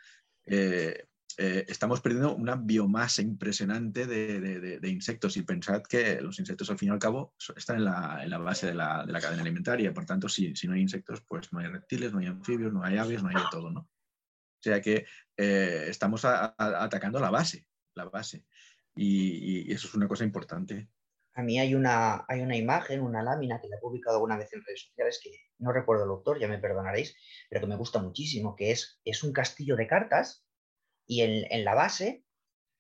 eh, 0.47 1.07
eh, 1.39 1.67
estamos 1.69 2.01
perdiendo 2.01 2.35
una 2.35 2.57
biomasa 2.57 3.21
impresionante 3.21 4.07
de, 4.07 4.81
insectos 4.89 5.37
y 5.37 5.43
pensad 5.43 5.83
que 5.83 6.19
los 6.23 6.39
insectos 6.39 6.71
al 6.71 6.79
fin 6.79 6.89
y 6.89 6.93
al 6.93 6.99
cabo 6.99 7.35
están 7.55 7.77
en 7.77 7.85
la, 7.85 8.39
base 8.39 8.69
de 8.69 8.75
la, 8.75 9.05
cadena 9.21 9.43
alimentaria, 9.43 9.93
por 9.93 10.07
tanto 10.07 10.31
si, 10.31 10.55
no 10.67 10.73
hay 10.73 10.81
insectos 10.81 11.21
pues 11.21 11.53
no 11.53 11.59
hay 11.59 11.67
reptiles, 11.67 12.13
no 12.13 12.21
hay 12.21 12.27
anfibios, 12.27 12.73
no 12.73 12.83
hay 12.83 12.97
aves, 12.97 13.23
no 13.23 13.29
hay 13.29 13.35
de 13.35 13.43
todo, 13.51 13.71
¿no? 13.71 13.87
Sea 14.67 14.81
que 14.81 15.07
eh, 15.37 15.87
estamos 15.89 16.25
atacando 16.25 17.21
la 17.21 17.31
base, 17.31 17.69
la 17.95 18.07
base 18.07 18.45
y, 18.97 19.73
eso 19.73 19.87
es 19.87 19.95
una 19.95 20.09
cosa 20.09 20.25
importante. 20.25 20.89
A 21.35 21.43
mí 21.45 21.61
hay 21.61 21.77
una, 21.77 22.25
hay 22.27 22.41
una 22.41 22.57
imagen, 22.57 23.01
una 23.01 23.23
lámina 23.23 23.61
que 23.61 23.69
la 23.69 23.77
he 23.77 23.81
publicado 23.81 24.17
alguna 24.17 24.37
vez 24.37 24.53
en 24.53 24.65
redes 24.65 24.87
sociales 24.89 25.21
que 25.23 25.31
no 25.59 25.71
recuerdo 25.71 26.03
el 26.03 26.11
autor, 26.11 26.41
ya 26.41 26.49
me 26.49 26.59
perdonaréis, 26.59 27.15
pero 27.49 27.61
que 27.61 27.69
me 27.69 27.77
gusta 27.77 28.03
muchísimo, 28.03 28.57
que 28.57 28.73
es, 28.73 29.01
es 29.05 29.23
un 29.23 29.33
castillo 29.33 29.77
de 29.77 29.87
cartas 29.87 30.45
y 31.07 31.21
en, 31.21 31.65
la 31.65 31.77
base 31.77 32.25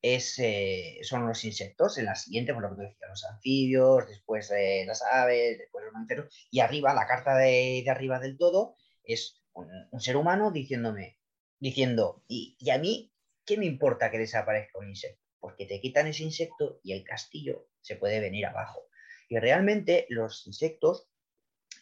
es, 0.03 0.37
eh, 0.41 0.99
son 1.03 1.28
los 1.28 1.45
insectos, 1.45 1.99
en 1.99 2.07
la 2.07 2.16
siguiente, 2.16 2.53
por 2.53 2.64
lo 2.64 2.76
que 2.76 2.82
decía, 2.82 3.07
los 3.09 3.24
anfibios, 3.26 4.09
después 4.09 4.51
las 4.87 5.03
aves, 5.05 5.59
después 5.59 5.84
los 5.84 5.95
mamíferos, 5.95 6.34
y 6.51 6.59
arriba, 6.59 6.95
la 6.95 7.07
carta 7.07 7.37
de, 7.37 7.84
arriba 7.89 8.18
del 8.18 8.37
todo, 8.37 8.74
es 9.05 9.41
un, 9.57 10.01
ser 10.01 10.16
humano 10.16 10.51
diciéndome, 10.51 11.15
diciendo, 11.59 12.22
y, 12.28 12.57
a 12.70 12.78
mí, 12.78 13.12
¿qué 13.44 13.57
me 13.57 13.66
importa 13.66 14.11
que 14.11 14.18
desaparezca 14.18 14.78
un 14.78 14.88
insecto? 14.88 15.22
Porque 15.40 15.66
te 15.66 15.80
quitan 15.80 16.07
ese 16.07 16.24
insecto 16.24 16.80
y 16.82 16.92
el 16.92 17.04
castillo 17.04 17.68
se 17.80 17.96
puede 17.96 18.20
venir 18.20 18.46
abajo. 18.46 18.82
Y 19.28 19.38
realmente 19.38 20.07
los 20.09 20.46
insectos 20.46 21.09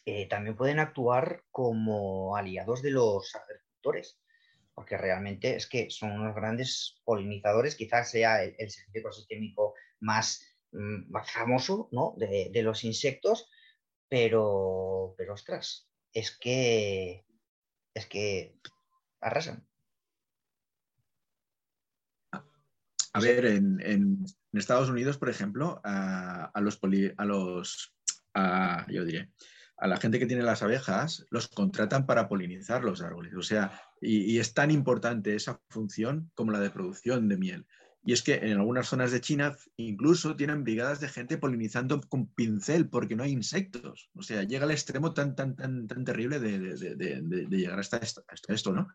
eh, 0.05 0.27
también 0.27 0.55
pueden 0.55 0.79
actuar 0.79 1.43
como 1.51 2.35
aliados 2.35 2.81
de 2.81 2.91
los 2.91 3.33
agricultores 3.35 4.19
porque 4.75 4.97
realmente 4.97 5.55
es 5.55 5.67
que 5.67 5.89
son 5.89 6.11
unos 6.11 6.35
grandes 6.35 7.01
polinizadores, 7.05 7.75
quizás 7.75 8.11
sea 8.11 8.43
el, 8.43 8.69
servicio 8.69 8.99
ecosistémico 8.99 9.73
más, 10.01 10.45
mm, 10.73 11.09
más 11.09 11.31
famoso 11.31 11.89
de, 12.17 12.61
los 12.61 12.83
insectos, 12.83 13.49
pero, 14.09 15.15
pero 15.17 15.33
ostras, 15.33 15.89
es 16.13 16.37
que, 16.37 17.25
es 17.93 18.05
que 18.05 18.59
arrasan. 19.25 19.67
A 23.13 23.19
ver, 23.19 23.45
en, 23.45 24.25
Estados 24.53 24.89
Unidos, 24.89 25.17
por 25.17 25.29
ejemplo, 25.29 25.81
a, 25.83 26.51
los, 26.61 26.79
a 27.17 27.25
los 27.25 27.93
yo 28.89 29.05
diré, 29.05 29.31
a 29.77 29.87
la 29.87 29.97
gente 29.97 30.19
que 30.19 30.25
tiene 30.25 30.43
las 30.43 30.63
abejas, 30.63 31.25
los 31.29 31.47
contratan 31.47 32.05
para 32.05 32.27
polinizar 32.27 32.83
los 32.83 33.01
árboles. 33.01 33.33
O 33.35 33.41
sea, 33.41 33.81
y, 33.99 34.37
es 34.37 34.53
tan 34.53 34.71
importante 34.71 35.35
esa 35.35 35.61
función 35.69 36.31
como 36.35 36.51
la 36.51 36.59
de 36.59 36.69
producción 36.69 37.27
de 37.27 37.37
miel. 37.37 37.67
Y 38.05 38.13
es 38.13 38.21
que 38.21 38.35
en 38.35 38.59
algunas 38.59 38.87
zonas 38.87 39.11
de 39.11 39.19
China 39.19 39.57
incluso 39.77 40.35
tienen 40.35 40.63
brigadas 40.63 40.99
de 40.99 41.09
gente 41.09 41.37
polinizando 41.37 41.99
con 42.01 42.27
pincel 42.27 42.87
porque 42.87 43.15
no 43.15 43.23
hay 43.23 43.31
insectos. 43.31 44.09
O 44.15 44.21
sea, 44.21 44.43
llega 44.43 44.65
al 44.65 44.71
extremo 44.71 45.13
tan, 45.13 45.35
tan, 45.35 45.55
tan, 45.55 45.87
tan 45.87 46.05
terrible 46.05 46.39
de, 46.39 47.47
llegar 47.49 47.79
hasta 47.79 47.99
esto, 48.47 48.71
¿no? 48.73 48.87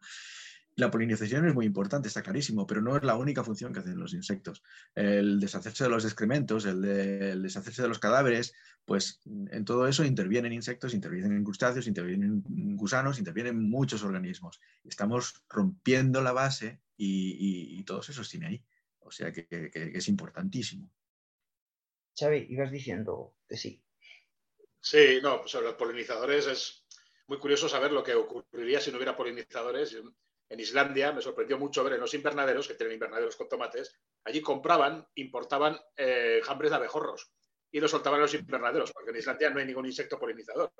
La 0.77 0.91
polinización 0.91 1.47
es 1.47 1.55
muy 1.55 1.67
importante, 1.67 2.09
está 2.09 2.23
clarísimo, 2.23 2.67
pero 2.67 2.81
no 2.81 2.97
es 2.97 3.03
la 3.03 3.17
única 3.17 3.45
función 3.45 3.73
que 3.73 3.81
hacen 3.81 3.99
los 3.99 4.15
insectos. 4.15 4.63
El 4.95 5.41
deshacerse 5.41 5.85
de 5.85 5.91
los 5.91 6.05
excrementos, 6.05 6.65
el, 6.65 7.43
deshacerse 7.43 7.83
de 7.83 7.89
los 7.89 7.99
cadáveres, 7.99 8.55
pues 8.85 9.21
en 9.27 9.65
todo 9.65 9.87
eso 9.89 10.05
intervienen 10.05 10.53
insectos, 10.53 10.95
intervienen 10.95 11.45
crustáceos, 11.45 11.87
intervienen 11.87 12.43
gusanos, 12.77 13.19
intervienen 13.19 13.69
muchos 13.69 14.05
organismos. 14.05 14.61
Estamos 14.85 15.43
rompiendo 15.49 16.23
la 16.23 16.33
base 16.33 16.81
y, 16.97 17.83
todo 17.85 18.01
eso 18.01 18.23
tiene 18.23 18.47
ahí. 18.47 18.65
O 19.01 19.11
sea 19.11 19.33
que, 19.33 19.71
es 19.73 20.09
importantísimo. 20.09 20.91
Xavi, 22.19 22.47
ibas 22.51 22.71
diciendo 22.71 23.35
que 23.49 23.57
sí. 23.57 23.83
Sí, 24.81 25.21
no, 25.23 25.47
sobre 25.47 25.67
los 25.67 25.75
polinizadores 25.75 26.47
es 26.47 26.85
muy 27.27 27.39
curioso 27.39 27.69
saber 27.69 27.93
lo 27.93 28.03
que 28.03 28.15
ocurriría 28.15 28.81
si 28.81 28.91
no 28.91 28.97
hubiera 28.97 29.17
polinizadores 29.17 29.97
en 30.51 30.59
Islandia 30.59 31.13
me 31.13 31.23
sorprendió 31.23 31.59
mucho 31.59 31.85
ver 31.85 31.95
en 31.95 32.01
los 32.01 32.13
invernaderos, 32.13 32.67
que 32.67 32.75
tienen 32.75 32.95
invernaderos 32.95 33.37
con 33.37 33.49
tomates, 33.49 33.97
allí 34.25 34.43
compraban, 34.43 35.07
importaban 35.15 35.79
eh, 35.97 36.41
jambres 36.43 36.73
de 36.73 36.77
abejorros 36.77 37.31
y 37.71 37.79
los 37.79 37.93
soltaban 37.93 38.19
en 38.19 38.23
los 38.23 38.35
invernaderos, 38.35 38.93
porque 38.93 39.11
en 39.11 39.17
Islandia 39.17 39.51
no 39.51 39.61
hay 39.61 39.67
ningún 39.67 39.87
insecto 39.87 40.19
polinizador. 40.19 40.73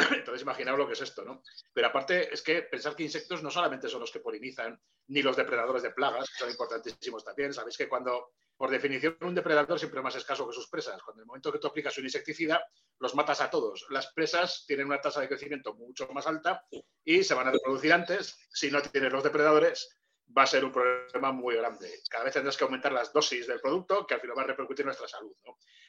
Entonces, 0.16 0.42
imaginaos 0.42 0.78
lo 0.78 0.86
que 0.86 0.94
es 0.94 1.00
esto, 1.00 1.24
¿no? 1.24 1.42
Pero 1.72 1.88
aparte, 1.88 2.32
es 2.32 2.42
que 2.42 2.62
pensar 2.62 2.94
que 2.94 3.02
insectos 3.02 3.42
no 3.42 3.50
solamente 3.50 3.88
son 3.88 4.00
los 4.00 4.10
que 4.10 4.20
polinizan, 4.20 4.80
ni 5.08 5.22
los 5.22 5.36
depredadores 5.36 5.82
de 5.82 5.90
plagas, 5.90 6.28
que 6.28 6.38
son 6.38 6.50
importantísimos 6.50 7.24
también. 7.24 7.52
Sabéis 7.52 7.76
que 7.76 7.88
cuando, 7.88 8.32
por 8.56 8.70
definición, 8.70 9.16
un 9.22 9.34
depredador 9.34 9.78
siempre 9.78 10.00
es 10.00 10.04
más 10.04 10.16
escaso 10.16 10.46
que 10.46 10.54
sus 10.54 10.68
presas. 10.68 11.02
Cuando 11.02 11.20
en 11.20 11.24
el 11.24 11.26
momento 11.26 11.52
que 11.52 11.58
tú 11.58 11.66
aplicas 11.66 11.96
un 11.98 12.04
insecticida, 12.04 12.64
los 12.98 13.14
matas 13.14 13.40
a 13.40 13.50
todos. 13.50 13.86
Las 13.90 14.12
presas 14.12 14.64
tienen 14.66 14.86
una 14.86 15.00
tasa 15.00 15.20
de 15.20 15.28
crecimiento 15.28 15.74
mucho 15.74 16.06
más 16.08 16.26
alta 16.26 16.64
y 17.04 17.24
se 17.24 17.34
van 17.34 17.48
a 17.48 17.52
reproducir 17.52 17.92
antes. 17.92 18.38
Si 18.52 18.70
no 18.70 18.80
tienes 18.82 19.12
los 19.12 19.24
depredadores, 19.24 19.96
va 20.36 20.42
a 20.42 20.46
ser 20.46 20.64
un 20.64 20.72
problema 20.72 21.32
muy 21.32 21.56
grande. 21.56 22.02
Cada 22.08 22.24
vez 22.24 22.34
tendrás 22.34 22.56
que 22.56 22.64
aumentar 22.64 22.92
las 22.92 23.12
dosis 23.12 23.46
del 23.46 23.60
producto, 23.60 24.06
que 24.06 24.14
al 24.14 24.20
final 24.20 24.38
va 24.38 24.42
a 24.42 24.46
repercutir 24.46 24.82
en 24.82 24.88
nuestra 24.88 25.08
salud. 25.08 25.32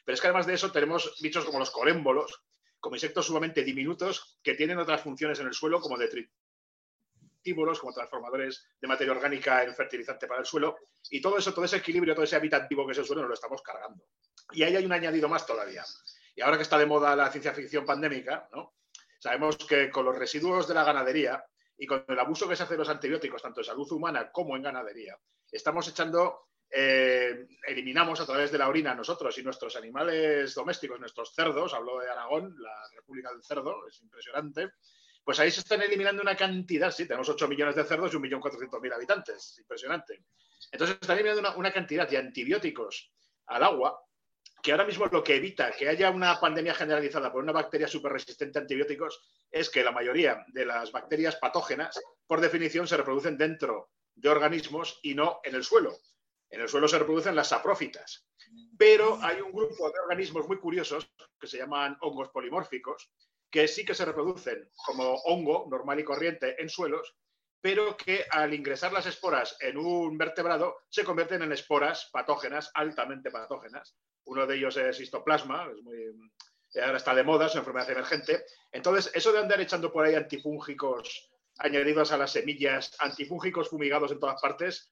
Pero 0.04 0.14
es 0.14 0.20
que 0.20 0.26
además 0.26 0.46
de 0.46 0.54
eso 0.54 0.72
tenemos 0.72 1.16
bichos 1.20 1.44
como 1.44 1.58
los 1.58 1.70
colémbolos, 1.70 2.42
como 2.82 2.96
insectos 2.96 3.26
sumamente 3.26 3.62
diminutos 3.62 4.40
que 4.42 4.54
tienen 4.54 4.76
otras 4.76 5.00
funciones 5.00 5.38
en 5.38 5.46
el 5.46 5.54
suelo, 5.54 5.80
como 5.80 5.96
detritívoros, 5.96 7.78
como 7.78 7.92
transformadores 7.92 8.66
de 8.80 8.88
materia 8.88 9.12
orgánica 9.12 9.62
en 9.62 9.72
fertilizante 9.72 10.26
para 10.26 10.40
el 10.40 10.46
suelo. 10.46 10.76
Y 11.08 11.22
todo 11.22 11.38
eso, 11.38 11.54
todo 11.54 11.64
ese 11.64 11.76
equilibrio, 11.76 12.12
todo 12.12 12.24
ese 12.24 12.34
hábitat 12.34 12.68
vivo 12.68 12.84
que 12.84 12.90
es 12.90 12.98
el 12.98 13.04
suelo, 13.04 13.22
nos 13.22 13.28
lo 13.28 13.34
estamos 13.34 13.62
cargando. 13.62 14.04
Y 14.50 14.64
ahí 14.64 14.74
hay 14.74 14.84
un 14.84 14.92
añadido 14.92 15.28
más 15.28 15.46
todavía. 15.46 15.84
Y 16.34 16.40
ahora 16.40 16.56
que 16.56 16.64
está 16.64 16.76
de 16.76 16.86
moda 16.86 17.14
la 17.14 17.30
ciencia 17.30 17.54
ficción 17.54 17.86
pandémica, 17.86 18.48
sabemos 19.20 19.56
que 19.58 19.88
con 19.88 20.04
los 20.04 20.18
residuos 20.18 20.66
de 20.66 20.74
la 20.74 20.82
ganadería 20.82 21.44
y 21.78 21.86
con 21.86 22.04
el 22.08 22.18
abuso 22.18 22.48
que 22.48 22.56
se 22.56 22.64
hace 22.64 22.74
de 22.74 22.78
los 22.78 22.88
antibióticos, 22.88 23.42
tanto 23.42 23.60
en 23.60 23.64
salud 23.64 23.92
humana 23.92 24.32
como 24.32 24.56
en 24.56 24.62
ganadería, 24.62 25.16
estamos 25.52 25.86
echando, 25.86 26.48
eh, 26.74 27.46
eliminamos 27.66 28.20
a 28.20 28.26
través 28.26 28.50
de 28.50 28.58
la 28.58 28.68
orina 28.68 28.94
nosotros 28.94 29.36
y 29.36 29.42
nuestros 29.42 29.76
animales 29.76 30.54
domésticos, 30.54 30.98
nuestros 30.98 31.34
cerdos, 31.34 31.74
hablo 31.74 32.00
de 32.00 32.10
Aragón, 32.10 32.54
la 32.58 32.74
República 32.94 33.30
del 33.30 33.44
Cerdo, 33.44 33.86
es 33.86 34.00
impresionante, 34.00 34.70
pues 35.22 35.38
ahí 35.38 35.50
se 35.50 35.60
están 35.60 35.82
eliminando 35.82 36.22
una 36.22 36.34
cantidad, 36.34 36.90
sí, 36.90 37.06
tenemos 37.06 37.28
8 37.28 37.46
millones 37.46 37.76
de 37.76 37.84
cerdos 37.84 38.12
y 38.14 38.16
1.400.000 38.16 38.94
habitantes, 38.94 39.58
impresionante. 39.58 40.24
Entonces 40.70 40.96
están 41.00 41.18
eliminando 41.18 41.56
una 41.56 41.72
cantidad 41.72 42.08
de 42.08 42.18
antibióticos 42.18 43.12
al 43.46 43.62
agua 43.64 44.02
que 44.62 44.70
ahora 44.70 44.86
mismo 44.86 45.06
lo 45.06 45.24
que 45.24 45.36
evita 45.36 45.72
que 45.72 45.88
haya 45.88 46.10
una 46.10 46.38
pandemia 46.38 46.74
generalizada 46.74 47.32
por 47.32 47.42
una 47.42 47.52
bacteria 47.52 47.88
súper 47.88 48.12
resistente 48.12 48.58
a 48.58 48.62
antibióticos 48.62 49.20
es 49.50 49.68
que 49.68 49.82
la 49.82 49.90
mayoría 49.90 50.44
de 50.48 50.64
las 50.64 50.92
bacterias 50.92 51.36
patógenas, 51.36 52.00
por 52.26 52.40
definición, 52.40 52.86
se 52.86 52.96
reproducen 52.96 53.36
dentro 53.36 53.90
de 54.14 54.28
organismos 54.28 55.00
y 55.02 55.14
no 55.14 55.40
en 55.42 55.56
el 55.56 55.64
suelo. 55.64 55.98
En 56.52 56.60
el 56.60 56.68
suelo 56.68 56.86
se 56.86 56.98
reproducen 56.98 57.34
las 57.34 57.48
saprófitas. 57.48 58.28
Pero 58.78 59.18
hay 59.22 59.40
un 59.40 59.52
grupo 59.52 59.90
de 59.90 59.98
organismos 59.98 60.46
muy 60.46 60.58
curiosos 60.58 61.10
que 61.40 61.46
se 61.46 61.56
llaman 61.56 61.96
hongos 62.02 62.28
polimórficos, 62.28 63.10
que 63.50 63.66
sí 63.66 63.84
que 63.84 63.94
se 63.94 64.04
reproducen 64.04 64.70
como 64.86 65.14
hongo 65.24 65.66
normal 65.70 66.00
y 66.00 66.04
corriente 66.04 66.60
en 66.60 66.68
suelos, 66.68 67.16
pero 67.60 67.96
que 67.96 68.26
al 68.30 68.52
ingresar 68.52 68.92
las 68.92 69.06
esporas 69.06 69.56
en 69.60 69.78
un 69.78 70.18
vertebrado 70.18 70.80
se 70.90 71.04
convierten 71.04 71.42
en 71.42 71.52
esporas 71.52 72.10
patógenas, 72.12 72.70
altamente 72.74 73.30
patógenas, 73.30 73.96
uno 74.24 74.46
de 74.46 74.56
ellos 74.56 74.76
es 74.76 75.00
histoplasma, 75.00 75.70
es 75.74 75.82
muy, 75.82 75.96
ahora 76.82 76.98
está 76.98 77.14
de 77.14 77.24
moda, 77.24 77.46
es 77.46 77.52
una 77.52 77.60
enfermedad 77.60 77.90
emergente. 77.90 78.44
Entonces, 78.70 79.10
eso 79.14 79.32
de 79.32 79.38
andar 79.38 79.60
echando 79.60 79.90
por 79.90 80.04
ahí 80.04 80.14
antifúngicos 80.14 81.30
añadidos 81.58 82.12
a 82.12 82.18
las 82.18 82.32
semillas, 82.32 82.94
antifúngicos 82.98 83.70
fumigados 83.70 84.12
en 84.12 84.20
todas 84.20 84.40
partes, 84.40 84.91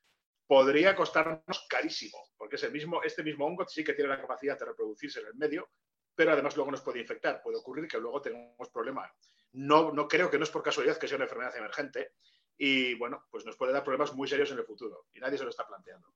podría 0.50 0.96
costarnos 0.96 1.64
carísimo, 1.68 2.18
porque 2.36 2.56
es 2.56 2.72
mismo, 2.72 3.04
este 3.04 3.22
mismo 3.22 3.46
hongo 3.46 3.68
sí 3.68 3.84
que 3.84 3.92
tiene 3.92 4.10
la 4.10 4.20
capacidad 4.20 4.58
de 4.58 4.64
reproducirse 4.64 5.20
en 5.20 5.28
el 5.28 5.34
medio, 5.36 5.70
pero 6.12 6.32
además 6.32 6.56
luego 6.56 6.72
nos 6.72 6.80
puede 6.80 6.98
infectar. 6.98 7.40
Puede 7.40 7.58
ocurrir 7.58 7.86
que 7.86 8.00
luego 8.00 8.20
tengamos 8.20 8.68
problemas. 8.70 9.12
No, 9.52 9.92
no 9.92 10.08
creo 10.08 10.28
que 10.28 10.38
no 10.38 10.42
es 10.42 10.50
por 10.50 10.64
casualidad 10.64 10.98
que 10.98 11.06
sea 11.06 11.18
una 11.18 11.26
enfermedad 11.26 11.56
emergente 11.56 12.14
y, 12.56 12.94
bueno, 12.96 13.28
pues 13.30 13.46
nos 13.46 13.56
puede 13.56 13.72
dar 13.72 13.84
problemas 13.84 14.12
muy 14.12 14.26
serios 14.26 14.50
en 14.50 14.58
el 14.58 14.64
futuro 14.64 15.06
y 15.14 15.20
nadie 15.20 15.38
se 15.38 15.44
lo 15.44 15.50
está 15.50 15.68
planteando. 15.68 16.08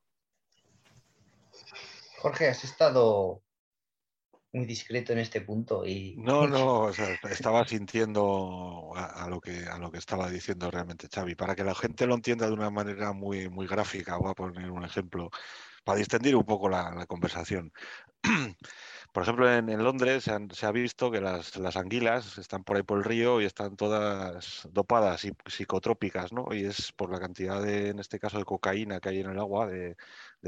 Jorge, 2.19 2.49
has 2.49 2.65
estado 2.65 3.41
muy 4.55 4.67
discreto 4.67 5.13
en 5.13 5.19
este 5.19 5.41
punto 5.41 5.85
y... 5.85 6.15
No, 6.17 6.47
no, 6.47 6.89
estaba 7.31 7.67
sintiendo 7.67 8.93
a, 8.95 9.29
lo 9.29 9.41
que, 9.41 9.67
a 9.67 9.79
lo 9.79 9.91
que 9.91 9.99
estaba 9.99 10.31
diciendo 10.31 10.71
realmente 10.71 11.09
Xavi. 11.13 11.35
Para 11.35 11.55
que 11.55 11.65
la 11.65 11.75
gente 11.75 12.07
lo 12.07 12.15
entienda 12.15 12.47
de 12.47 12.53
una 12.53 12.71
manera 12.71 13.13
muy, 13.13 13.49
muy 13.49 13.67
gráfica, 13.67 14.17
voy 14.17 14.31
a 14.31 14.35
poner 14.35 14.71
un 14.71 14.85
ejemplo 14.85 15.31
para 15.83 15.99
distender 15.99 16.37
un 16.37 16.45
poco 16.45 16.69
la, 16.69 17.05
conversación. 17.07 17.73
Por 19.13 19.23
ejemplo, 19.23 19.53
en, 19.53 19.85
Londres 19.85 20.25
se, 20.25 20.67
ha 20.67 20.73
visto 20.73 21.11
que 21.11 21.21
las, 21.21 21.77
anguilas 21.77 22.37
están 22.39 22.65
por 22.65 22.77
ahí 22.77 22.83
por 22.83 22.99
el 22.99 23.05
río 23.05 23.41
y 23.41 23.45
están 23.45 23.77
todas 23.77 24.69
dopadas 24.73 25.25
y 25.25 25.33
psicotrópicas, 25.47 26.33
¿no? 26.33 26.53
Y 26.53 26.65
es 26.65 26.91
por 26.91 27.13
la 27.13 27.21
cantidad 27.21 27.63
de, 27.63 27.91
en 27.91 28.01
este 28.01 28.19
caso, 28.19 28.39
de 28.39 28.45
cocaína 28.45 28.99
que 28.99 29.11
hay 29.11 29.21
en 29.21 29.31
el 29.31 29.39
agua, 29.39 29.69
de, 29.69 29.97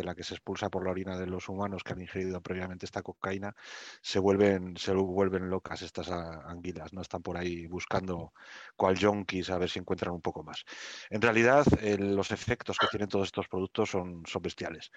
la 0.04 0.14
que 0.14 0.24
se 0.24 0.34
expulsa 0.34 0.70
por 0.70 0.84
la 0.84 0.90
orina 0.90 1.18
de 1.18 1.26
los 1.26 1.48
humanos 1.48 1.82
que 1.82 1.92
han 1.92 2.00
ingerido 2.00 2.40
previamente 2.40 2.86
esta 2.86 3.02
cocaína, 3.02 3.54
se 4.00 4.18
vuelven, 4.18 4.76
se 4.76 4.92
vuelven 4.92 5.50
locas 5.50 5.82
estas 5.82 6.10
anguilas, 6.10 6.92
¿no? 6.92 7.02
Están 7.02 7.22
por 7.22 7.36
ahí 7.36 7.66
buscando 7.66 8.32
cual 8.76 8.96
yonkis 8.96 9.50
a 9.50 9.58
ver 9.58 9.70
si 9.70 9.78
encuentran 9.78 10.14
un 10.14 10.20
poco 10.22 10.42
más. 10.42 10.64
En 11.10 11.22
realidad, 11.22 11.64
los 11.98 12.30
efectos 12.30 12.78
que 12.78 12.86
tienen 12.88 13.08
todos 13.08 13.26
estos 13.26 13.48
productos 13.48 13.90
son, 13.90 14.22
son 14.26 14.42
bestiales. 14.42 14.90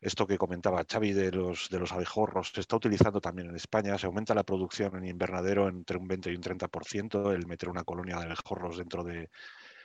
Esto 0.00 0.26
que 0.26 0.38
comentaba 0.38 0.84
Xavi 0.84 1.12
de 1.12 1.32
los, 1.32 1.68
de 1.70 1.78
los 1.78 1.92
abejorros 1.92 2.52
se 2.54 2.60
está 2.60 2.76
utilizando 2.76 3.20
también 3.20 3.48
en 3.48 3.56
España. 3.56 3.98
Se 3.98 4.06
aumenta 4.06 4.34
la 4.34 4.44
producción 4.44 4.96
en 4.96 5.04
invernadero 5.06 5.68
entre 5.68 5.98
un 5.98 6.08
20 6.08 6.32
y 6.32 6.36
un 6.36 6.42
30%, 6.42 7.32
el 7.34 7.46
meter 7.46 7.68
una 7.68 7.84
colonia 7.84 8.16
de 8.18 8.24
abejorros 8.24 8.78
dentro, 8.78 9.04
de, 9.04 9.30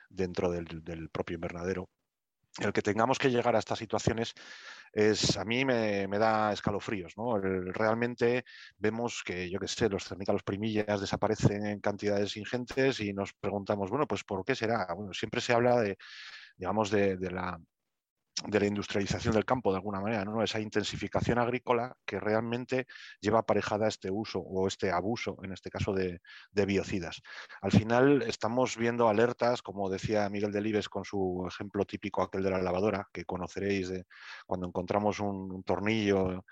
dentro 0.09 0.51
del, 0.51 1.09
propio 1.09 1.36
invernadero 1.36 1.89
el 2.60 2.74
que 2.74 2.82
tengamos 2.82 3.18
que 3.18 3.30
llegar 3.30 3.56
a 3.56 3.60
estas 3.60 3.80
situaciones 3.80 4.34
es 4.91 5.38
a 5.38 5.45
mí 5.45 5.64
me, 5.64 6.08
da 6.08 6.52
escalofríos. 6.52 7.18
¿no? 7.18 7.38
realmente 7.38 8.43
vemos 8.78 9.24
que, 9.24 9.49
yo 9.49 9.60
qué 9.60 9.68
sé, 9.68 9.89
los 9.89 10.04
cernícalos 10.04 10.43
primillas 10.43 10.99
desaparecen 10.99 11.66
en 11.66 11.80
cantidades 11.80 12.36
ingentes 12.36 12.99
y 12.99 13.14
nos 13.14 13.34
preguntamos, 13.34 13.89
bueno, 13.89 14.08
pues 14.08 14.24
¿por 14.24 14.43
qué 14.43 14.56
será? 14.56 14.88
Bueno, 14.93 15.14
siempre 15.14 15.39
se 15.39 15.54
habla 15.54 15.80
de, 15.80 15.97
digamos, 16.58 16.91
de 16.91 17.18
la, 17.32 17.58
de 18.48 18.60
la 18.60 18.66
industrialización 18.66 19.34
del 19.34 19.46
campo 19.46 19.72
de 19.72 19.78
alguna 19.78 20.00
manera, 20.00 20.26
¿no? 20.26 20.44
esa 20.44 20.60
intensificación 20.60 21.39
agrícola 21.39 21.96
que 22.06 22.20
realmente 22.20 22.88
lleva 23.20 23.39
aparejada 23.39 23.88
este 23.88 24.10
uso 24.10 24.39
o 24.39 24.68
este 24.68 24.92
abuso, 24.92 25.38
en 25.44 25.54
este 25.54 25.70
caso 25.70 25.94
de, 25.94 26.22
biocidas. 26.66 27.22
Al 27.62 27.72
final 27.72 28.22
estamos 28.24 28.78
viendo 28.78 29.10
alertas, 29.10 29.62
como 29.62 29.89
decía 29.89 30.30
Miguel 30.30 30.52
Delibes 30.52 30.89
con 30.89 31.04
su 31.04 31.46
ejemplo 31.48 31.86
típico 31.86 32.22
aquel 32.22 32.44
de 32.44 32.52
la 32.52 32.62
lavadora, 32.62 33.08
que 33.12 33.26
conoceréis 33.26 33.89
de 33.89 34.06
cuando 34.46 34.68
encontramos 34.68 35.20
un 35.20 35.64
tornillo 35.64 36.46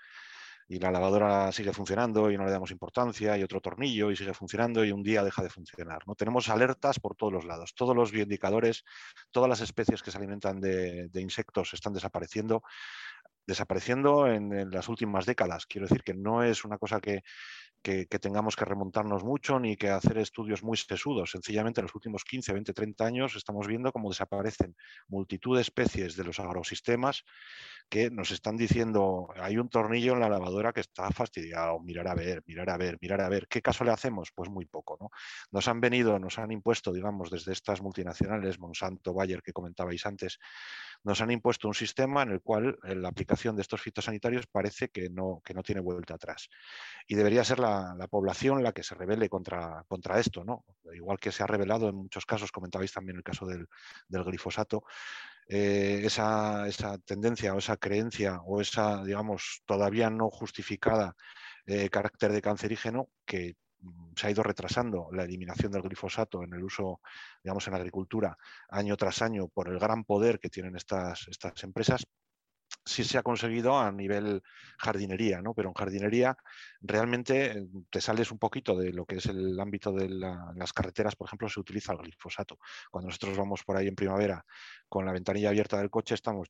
y 0.70 0.78
la 0.78 0.92
lavadora 0.92 1.50
sigue 1.50 1.72
funcionando 1.72 2.30
y 2.30 2.38
no 2.38 2.44
le 2.44 2.52
damos 2.52 2.70
importancia, 2.70 3.36
y 3.36 3.42
otro 3.42 3.60
tornillo 3.60 4.12
y 4.12 4.16
sigue 4.16 4.32
funcionando 4.32 4.84
y 4.84 4.92
un 4.92 5.02
día 5.02 5.24
deja 5.24 5.42
de 5.42 5.50
funcionar. 5.50 6.06
¿no? 6.06 6.14
Tenemos 6.14 6.48
alertas 6.48 7.00
por 7.00 7.16
todos 7.16 7.32
los 7.32 7.44
lados, 7.44 7.74
todos 7.74 7.96
los 7.96 8.12
bioindicadores, 8.12 8.84
todas 9.32 9.48
las 9.48 9.60
especies 9.62 10.00
que 10.00 10.12
se 10.12 10.18
alimentan 10.18 10.60
de, 10.60 11.10
insectos 11.14 11.74
están 11.74 11.92
desapareciendo 11.92 12.62
desapareciendo 13.46 14.28
en, 14.28 14.70
las 14.70 14.88
últimas 14.88 15.26
décadas. 15.26 15.66
Quiero 15.66 15.86
decir 15.86 16.02
que 16.02 16.14
no 16.14 16.42
es 16.42 16.64
una 16.64 16.78
cosa 16.78 17.00
que, 17.00 17.22
que, 17.82 18.06
tengamos 18.06 18.54
que 18.54 18.64
remontarnos 18.64 19.24
mucho 19.24 19.58
ni 19.58 19.76
que 19.76 19.88
hacer 19.88 20.18
estudios 20.18 20.62
muy 20.62 20.76
sesudos. 20.76 21.32
Sencillamente 21.32 21.80
en 21.80 21.86
los 21.86 21.94
últimos 21.94 22.24
15, 22.24 22.52
20, 22.52 22.72
30 22.72 23.04
años 23.04 23.36
estamos 23.36 23.66
viendo 23.66 23.90
cómo 23.92 24.10
desaparecen 24.10 24.76
multitud 25.08 25.56
de 25.56 25.62
especies 25.62 26.16
de 26.16 26.24
los 26.24 26.38
agrosistemas 26.38 27.24
que 27.88 28.08
nos 28.10 28.30
están 28.30 28.56
diciendo 28.56 29.28
hay 29.34 29.58
un 29.58 29.68
tornillo 29.68 30.12
en 30.12 30.20
la 30.20 30.28
lavadora 30.28 30.72
que 30.72 30.80
está 30.80 31.10
fastidiado, 31.10 31.80
mirar 31.80 32.06
a 32.06 32.14
ver, 32.14 32.42
mirar 32.46 32.70
a 32.70 32.76
ver, 32.76 32.98
mirar 33.00 33.20
a 33.20 33.28
ver. 33.28 33.48
¿Qué 33.48 33.60
caso 33.60 33.82
le 33.82 33.90
hacemos? 33.90 34.30
Pues 34.32 34.48
muy 34.48 34.66
poco. 34.66 34.96
¿no? 35.00 35.10
Nos 35.50 35.66
han 35.66 35.80
venido, 35.80 36.18
nos 36.18 36.38
han 36.38 36.52
impuesto, 36.52 36.92
digamos, 36.92 37.30
desde 37.30 37.52
estas 37.52 37.82
multinacionales, 37.82 38.60
Monsanto, 38.60 39.12
Bayer, 39.12 39.42
que 39.42 39.52
comentabais 39.52 40.06
antes, 40.06 40.38
nos 41.02 41.20
han 41.20 41.30
impuesto 41.30 41.68
un 41.68 41.74
sistema 41.74 42.22
en 42.22 42.30
el 42.30 42.40
cual 42.40 42.78
eh, 42.84 42.94
la 42.94 43.08
aplicación 43.08 43.56
de 43.56 43.62
estos 43.62 43.80
fitosanitarios 43.80 44.46
parece 44.46 44.88
que 44.88 45.08
no, 45.08 45.40
que 45.44 45.54
no 45.54 45.62
tiene 45.62 45.80
vuelta 45.80 46.14
atrás. 46.14 46.48
Y 47.06 47.14
debería 47.14 47.44
ser 47.44 47.58
la, 47.58 47.96
población 48.10 48.62
la 48.62 48.72
que 48.72 48.82
se 48.82 48.94
revele 48.94 49.28
contra, 49.28 49.84
contra 49.88 50.18
esto, 50.18 50.44
¿no? 50.44 50.64
Igual 50.92 51.18
que 51.18 51.32
se 51.32 51.42
ha 51.42 51.46
revelado 51.46 51.88
en 51.88 51.96
muchos 51.96 52.26
casos, 52.26 52.52
comentabais 52.52 52.92
también 52.92 53.16
el 53.16 53.22
caso 53.22 53.46
del, 53.46 53.66
glifosato, 54.08 54.84
eh, 55.48 56.02
esa, 56.04 56.68
esa, 56.68 56.98
tendencia 56.98 57.54
o 57.54 57.58
esa 57.58 57.76
creencia 57.76 58.40
o 58.44 58.60
esa, 58.60 59.02
digamos, 59.02 59.62
todavía 59.66 60.10
no 60.10 60.30
justificada 60.30 61.16
eh, 61.66 61.88
carácter 61.88 62.32
de 62.32 62.42
cancerígeno 62.42 63.08
que 63.24 63.56
se 64.16 64.26
ha 64.26 64.30
ido 64.30 64.42
retrasando 64.42 65.08
la 65.12 65.24
eliminación 65.24 65.72
del 65.72 65.82
glifosato 65.82 66.42
en 66.42 66.52
el 66.54 66.62
uso, 66.62 67.00
digamos, 67.42 67.66
en 67.66 67.72
la 67.72 67.78
agricultura 67.78 68.36
año 68.68 68.96
tras 68.96 69.22
año 69.22 69.48
por 69.48 69.68
el 69.68 69.78
gran 69.78 70.04
poder 70.04 70.38
que 70.38 70.50
tienen 70.50 70.76
estas, 70.76 71.26
estas 71.28 71.62
empresas, 71.64 72.06
sí 72.84 73.04
se 73.04 73.18
ha 73.18 73.22
conseguido 73.22 73.78
a 73.78 73.90
nivel 73.92 74.42
jardinería, 74.78 75.42
¿no? 75.42 75.54
Pero 75.54 75.68
en 75.68 75.74
jardinería 75.74 76.36
realmente 76.80 77.58
eh, 77.58 77.68
te 77.90 78.00
sales 78.00 78.30
un 78.30 78.38
poquito 78.38 78.76
de 78.76 78.92
lo 78.92 79.06
que 79.06 79.16
es 79.16 79.26
el 79.26 79.58
ámbito 79.58 79.92
de 79.92 80.08
las 80.08 80.72
carreteras, 80.72 81.16
por 81.16 81.26
ejemplo, 81.26 81.48
se 81.48 81.60
utiliza 81.60 81.92
el 81.92 81.98
glifosato. 81.98 82.58
Cuando 82.90 83.08
nosotros 83.08 83.36
vamos 83.36 83.62
por 83.64 83.76
ahí 83.76 83.88
en 83.88 83.94
primavera 83.94 84.44
con 84.88 85.04
la 85.04 85.12
ventanilla 85.12 85.50
abierta 85.50 85.78
del 85.78 85.90
coche, 85.90 86.14
estamos 86.14 86.48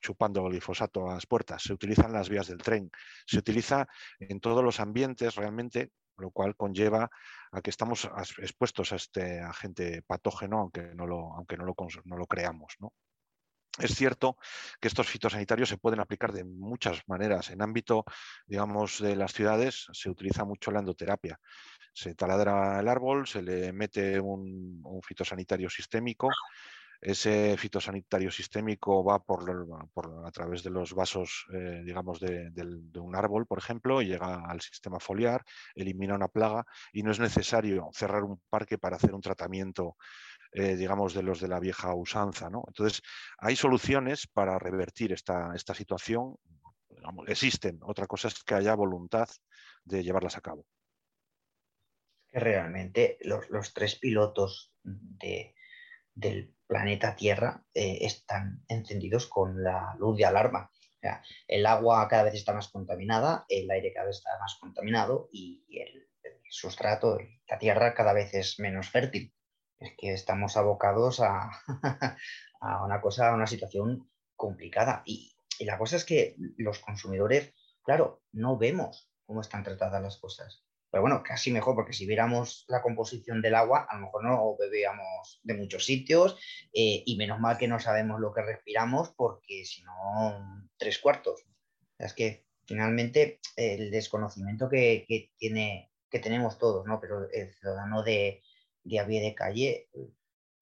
chupando 0.00 0.44
glifosato 0.44 1.10
a 1.10 1.14
las 1.14 1.26
puertas. 1.26 1.62
Se 1.62 1.72
utiliza 1.72 2.06
en 2.06 2.12
las 2.12 2.28
vías 2.28 2.48
del 2.48 2.58
tren, 2.58 2.90
se 3.26 3.38
utiliza 3.38 3.88
en 4.18 4.40
todos 4.40 4.62
los 4.62 4.80
ambientes 4.80 5.34
realmente 5.34 5.90
lo 6.18 6.30
cual 6.30 6.56
conlleva 6.56 7.10
a 7.52 7.60
que 7.60 7.70
estamos 7.70 8.08
expuestos 8.38 8.92
a 8.92 8.96
este 8.96 9.40
agente 9.40 10.02
patógeno, 10.02 10.60
aunque 10.60 10.94
no 10.94 11.06
lo, 11.06 11.34
aunque 11.34 11.56
no 11.56 11.64
lo, 11.64 11.74
no 12.04 12.16
lo 12.16 12.26
creamos. 12.26 12.74
¿no? 12.80 12.92
Es 13.78 13.94
cierto 13.94 14.38
que 14.80 14.88
estos 14.88 15.08
fitosanitarios 15.08 15.68
se 15.68 15.78
pueden 15.78 16.00
aplicar 16.00 16.32
de 16.32 16.44
muchas 16.44 17.02
maneras. 17.06 17.50
En 17.50 17.62
ámbito, 17.62 18.04
digamos, 18.46 19.00
de 19.00 19.16
las 19.16 19.32
ciudades 19.32 19.86
se 19.92 20.08
utiliza 20.08 20.44
mucho 20.44 20.70
la 20.70 20.80
endoterapia. 20.80 21.38
Se 21.92 22.14
taladra 22.14 22.80
el 22.80 22.88
árbol, 22.88 23.26
se 23.26 23.42
le 23.42 23.72
mete 23.72 24.18
un 24.20 25.00
fitosanitario 25.02 25.68
sistémico 25.68 26.28
ese 27.00 27.56
fitosanitario 27.56 28.30
sistémico 28.30 29.04
va 29.04 29.18
por, 29.18 29.44
a 30.24 30.30
través 30.30 30.62
de 30.62 30.70
los 30.70 30.94
vasos, 30.94 31.46
eh, 31.52 31.82
digamos, 31.84 32.20
de, 32.20 32.50
un 33.00 33.14
árbol, 33.14 33.46
por 33.46 33.58
ejemplo, 33.58 34.00
y 34.00 34.06
llega 34.06 34.44
al 34.46 34.60
sistema 34.60 34.98
foliar, 34.98 35.44
elimina 35.74 36.14
una 36.14 36.28
plaga 36.28 36.64
y 36.92 37.02
no 37.02 37.10
es 37.10 37.20
necesario 37.20 37.90
cerrar 37.92 38.24
un 38.24 38.40
parque 38.48 38.78
para 38.78 38.96
hacer 38.96 39.14
un 39.14 39.20
tratamiento, 39.20 39.96
eh, 40.52 40.76
digamos, 40.76 41.14
de 41.14 41.22
los 41.22 41.40
de 41.40 41.48
la 41.48 41.60
vieja 41.60 41.94
usanza. 41.94 42.48
¿no? 42.50 42.64
Entonces, 42.66 43.02
hay 43.38 43.56
soluciones 43.56 44.26
para 44.26 44.58
revertir 44.58 45.12
esta, 45.12 45.52
situación. 45.56 46.36
existen. 47.26 47.78
Otra 47.82 48.06
cosa 48.06 48.28
es 48.28 48.42
que 48.42 48.54
haya 48.54 48.74
voluntad 48.74 49.28
de 49.84 50.02
llevarlas 50.02 50.36
a 50.36 50.40
cabo. 50.40 50.66
Realmente 52.32 53.18
los 53.22 53.72
tres 53.72 53.94
pilotos 53.96 54.72
de, 54.82 55.55
del 56.16 56.52
planeta 56.66 57.14
Tierra 57.14 57.64
eh, 57.72 57.98
están 58.00 58.64
encendidos 58.68 59.26
con 59.26 59.62
la 59.62 59.94
luz 59.98 60.16
de 60.16 60.24
alarma. 60.24 60.72
el 61.46 61.66
agua 61.66 62.08
cada 62.08 62.24
vez 62.24 62.34
está 62.34 62.52
más 62.52 62.68
contaminada, 62.68 63.44
el 63.48 63.70
aire 63.70 63.92
cada 63.92 64.06
vez 64.06 64.16
está 64.16 64.30
más 64.40 64.56
contaminado 64.60 65.28
y 65.30 65.64
el, 65.70 66.08
sustrato, 66.48 67.18
la 67.48 67.58
Tierra 67.58 67.94
cada 67.94 68.12
vez 68.12 68.34
es 68.34 68.58
menos 68.58 68.88
fértil. 68.88 69.32
Es 69.78 69.92
que 69.98 70.12
estamos 70.12 70.56
abocados 70.56 71.20
a, 71.20 71.50
una 72.84 73.00
cosa, 73.00 73.28
a 73.28 73.34
una 73.34 73.46
situación 73.46 74.10
complicada. 74.34 75.02
Y 75.04 75.36
la 75.60 75.76
cosa 75.76 75.96
es 75.96 76.04
que 76.04 76.34
los 76.56 76.78
consumidores, 76.78 77.52
claro, 77.82 78.22
no 78.32 78.56
vemos 78.56 79.10
cómo 79.26 79.42
están 79.42 79.64
tratadas 79.64 80.02
las 80.02 80.16
cosas. 80.18 80.65
Pero 80.96 81.02
bueno, 81.02 81.22
casi 81.22 81.50
mejor, 81.52 81.74
porque 81.74 81.92
si 81.92 82.06
viéramos 82.06 82.64
la 82.68 82.80
composición 82.80 83.42
del 83.42 83.54
agua, 83.54 83.86
a 83.86 83.96
lo 83.96 84.06
mejor 84.06 84.24
no 84.24 84.56
bebíamos 84.56 85.42
de 85.42 85.52
muchos 85.52 85.84
sitios 85.84 86.38
eh, 86.72 87.02
y 87.04 87.18
menos 87.18 87.38
mal 87.38 87.58
que 87.58 87.68
no 87.68 87.78
sabemos 87.78 88.18
lo 88.18 88.32
que 88.32 88.40
respiramos, 88.40 89.12
porque 89.14 89.66
si 89.66 89.82
no, 89.82 90.66
tres 90.78 90.98
cuartos. 90.98 91.44
Es 91.98 92.14
que 92.14 92.46
finalmente 92.64 93.40
el 93.56 93.90
desconocimiento 93.90 94.70
que, 94.70 95.04
tiene, 95.36 95.92
que 96.08 96.18
tenemos 96.18 96.56
todos, 96.56 96.86
¿no? 96.86 96.98
Pero 96.98 97.28
el 97.30 97.52
ciudadano 97.52 98.02
de, 98.02 98.42
de 98.82 98.98
a 98.98 99.06
pie 99.06 99.20
de 99.20 99.34
calle, 99.34 99.90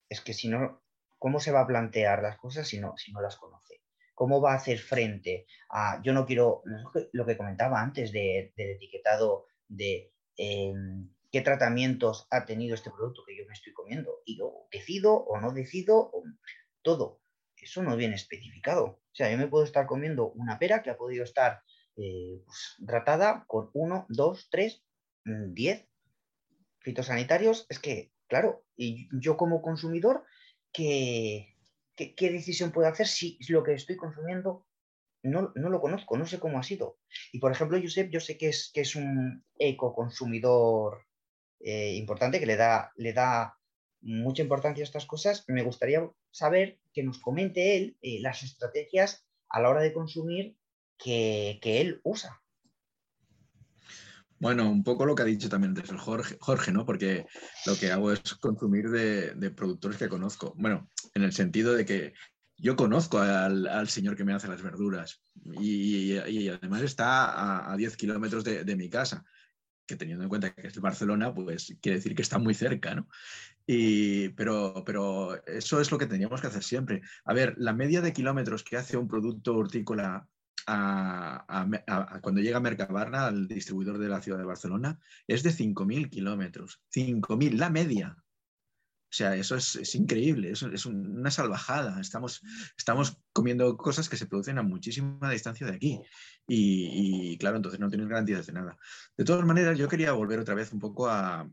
es 0.09 0.21
que 0.21 0.35
si 0.35 0.49
no, 0.49 0.83
¿cómo 1.17 1.39
se 1.39 1.53
va 1.53 1.61
a 1.61 1.67
plantear 1.69 2.25
las 2.25 2.39
cosas 2.39 2.67
si 2.67 2.81
no, 2.81 2.97
si 2.97 3.13
no 3.13 3.21
las 3.21 3.37
conoce? 3.37 3.83
¿Cómo 4.15 4.41
va 4.41 4.55
a 4.55 4.57
hacer 4.57 4.81
frente 4.81 5.47
a, 5.71 6.03
yo 6.03 6.13
no 6.13 6.27
quiero, 6.27 6.65
lo 7.13 7.25
que 7.25 7.37
comentaba 7.37 7.81
antes 7.81 8.11
del 8.11 8.53
etiquetado 8.57 9.47
de 9.69 10.14
Em, 10.37 11.09
qué 11.31 11.41
tratamientos 11.41 12.27
ha 12.31 12.45
tenido 12.45 12.75
este 12.75 12.91
producto 12.91 13.25
que 13.27 13.37
yo 13.37 13.45
me 13.47 13.55
estoy 13.55 13.73
comiendo. 13.73 14.23
Y 14.25 14.39
yo 14.39 14.67
decido 14.71 15.17
o 15.17 15.41
no 15.41 15.53
decido, 15.53 16.13
todo. 16.83 17.21
Eso 17.57 17.83
no 17.83 17.97
viene 17.97 18.15
especificado. 18.15 18.85
O 18.85 19.15
sea, 19.15 19.31
yo 19.31 19.39
me 19.39 19.49
puedo 19.49 19.65
estar 19.65 19.87
comiendo 19.87 20.31
una 20.33 20.59
pera 20.59 20.83
que 20.83 20.91
ha 20.91 20.97
podido 20.97 21.25
estar 21.25 21.63
eh, 21.97 22.43
pues, 22.45 22.77
tratada 22.87 23.45
con 23.47 23.71
uno, 23.73 24.07
dos, 24.09 24.49
tres, 24.51 24.85
mm, 25.25 25.55
diez 25.55 25.89
fitosanitarios. 26.81 27.67
Es 27.69 27.79
que, 27.79 28.13
claro, 28.29 28.65
y 28.77 29.09
yo 29.19 29.37
como 29.37 29.63
consumidor, 29.63 30.25
¿qué, 30.73 31.57
qué, 31.97 32.31
decisión 32.31 32.73
puedo 32.73 32.89
hacer 32.89 33.07
si 33.07 33.39
lo 33.49 33.63
que 33.63 33.75
estoy 33.75 33.97
consumiendo 33.97 34.67
no, 35.25 35.53
lo 35.55 35.81
conozco, 35.81 36.17
no 36.17 36.27
sé 36.27 36.39
cómo 36.39 36.59
ha 36.59 36.63
sido. 36.63 36.99
Y 37.33 37.39
por 37.39 37.51
ejemplo, 37.51 37.81
Josep, 37.81 38.11
yo 38.11 38.21
sé 38.21 38.37
que 38.37 38.49
es, 38.49 38.71
que 38.73 38.83
es 38.83 38.95
un 38.95 39.45
ecoconsumidor 39.59 41.07
eh, 41.61 41.95
importante, 41.95 42.39
que 42.39 42.47
le 42.47 42.57
da, 42.57 42.93
le 42.97 43.13
da 43.13 43.57
mucha 44.03 44.43
importancia 44.43 44.83
a 44.83 44.85
estas 44.85 45.07
cosas. 45.07 45.45
Me 45.49 45.63
gustaría 45.63 46.09
saber 46.31 46.79
que 46.93 47.03
nos 47.03 47.19
comente 47.19 47.77
él 47.77 47.97
eh, 48.03 48.21
las 48.21 48.43
estrategias 48.43 49.25
a 49.49 49.61
la 49.61 49.71
hora 49.71 49.81
de 49.81 49.95
consumir 49.95 50.57
que, 50.99 51.59
él 51.63 52.01
usa. 52.05 52.43
Bueno, 54.39 54.71
un 54.71 54.85
poco 54.85 55.07
lo 55.07 55.15
que 55.15 55.23
ha 55.23 55.27
dicho 55.27 55.49
también 55.49 55.75
Jorge, 55.97 56.37
Jorge, 56.39 56.71
¿no? 56.71 56.85
Porque 56.85 57.25
lo 57.67 57.77
que 57.77 57.91
hago 57.91 58.13
es 58.13 58.35
consumir 58.35 58.91
de, 58.91 59.35
de, 59.35 59.51
productores 59.51 59.97
que 59.97 60.09
conozco. 60.09 60.55
Bueno, 60.59 60.91
en 61.15 61.23
el 61.23 61.33
sentido 61.33 61.75
de 61.75 61.87
que 61.87 62.13
yo 62.57 62.77
conozco 62.77 63.19
al, 63.19 63.89
señor 63.89 64.17
que 64.17 64.25
me 64.25 64.33
hace 64.33 64.49
las 64.49 64.63
verduras 64.63 65.23
y, 65.61 66.17
además 66.17 66.83
está 66.83 67.73
a, 67.73 67.77
10 67.77 67.97
kilómetros 67.97 68.45
de, 68.45 68.77
mi 68.77 68.89
casa, 68.89 69.25
que 69.87 69.97
teniendo 69.97 70.25
en 70.25 70.29
cuenta 70.29 70.55
que 70.55 70.67
es 70.67 70.81
Barcelona, 70.81 71.35
pues 71.35 71.77
quiere 71.81 71.99
decir 71.99 72.15
que 72.15 72.23
está 72.23 72.39
muy 72.39 72.55
cerca, 72.55 72.95
¿no? 72.95 73.09
Y, 73.67 74.29
pero, 74.31 74.83
pero 74.85 75.45
eso 75.47 75.81
es 75.81 75.91
lo 75.91 75.99
que 75.99 76.07
teníamos 76.07 76.41
que 76.41 76.47
hacer 76.47 76.63
siempre. 76.63 77.03
A 77.25 77.33
ver, 77.33 77.55
la 77.59 77.73
media 77.73 78.01
de 78.01 78.13
kilómetros 78.13 78.63
que 78.63 78.77
hace 78.77 78.97
un 78.97 79.09
producto 79.09 79.57
hortícola 79.57 80.29
cuando 80.67 82.41
llega 82.41 82.57
a 82.57 82.61
Mercabarna, 82.61 83.27
al 83.27 83.49
distribuidor 83.49 83.99
de 83.99 84.09
la 84.09 84.23
ciudad 84.23 84.39
de 84.39 84.45
Barcelona, 84.45 84.99
es 85.27 85.43
de 85.43 85.51
5.000 85.51 86.09
kilómetros. 86.09 86.81
5.000, 86.95 87.57
la 87.57 87.71
media. 87.71 88.24
O 89.15 89.17
sea, 89.17 89.37
eso 89.37 89.55
es, 89.55 89.95
increíble, 89.95 90.51
es, 90.51 90.65
es, 90.65 90.87
una 90.87 91.31
salvajada. 91.31 92.01
Estamos, 92.01 92.43
estamos 92.77 93.17
comiendo 93.33 93.77
cosas 93.77 94.09
que 94.09 94.17
se 94.17 94.27
producen 94.27 94.59
a 94.59 94.65
muchísima 94.65 95.31
distancia 95.31 95.69
de 95.69 95.77
aquí. 95.77 96.01
Y, 96.49 97.39
claro, 97.39 97.59
entonces 97.59 97.79
no 97.79 97.89
tienes 97.89 98.09
garantías 98.09 98.45
de 98.47 98.55
nada. 98.55 98.77
De 99.17 99.23
todas 99.23 99.47
maneras, 99.47 99.79
yo 99.79 99.87
quería 99.87 100.11
volver 100.11 100.41
otra 100.41 100.57
vez 100.57 100.73
un 100.73 100.81
poco 100.81 101.09
a, 101.09 101.49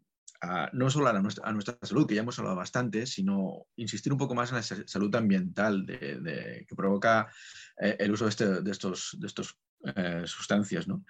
no 0.73 0.89
solo 0.89 1.09
a 1.09 1.21
nuestra, 1.21 1.77
salud, 1.83 2.07
que 2.07 2.15
ya 2.15 2.21
hemos 2.21 2.39
hablado 2.39 2.55
bastante, 2.55 3.05
sino 3.05 3.67
insistir 3.75 4.11
un 4.11 4.17
poco 4.17 4.33
más 4.33 4.49
en 4.49 4.55
la 4.55 4.63
salud 4.63 5.15
ambiental 5.15 5.85
de, 5.85 6.65
que 6.67 6.75
provoca 6.75 7.31
eh, 7.79 7.95
el 7.99 8.11
uso 8.11 8.25
de, 8.25 8.29
este, 8.31 8.61
de 8.63 8.71
estos, 8.71 9.17
de 9.19 9.27
estos 9.27 9.55
eh, 9.83 10.23
sustancias. 10.25 10.87
¿no? 10.87 11.05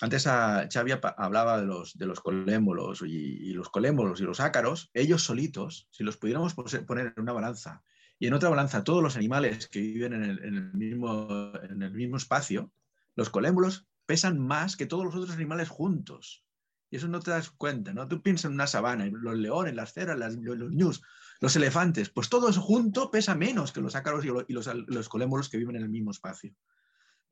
Antes 0.00 0.26
a 0.26 0.68
Xavi 0.68 0.92
hablaba 1.16 1.60
de 1.60 1.66
los, 1.66 1.96
de 1.96 2.06
los 2.06 2.20
colémbolos 2.20 3.02
y, 3.06 3.52
los 3.52 3.68
colémbolos 3.68 4.20
y 4.20 4.24
los 4.24 4.40
ácaros, 4.40 4.90
ellos 4.92 5.22
solitos, 5.22 5.88
si 5.90 6.02
los 6.02 6.16
pudiéramos 6.16 6.54
poner 6.54 7.12
en 7.16 7.22
una 7.22 7.32
balanza 7.32 7.82
y 8.18 8.26
en 8.26 8.34
otra 8.34 8.48
balanza 8.48 8.84
todos 8.84 9.02
los 9.02 9.16
animales 9.16 9.68
que 9.68 9.80
viven 9.80 10.12
en 10.12 10.24
el, 10.24 10.72
mismo, 10.72 11.52
en 11.62 11.82
el 11.82 11.92
mismo 11.92 12.16
espacio, 12.16 12.72
los 13.14 13.30
colémbolos 13.30 13.86
pesan 14.06 14.38
más 14.38 14.76
que 14.76 14.86
todos 14.86 15.04
los 15.04 15.14
otros 15.14 15.36
animales 15.36 15.68
juntos. 15.68 16.44
Y 16.90 16.96
eso 16.96 17.08
no 17.08 17.20
te 17.20 17.30
das 17.30 17.50
cuenta, 17.50 17.92
¿no? 17.92 18.06
Tú 18.06 18.22
piensas 18.22 18.46
en 18.46 18.54
una 18.54 18.66
sabana, 18.66 19.06
los 19.06 19.36
leones, 19.36 19.74
las 19.74 19.92
ceras, 19.92 20.18
los 20.18 20.72
ñus, 20.72 21.02
los 21.40 21.56
elefantes, 21.56 22.10
pues 22.10 22.28
todo 22.28 22.48
eso 22.48 22.60
junto 22.60 23.10
pesa 23.10 23.34
menos 23.34 23.72
que 23.72 23.80
los 23.80 23.96
ácaros 23.96 24.24
y 24.24 24.52
los, 24.52 24.66
los 24.86 25.08
colémbolos 25.08 25.48
que 25.48 25.58
viven 25.58 25.76
en 25.76 25.82
el 25.82 25.88
mismo 25.88 26.10
espacio. 26.10 26.54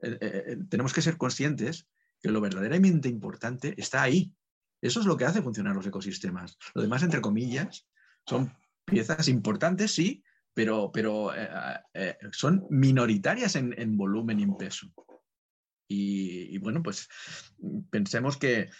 Eh, 0.00 0.18
eh, 0.20 0.44
eh, 0.46 0.56
tenemos 0.68 0.92
que 0.92 1.02
ser 1.02 1.16
conscientes 1.16 1.86
que 2.22 2.30
lo 2.30 2.40
verdaderamente 2.40 3.08
importante 3.08 3.74
está 3.76 4.02
ahí. 4.02 4.32
Eso 4.80 5.00
es 5.00 5.06
lo 5.06 5.16
que 5.16 5.24
hace 5.24 5.42
funcionar 5.42 5.74
los 5.74 5.86
ecosistemas. 5.86 6.56
Lo 6.74 6.82
demás, 6.82 7.02
entre 7.02 7.20
comillas, 7.20 7.86
son 8.26 8.52
piezas 8.84 9.28
importantes, 9.28 9.92
sí, 9.92 10.22
pero, 10.54 10.90
pero 10.92 11.34
eh, 11.34 11.48
eh, 11.94 12.16
son 12.32 12.66
minoritarias 12.70 13.56
en, 13.56 13.96
volumen 13.96 14.40
y 14.40 14.42
en 14.44 14.56
peso. 14.56 14.88
Y, 15.88 16.56
bueno, 16.58 16.82
pues 16.82 17.08
pensemos 17.90 18.38
que, 18.38 18.70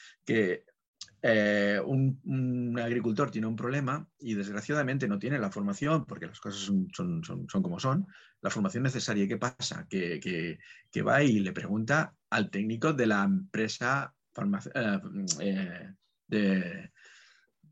eh, 1.25 1.81
un, 1.85 2.79
agricultor 2.83 3.31
tiene 3.31 3.47
un 3.47 3.57
problema 3.57 4.09
y 4.19 4.35
desgraciadamente 4.35 5.07
no 5.07 5.19
tiene 5.19 5.39
la 5.39 5.51
formación, 5.51 6.07
porque 6.07 6.27
las 6.27 6.41
cosas 6.41 6.63
son, 6.63 6.89
como 7.63 7.79
son, 7.79 8.07
la 8.41 8.51
formación 8.51 8.85
necesaria. 8.85 9.25
¿Y 9.25 9.29
qué 9.29 9.37
pasa? 9.37 9.87
Que, 9.89 10.59
que, 10.91 11.03
va 11.03 11.23
y 11.23 11.41
le 11.41 11.53
pregunta 11.53 12.17
al 12.33 12.51
técnico 12.51 12.93
de 12.93 13.07
la 13.07 13.23
empresa 13.25 14.15
eh, 14.75 15.01
eh, 15.41 16.91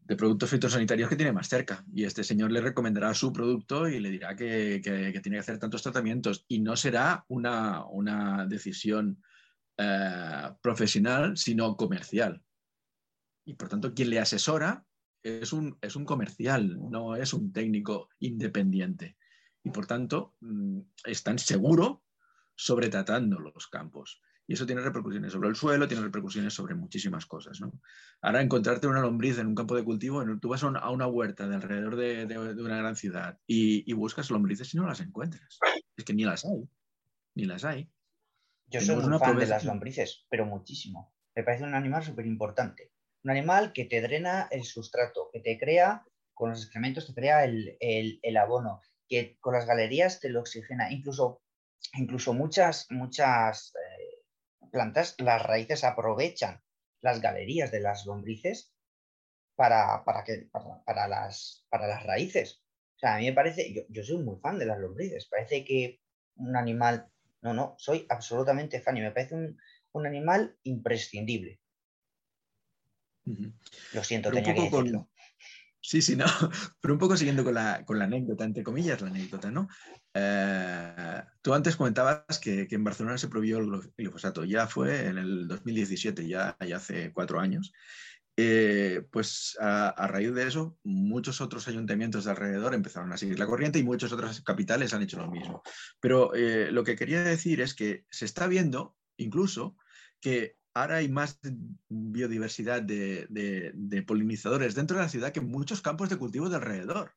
de, 0.04 0.16
productos 0.16 0.50
fitosanitarios 0.50 1.08
que 1.08 1.16
tiene 1.16 1.32
más 1.32 1.48
cerca. 1.48 1.84
Y 1.92 2.04
este 2.04 2.24
señor 2.24 2.50
le 2.50 2.60
recomendará 2.60 3.14
su 3.14 3.32
producto 3.32 3.88
y 3.88 4.00
le 4.00 4.10
dirá 4.10 4.34
que, 4.36 4.80
tiene 4.82 5.36
que 5.36 5.38
hacer 5.38 5.58
tantos 5.58 5.82
tratamientos. 5.82 6.44
Y 6.48 6.60
no 6.60 6.76
será 6.76 7.24
una, 7.28 8.46
decisión 8.48 9.22
profesional, 10.60 11.38
sino 11.38 11.76
comercial 11.76 12.42
y 13.50 13.54
por 13.54 13.68
tanto 13.68 13.94
quien 13.94 14.10
le 14.10 14.20
asesora 14.20 14.86
es 15.22 15.52
un, 15.52 15.76
es 15.82 15.96
un 15.96 16.04
comercial, 16.04 16.78
no 16.90 17.16
es 17.16 17.34
un 17.34 17.52
técnico 17.52 18.08
independiente. 18.20 19.16
Y 19.62 19.70
por 19.70 19.86
tanto 19.86 20.34
mm, 20.40 20.80
están 21.04 21.38
seguro 21.38 22.04
sobretratando 22.54 23.38
los 23.38 23.66
campos. 23.66 24.22
Y 24.50 24.54
eso 24.54 24.66
tiene 24.66 24.80
repercusiones 24.80 25.30
sobre 25.30 25.48
el 25.48 25.54
suelo, 25.54 25.86
tiene 25.86 26.02
repercusiones 26.02 26.52
sobre 26.52 26.74
muchísimas 26.74 27.24
cosas. 27.24 27.60
¿no? 27.60 27.72
Ahora, 28.20 28.42
encontrarte 28.42 28.88
una 28.88 29.00
lombriz 29.00 29.38
en 29.38 29.46
un 29.46 29.54
campo 29.54 29.76
de 29.76 29.84
cultivo, 29.84 30.24
tú 30.40 30.48
vas 30.48 30.64
a 30.64 30.90
una 30.90 31.06
huerta 31.06 31.46
de 31.46 31.54
alrededor 31.54 31.94
de, 31.94 32.36
una 32.36 32.78
gran 32.78 32.96
ciudad 32.96 33.38
y, 33.46 33.92
buscas 33.92 34.28
lombrices 34.28 34.74
y 34.74 34.78
no 34.78 34.88
las 34.88 34.98
encuentras. 34.98 35.60
Es 35.96 36.04
que 36.04 36.14
ni 36.14 36.24
las 36.24 36.44
hay. 36.44 36.68
Ni 37.36 37.44
las 37.44 37.64
hay. 37.64 37.88
Yo 38.66 38.80
soy 38.80 38.96
un 38.96 39.20
fan 39.20 39.38
de 39.38 39.46
las 39.46 39.64
lombrices, 39.64 40.26
pero 40.28 40.46
muchísimo. 40.46 41.14
Me 41.36 41.44
parece 41.44 41.62
un 41.62 41.74
animal 41.74 42.02
súper 42.02 42.26
importante 42.26 42.90
un 43.22 43.30
animal 43.30 43.72
que 43.72 43.84
te 43.84 44.00
drena 44.00 44.48
el 44.50 44.64
sustrato, 44.64 45.30
que 45.32 45.40
te 45.40 45.58
crea, 45.58 46.04
con 46.34 46.50
los 46.50 46.62
excrementos 46.62 47.06
te 47.06 47.14
crea 47.14 47.44
el, 47.44 48.36
abono, 48.36 48.80
que 49.08 49.36
con 49.40 49.54
las 49.54 49.66
galerías 49.66 50.20
te 50.20 50.30
lo 50.30 50.40
oxigena. 50.40 50.90
Incluso, 50.90 51.42
incluso 51.94 52.32
muchas, 52.32 52.86
muchas 52.90 53.74
eh, 53.74 53.89
plantas, 54.70 55.14
las 55.18 55.42
raíces 55.42 55.84
aprovechan 55.84 56.62
las 57.00 57.20
galerías 57.20 57.70
de 57.70 57.80
las 57.80 58.06
lombrices 58.06 58.74
para, 59.56 60.04
para, 60.04 60.24
que, 60.24 60.48
para, 60.84 61.08
las, 61.08 61.66
para 61.68 61.86
las 61.86 62.04
raíces. 62.04 62.62
O 62.96 62.98
sea, 63.00 63.14
a 63.14 63.18
mí 63.18 63.26
me 63.26 63.32
parece, 63.32 63.72
yo, 63.72 63.82
yo 63.88 64.04
soy 64.04 64.18
muy 64.18 64.38
fan 64.40 64.58
de 64.58 64.66
las 64.66 64.78
lombrices, 64.78 65.26
parece 65.26 65.64
que 65.64 66.00
un 66.36 66.56
animal, 66.56 67.10
no, 67.42 67.54
no, 67.54 67.74
soy 67.78 68.06
absolutamente 68.08 68.80
fan 68.80 68.96
y 68.96 69.00
me 69.00 69.10
parece 69.10 69.34
un, 69.34 69.58
un 69.92 70.06
animal 70.06 70.56
imprescindible. 70.62 71.60
Lo 73.92 74.02
siento, 74.02 74.30
tenía 74.30 74.54
que 74.54 74.62
decirlo. 74.62 75.08
Sí, 75.82 76.02
sí, 76.02 76.14
no, 76.14 76.26
pero 76.80 76.94
un 76.94 77.00
poco 77.00 77.16
siguiendo 77.16 77.42
con 77.42 77.54
la, 77.54 77.84
anécdota, 77.88 78.44
entre 78.44 78.62
comillas, 78.62 79.00
la 79.00 79.08
anécdota, 79.08 79.50
¿no? 79.50 79.68
Eh, 80.14 81.22
tú 81.40 81.54
antes 81.54 81.76
comentabas 81.76 82.38
que, 82.38 82.68
en 82.70 82.84
Barcelona 82.84 83.16
se 83.16 83.28
prohibió 83.28 83.58
el 83.58 83.92
glifosato, 83.96 84.44
ya 84.44 84.66
fue 84.66 85.06
en 85.06 85.18
el 85.18 85.48
2017, 85.48 86.28
ya, 86.28 86.56
ya 86.66 86.76
hace 86.76 87.12
cuatro 87.12 87.40
años. 87.40 87.72
Eh, 88.36 89.02
pues 89.10 89.56
a, 89.60 90.06
raíz 90.06 90.32
de 90.32 90.46
eso, 90.46 90.78
muchos 90.82 91.40
otros 91.40 91.68
ayuntamientos 91.68 92.24
de 92.24 92.30
alrededor 92.30 92.74
empezaron 92.74 93.12
a 93.12 93.18
seguir 93.18 93.38
la 93.38 93.46
corriente 93.46 93.78
y 93.78 93.82
muchas 93.82 94.12
otras 94.12 94.40
capitales 94.40 94.94
han 94.94 95.02
hecho 95.02 95.18
lo 95.18 95.30
mismo. 95.30 95.62
Pero 96.00 96.34
eh, 96.34 96.70
lo 96.70 96.84
que 96.84 96.96
quería 96.96 97.22
decir 97.22 97.60
es 97.60 97.74
que 97.74 98.06
se 98.10 98.24
está 98.24 98.46
viendo 98.46 98.96
incluso 99.18 99.76
que 100.20 100.56
ahora 100.74 100.96
hay 100.96 101.08
más 101.08 101.38
biodiversidad 101.88 102.82
de, 102.82 104.04
polinizadores 104.06 104.74
dentro 104.74 104.96
de 104.96 105.02
la 105.04 105.08
ciudad 105.08 105.32
que 105.32 105.40
en 105.40 105.50
muchos 105.50 105.82
campos 105.82 106.08
de 106.08 106.16
cultivo 106.16 106.48
de 106.48 106.56
alrededor, 106.56 107.14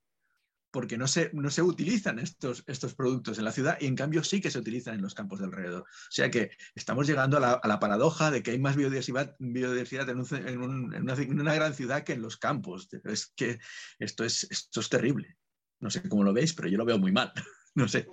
porque 0.72 0.98
no 0.98 1.08
se, 1.08 1.30
no 1.34 1.52
se 1.52 1.62
utilizan 1.62 2.18
estos, 2.18 2.64
estos 2.66 2.96
productos 2.96 3.38
en 3.38 3.46
la 3.46 3.52
ciudad 3.52 3.78
y 3.80 3.86
en 3.86 3.96
cambio 3.96 4.24
sí 4.24 4.42
que 4.42 4.50
se 4.50 4.58
utilizan 4.58 4.96
en 4.96 5.04
los 5.04 5.14
campos 5.14 5.40
de 5.40 5.46
alrededor. 5.46 5.82
O 5.82 6.12
sea 6.12 6.32
que 6.32 6.52
estamos 6.74 7.06
llegando 7.06 7.38
a 7.38 7.62
la, 7.64 7.80
paradoja 7.80 8.32
de 8.32 8.42
que 8.42 8.52
hay 8.52 8.60
más 8.60 8.76
biodiversidad, 8.76 9.36
biodiversidad 9.38 10.10
en, 10.10 10.20
una, 10.62 11.54
gran 11.54 11.76
ciudad 11.76 12.04
que 12.04 12.14
en 12.14 12.24
los 12.24 12.38
campos. 12.38 12.90
Es 13.04 13.34
que 13.36 13.60
esto 14.00 14.24
es, 14.24 14.48
esto 14.50 14.80
es 14.80 14.90
terrible. 14.90 15.38
No 15.80 15.92
sé 15.92 16.08
cómo 16.10 16.24
lo 16.24 16.34
veis, 16.34 16.54
pero 16.54 16.70
yo 16.70 16.78
lo 16.80 16.86
veo 16.86 16.98
muy 16.98 17.12
mal. 17.12 17.32
no 17.76 17.88
sé. 17.88 18.08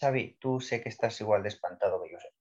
Xavi, 0.00 0.38
tú 0.40 0.60
sé 0.60 0.80
que 0.80 0.88
estás 0.88 1.20
igual 1.20 1.42
de 1.42 1.48
espantado 1.48 2.02
que 2.02 2.12
yo 2.12 2.18
sé. 2.20 2.37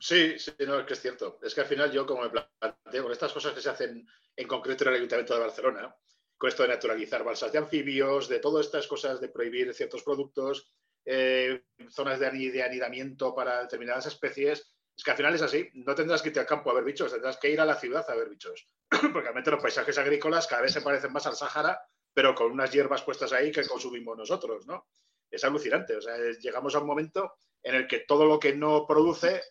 Sí, 0.00 0.38
sí, 0.38 0.52
no, 0.66 0.80
es 0.80 0.86
que 0.86 0.94
es 0.94 1.00
cierto. 1.00 1.38
Es 1.42 1.54
que 1.54 1.60
al 1.60 1.66
final 1.66 1.92
yo, 1.92 2.06
como 2.06 2.22
me 2.22 2.30
planteo, 2.30 3.02
con 3.02 3.12
estas 3.12 3.32
cosas 3.32 3.52
que 3.52 3.60
se 3.60 3.68
hacen 3.68 4.06
en 4.34 4.48
concreto 4.48 4.84
en 4.84 4.90
el 4.90 4.96
Ayuntamiento 4.96 5.34
de 5.34 5.40
Barcelona, 5.40 5.94
con 6.38 6.48
esto 6.48 6.62
de 6.62 6.70
naturalizar 6.70 7.22
balsas 7.22 7.52
de 7.52 7.58
anfibios, 7.58 8.28
de 8.28 8.38
todas 8.38 8.66
estas 8.66 8.86
cosas 8.86 9.20
de 9.20 9.28
prohibir 9.28 9.74
ciertos 9.74 10.02
productos, 10.02 10.72
eh, 11.04 11.64
zonas 11.90 12.18
de, 12.18 12.26
anidamiento 12.62 13.34
para 13.34 13.60
determinadas 13.62 14.06
especies, 14.06 14.74
es 14.96 15.04
que 15.04 15.10
al 15.10 15.16
final 15.18 15.34
es 15.34 15.42
así. 15.42 15.68
No 15.74 15.94
tendrás 15.94 16.22
que 16.22 16.28
irte 16.28 16.40
al 16.40 16.46
campo 16.46 16.70
a 16.70 16.74
ver 16.74 16.84
bichos, 16.84 17.12
tendrás 17.12 17.36
que 17.36 17.50
ir 17.50 17.60
a 17.60 17.66
la 17.66 17.74
ciudad 17.74 18.08
a 18.08 18.14
ver 18.14 18.30
bichos. 18.30 18.66
Porque 18.88 19.20
realmente 19.20 19.50
los 19.50 19.62
paisajes 19.62 19.98
agrícolas 19.98 20.46
cada 20.46 20.62
vez 20.62 20.72
se 20.72 20.80
parecen 20.80 21.12
más 21.12 21.26
al 21.26 21.36
Sahara, 21.36 21.78
pero 22.14 22.34
con 22.34 22.50
unas 22.50 22.72
hierbas 22.72 23.02
puestas 23.02 23.32
ahí 23.34 23.52
que 23.52 23.66
consumimos 23.66 24.16
nosotros, 24.16 24.66
¿no? 24.66 24.88
es 25.30 25.44
alucinante. 25.44 25.96
O 25.96 26.00
sea, 26.00 26.16
llegamos 26.40 26.74
a 26.74 26.80
un 26.80 26.86
momento 26.86 27.34
en 27.62 27.74
el 27.74 27.86
que 27.86 28.00
todo 28.00 28.24
lo 28.24 28.38
que 28.38 28.54
no 28.54 28.86
produce 28.86 29.42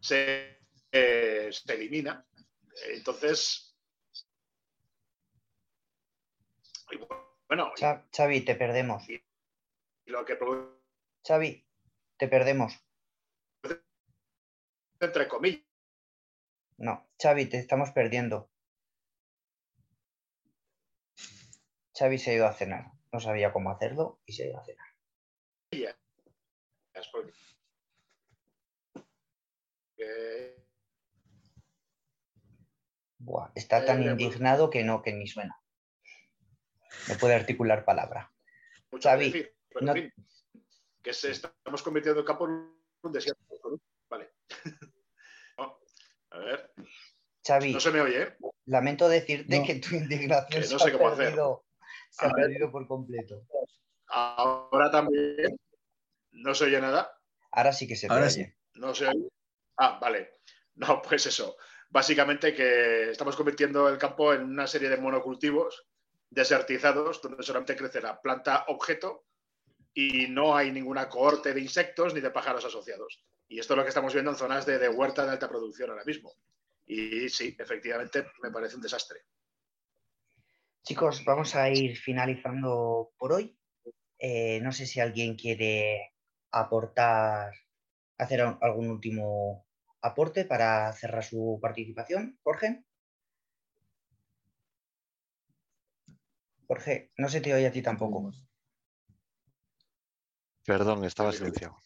se, 0.00 0.58
eh, 0.92 1.50
elimina. 1.68 2.26
Entonces, 2.88 3.70
bueno. 7.48 7.72
Xavi, 8.12 8.44
te 8.44 8.54
perdemos. 8.54 9.04
lo 10.06 10.24
que 10.24 10.38
Xavi, 11.26 11.66
te 12.16 12.28
perdemos. 12.28 12.80
Entre 15.00 15.26
comillas. 15.26 15.64
No, 16.78 17.10
Xavi, 17.20 17.46
te 17.46 17.58
estamos 17.58 17.90
perdiendo. 17.90 18.50
Xavi 21.98 22.18
se 22.18 22.30
ha 22.30 22.34
ido 22.34 22.46
a 22.46 22.54
cenar. 22.54 22.92
No 23.12 23.18
sabía 23.18 23.52
cómo 23.52 23.72
hacerlo 23.72 24.20
y 24.24 24.32
se 24.32 24.44
ha 24.44 24.46
ido 24.46 24.60
a 24.60 24.64
cenar. 24.64 25.99
Está 33.54 33.84
tan 33.84 34.02
indignado 34.02 34.70
que 34.70 34.84
no, 34.84 35.02
que 35.02 35.12
ni 35.12 35.26
suena. 35.26 35.60
No 37.08 37.14
puede 37.16 37.34
articular 37.34 37.84
palabra. 37.84 38.32
Xavi, 39.00 39.48
que 41.02 41.12
se 41.14 41.30
estamos 41.30 41.82
convirtiendo 41.82 42.20
el 42.20 42.26
campo 42.26 42.46
en 42.46 42.72
un 43.02 43.12
desierto. 43.12 43.40
Vale. 44.08 44.30
a 46.30 46.38
ver. 46.38 46.72
Xavi, 47.46 47.72
no 47.72 47.80
se 47.80 47.90
me 47.90 48.00
oye. 48.00 48.22
¿eh? 48.22 48.36
Lamento 48.66 49.08
decirte 49.08 49.62
que 49.64 49.76
tu 49.76 49.94
indignación 49.94 50.64
se, 50.64 50.74
ha 50.74 50.98
perdido, 50.98 51.64
se 52.10 52.26
ha 52.26 52.30
perdido 52.30 52.70
por 52.70 52.86
completo. 52.86 53.46
Ahora 54.08 54.90
también. 54.90 55.58
¿No 56.32 56.54
se 56.54 56.64
oye 56.64 56.80
nada? 56.80 57.18
Ahora 57.52 57.72
sí 57.72 57.86
que 57.86 57.96
se 57.96 58.10
oye. 58.10 58.56
No 58.74 58.94
se 58.94 59.06
oye. 59.06 59.28
Ah, 59.76 59.98
vale. 60.00 60.32
No, 60.74 61.02
pues 61.02 61.26
eso. 61.26 61.56
Básicamente 61.90 62.54
que 62.54 63.10
estamos 63.10 63.34
convirtiendo 63.34 63.88
el 63.88 63.98
campo 63.98 64.32
en 64.32 64.44
una 64.44 64.68
serie 64.68 64.88
de 64.88 64.96
monocultivos 64.96 65.86
desertizados 66.30 67.20
donde 67.20 67.42
solamente 67.42 67.74
crece 67.76 68.00
la 68.00 68.20
planta 68.20 68.64
objeto 68.68 69.24
y 69.92 70.28
no 70.28 70.56
hay 70.56 70.70
ninguna 70.70 71.08
cohorte 71.08 71.52
de 71.52 71.60
insectos 71.60 72.14
ni 72.14 72.20
de 72.20 72.30
pájaros 72.30 72.64
asociados. 72.64 73.24
Y 73.48 73.58
esto 73.58 73.74
es 73.74 73.78
lo 73.78 73.82
que 73.82 73.88
estamos 73.88 74.12
viendo 74.12 74.30
en 74.30 74.36
zonas 74.36 74.64
de, 74.64 74.88
huerta 74.88 75.24
de 75.24 75.32
alta 75.32 75.48
producción 75.48 75.90
ahora 75.90 76.04
mismo. 76.04 76.32
Y 76.86 77.28
sí, 77.28 77.56
efectivamente, 77.58 78.24
me 78.40 78.52
parece 78.52 78.76
un 78.76 78.82
desastre. 78.82 79.22
Chicos, 80.84 81.24
vamos 81.24 81.56
a 81.56 81.68
ir 81.68 81.96
finalizando 81.96 83.10
por 83.18 83.32
hoy. 83.32 83.58
Eh, 84.16 84.60
no 84.62 84.70
sé 84.70 84.86
si 84.86 85.00
alguien 85.00 85.34
quiere 85.34 86.12
aportar, 86.52 87.52
hacer 88.16 88.40
algún 88.40 88.90
último 88.90 89.66
aporte 90.02 90.44
para 90.44 90.92
cerrar 90.92 91.24
su 91.24 91.58
participación. 91.60 92.38
Jorge. 92.42 92.84
Jorge, 96.66 97.12
no 97.16 97.28
se 97.28 97.40
te 97.40 97.52
oye 97.52 97.66
a 97.66 97.72
ti 97.72 97.82
tampoco. 97.82 98.30
Perdón, 100.64 101.04
estaba 101.04 101.32
silenciado. 101.32 101.76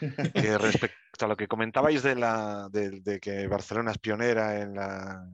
respecto 0.00 1.24
a 1.24 1.28
lo 1.28 1.36
que 1.36 1.48
comentabais 1.48 2.02
de, 2.02 2.14
la, 2.14 2.68
de, 2.70 3.18
que 3.20 3.46
Barcelona 3.46 3.92
es 3.92 3.98
pionera 3.98 4.60
en 4.60 4.74
la, 4.74 5.28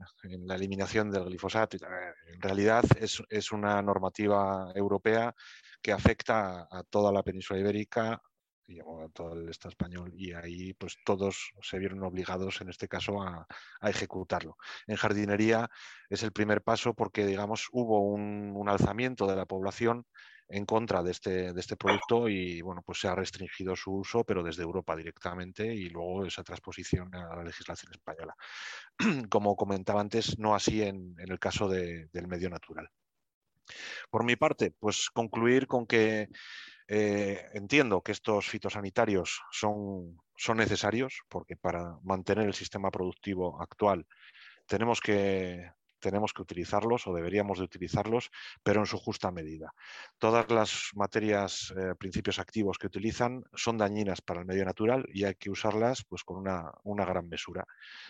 eliminación 0.55 1.11
del 1.11 1.25
glifosato, 1.25 1.77
en 1.77 2.41
realidad 2.41 2.83
es, 2.99 3.51
una 3.51 3.81
normativa 3.81 4.71
europea 4.75 5.33
que 5.81 5.91
afecta 5.91 6.67
a 6.69 6.83
toda 6.89 7.11
la 7.11 7.23
península 7.23 7.59
ibérica 7.59 8.21
todo 9.13 9.33
el 9.33 9.49
español 9.49 10.11
y 10.15 10.33
ahí 10.33 10.73
pues 10.73 10.97
todos 11.05 11.51
se 11.61 11.79
vieron 11.79 12.03
obligados 12.03 12.61
en 12.61 12.69
este 12.69 12.87
caso 12.87 13.21
a, 13.21 13.47
ejecutarlo. 13.81 14.57
En 14.87 14.95
jardinería 14.95 15.69
es 16.09 16.23
el 16.23 16.31
primer 16.31 16.61
paso 16.61 16.93
porque 16.93 17.25
digamos 17.25 17.67
hubo 17.71 18.01
un 18.01 18.69
alzamiento 18.69 19.27
de 19.27 19.35
la 19.35 19.45
población 19.45 20.05
en 20.47 20.65
contra 20.65 21.01
de 21.01 21.11
este, 21.11 21.53
de 21.53 21.59
este 21.59 21.75
producto 21.75 22.29
y 22.29 22.61
bueno, 22.61 22.81
pues 22.85 22.99
se 22.99 23.07
ha 23.07 23.15
restringido 23.15 23.75
su 23.75 23.93
uso, 23.93 24.23
pero 24.23 24.43
desde 24.43 24.63
Europa 24.63 24.95
directamente 24.95 25.73
y 25.73 25.89
luego 25.89 26.25
esa 26.25 26.43
transposición 26.43 27.13
a 27.15 27.35
la 27.35 27.43
legislación 27.43 27.91
española. 27.93 28.35
Como 29.29 29.55
comentaba 29.55 30.01
antes, 30.01 30.37
no 30.37 30.55
así 30.55 30.83
en, 30.83 31.15
el 31.17 31.39
caso 31.39 31.67
del 31.67 32.27
medio 32.27 32.49
natural. 32.49 32.89
Por 34.11 34.23
mi 34.23 34.35
parte, 34.35 34.71
pues 34.79 35.09
concluir 35.09 35.65
con 35.65 35.87
que 35.87 36.29
eh, 36.87 37.49
entiendo 37.53 38.01
que 38.01 38.11
estos 38.11 38.47
fitosanitarios 38.47 39.41
son, 39.51 40.17
son 40.37 40.57
necesarios 40.57 41.21
porque 41.29 41.55
para 41.55 41.97
mantener 42.03 42.45
el 42.45 42.53
sistema 42.53 42.91
productivo 42.91 43.61
actual 43.61 44.05
tenemos 44.67 44.99
que 44.99 45.71
tenemos 46.05 46.33
que 46.33 46.43
utilizarlos 46.43 47.07
o 47.07 47.15
deberíamos 47.15 47.57
de 47.57 47.63
utilizarlos, 47.63 48.29
pero 48.61 48.81
en 48.81 48.85
su 48.85 48.99
justa 48.99 49.31
medida. 49.31 49.73
Todas 50.19 50.51
las 50.51 50.91
materias, 50.93 51.73
eh, 51.75 51.95
principios 51.97 52.37
activos 52.37 52.77
que 52.77 52.85
utilizan 52.85 53.43
son 53.55 53.79
dañinas 53.79 54.21
para 54.21 54.41
el 54.41 54.45
medio 54.45 54.65
natural 54.65 55.03
y 55.11 55.23
hay 55.23 55.33
que 55.33 55.49
usarlas 55.49 56.05
pues, 56.07 56.23
con 56.23 56.37
una, 56.37 57.05
gran 57.05 57.27
mesura. 57.27 57.65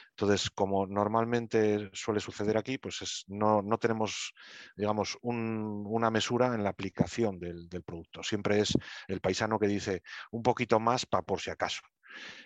Entonces, 0.09 0.49
como 0.49 0.85
normalmente 0.85 1.89
suele 1.93 2.19
suceder 2.19 2.57
aquí, 2.57 2.77
pues 2.77 3.23
no, 3.29 3.63
tenemos, 3.79 4.33
digamos, 4.75 5.17
una 5.21 6.11
mesura 6.11 6.53
en 6.53 6.63
la 6.63 6.71
aplicación 6.71 7.39
del, 7.39 7.69
del 7.69 7.83
producto. 7.83 8.23
Siempre 8.23 8.59
es 8.59 8.73
el 9.07 9.21
paisano 9.21 9.57
que 9.57 9.67
dice 9.67 10.03
un 10.31 10.43
poquito 10.43 10.81
más 10.81 11.05
para 11.05 11.23
por 11.23 11.39
si 11.39 11.49
acaso. 11.49 11.81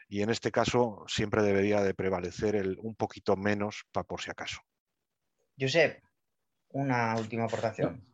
Y 0.08 0.22
en 0.22 0.30
este 0.30 0.52
caso 0.52 1.06
siempre 1.08 1.42
debería 1.42 1.82
de 1.82 1.96
prevalecer 1.96 2.56
el 2.56 2.78
un 2.82 2.94
poquito 2.94 3.36
menos 3.36 3.86
para 3.92 4.06
por 4.06 4.22
si 4.22 4.30
acaso. 4.30 4.60
Josep, 5.60 6.02
una 6.70 7.16
última 7.18 7.46
aportación. 7.46 8.06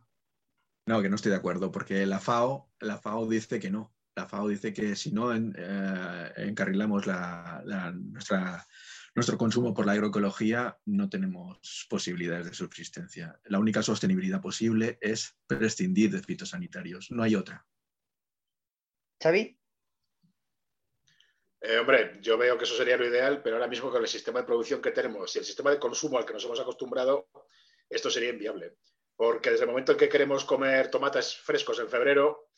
No, 0.88 1.02
que 1.02 1.10
no 1.10 1.16
estoy 1.16 1.32
de 1.32 1.38
acuerdo, 1.38 1.72
porque 1.72 2.06
la 2.06 2.20
FAO, 2.20 2.70
la 2.80 2.98
FAO 2.98 3.28
dice 3.28 3.60
que 3.60 3.72
no. 3.72 3.94
La 4.16 4.28
FAO 4.28 4.48
dice 4.48 4.74
que 4.74 4.96
si 4.96 5.12
no 5.12 5.36
eh, 5.36 6.34
encarrilamos 6.38 7.06
nuestra, 7.08 8.66
nuestro 9.16 9.38
consumo 9.38 9.74
por 9.74 9.86
la 9.86 9.94
agroecología, 9.94 10.78
no 10.86 11.10
tenemos 11.10 11.88
posibilidades 11.90 12.46
de 12.46 12.54
subsistencia. 12.54 13.40
La 13.46 13.60
única 13.60 13.82
sostenibilidad 13.82 14.42
posible 14.42 14.98
es 15.02 15.36
prescindir 15.48 16.12
de 16.12 16.22
fitosanitarios. 16.22 17.12
No 17.12 17.24
hay 17.24 17.36
otra. 17.36 17.66
Xavi. 19.22 19.58
Eh, 21.68 21.80
hombre, 21.80 22.20
yo 22.22 22.38
veo 22.38 22.60
que 22.60 22.66
eso 22.66 22.76
sería 22.76 22.96
lo 22.96 23.08
ideal, 23.08 23.42
pero 23.42 23.56
ahora 23.56 23.68
mismo 23.68 23.90
con 23.90 24.00
el 24.00 24.08
sistema 24.08 24.40
de 24.40 24.46
producción 24.46 24.84
que 24.84 24.92
tenemos 24.92 25.36
y 25.36 25.40
el 25.40 25.46
sistema 25.46 25.72
de 25.72 25.80
consumo 25.80 26.20
al 26.20 26.26
que 26.26 26.34
nos 26.34 26.46
hemos 26.46 26.60
acostumbrado, 26.60 27.28
esto 27.90 28.12
sería 28.12 28.30
inviable. 28.30 28.76
Porque 29.16 29.50
desde 29.50 29.64
el 29.64 29.72
momento 29.72 29.94
en 29.94 29.98
que 29.98 30.08
queremos 30.08 30.46
comer 30.46 30.92
tomates 30.92 31.36
frescos 31.36 31.80
en 31.80 31.90
febrero 31.90 32.50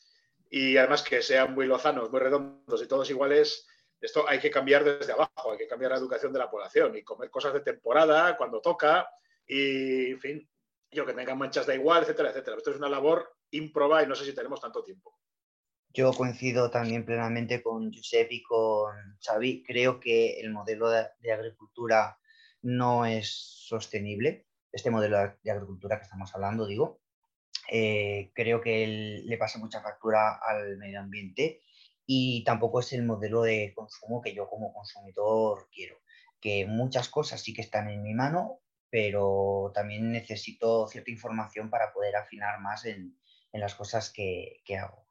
y 0.50 0.76
además 0.76 1.02
que 1.02 1.22
sean 1.22 1.54
muy 1.54 1.66
lozanos, 1.66 2.10
muy 2.10 2.20
redondos 2.20 2.82
y 2.82 2.86
todos 2.86 3.08
iguales, 3.08 3.66
esto 3.98 4.28
hay 4.28 4.40
que 4.40 4.50
cambiar 4.50 4.84
desde 4.84 5.12
abajo, 5.12 5.52
hay 5.52 5.58
que 5.58 5.66
cambiar 5.66 5.92
la 5.92 5.98
educación 5.98 6.30
de 6.30 6.40
la 6.40 6.50
población 6.50 6.94
y 6.94 7.02
comer 7.02 7.30
cosas 7.30 7.54
de 7.54 7.60
temporada 7.60 8.36
cuando 8.36 8.60
toca 8.60 9.08
y, 9.46 10.10
en 10.10 10.20
fin, 10.20 10.50
yo 10.90 11.06
que 11.06 11.14
tengan 11.14 11.38
manchas 11.38 11.66
da 11.66 11.74
igual, 11.74 12.02
etcétera, 12.02 12.28
etcétera. 12.28 12.58
Esto 12.58 12.72
es 12.72 12.76
una 12.76 12.90
labor 12.90 13.36
improba 13.52 14.02
y 14.02 14.06
no 14.06 14.14
sé 14.14 14.26
si 14.26 14.34
tenemos 14.34 14.60
tanto 14.60 14.82
tiempo. 14.82 15.18
Yo 15.94 16.12
coincido 16.12 16.70
también 16.70 17.04
plenamente 17.04 17.62
con 17.62 17.92
Josep 17.92 18.30
y 18.30 18.42
con 18.42 18.94
Xavi. 19.20 19.62
Creo 19.64 20.00
que 20.00 20.40
el 20.40 20.52
modelo 20.52 20.90
de, 20.90 21.32
agricultura 21.32 22.18
no 22.62 23.06
es 23.06 23.30
sostenible, 23.66 24.46
este 24.70 24.90
modelo 24.90 25.16
de 25.42 25.50
agricultura 25.50 25.96
que 25.96 26.04
estamos 26.04 26.34
hablando, 26.34 26.66
digo. 26.66 27.00
Eh, 27.70 28.32
creo 28.34 28.60
que 28.60 29.22
le 29.24 29.38
pasa 29.38 29.58
mucha 29.58 29.82
factura 29.82 30.36
al 30.36 30.76
medio 30.78 31.00
ambiente 31.00 31.62
y 32.06 32.44
tampoco 32.44 32.80
es 32.80 32.92
el 32.92 33.04
modelo 33.04 33.42
de 33.42 33.72
consumo 33.74 34.22
que 34.22 34.34
yo 34.34 34.48
como 34.48 34.72
consumidor 34.72 35.68
quiero. 35.72 35.96
Que 36.40 36.66
muchas 36.66 37.08
cosas 37.08 37.40
sí 37.42 37.54
que 37.54 37.62
están 37.62 37.88
en 37.88 38.02
mi 38.02 38.14
mano, 38.14 38.60
pero 38.90 39.72
también 39.74 40.12
necesito 40.12 40.86
cierta 40.86 41.10
información 41.10 41.70
para 41.70 41.92
poder 41.92 42.16
afinar 42.16 42.60
más 42.60 42.84
en, 42.84 43.18
las 43.52 43.74
cosas 43.74 44.12
que 44.12 44.62
hago. 44.78 45.07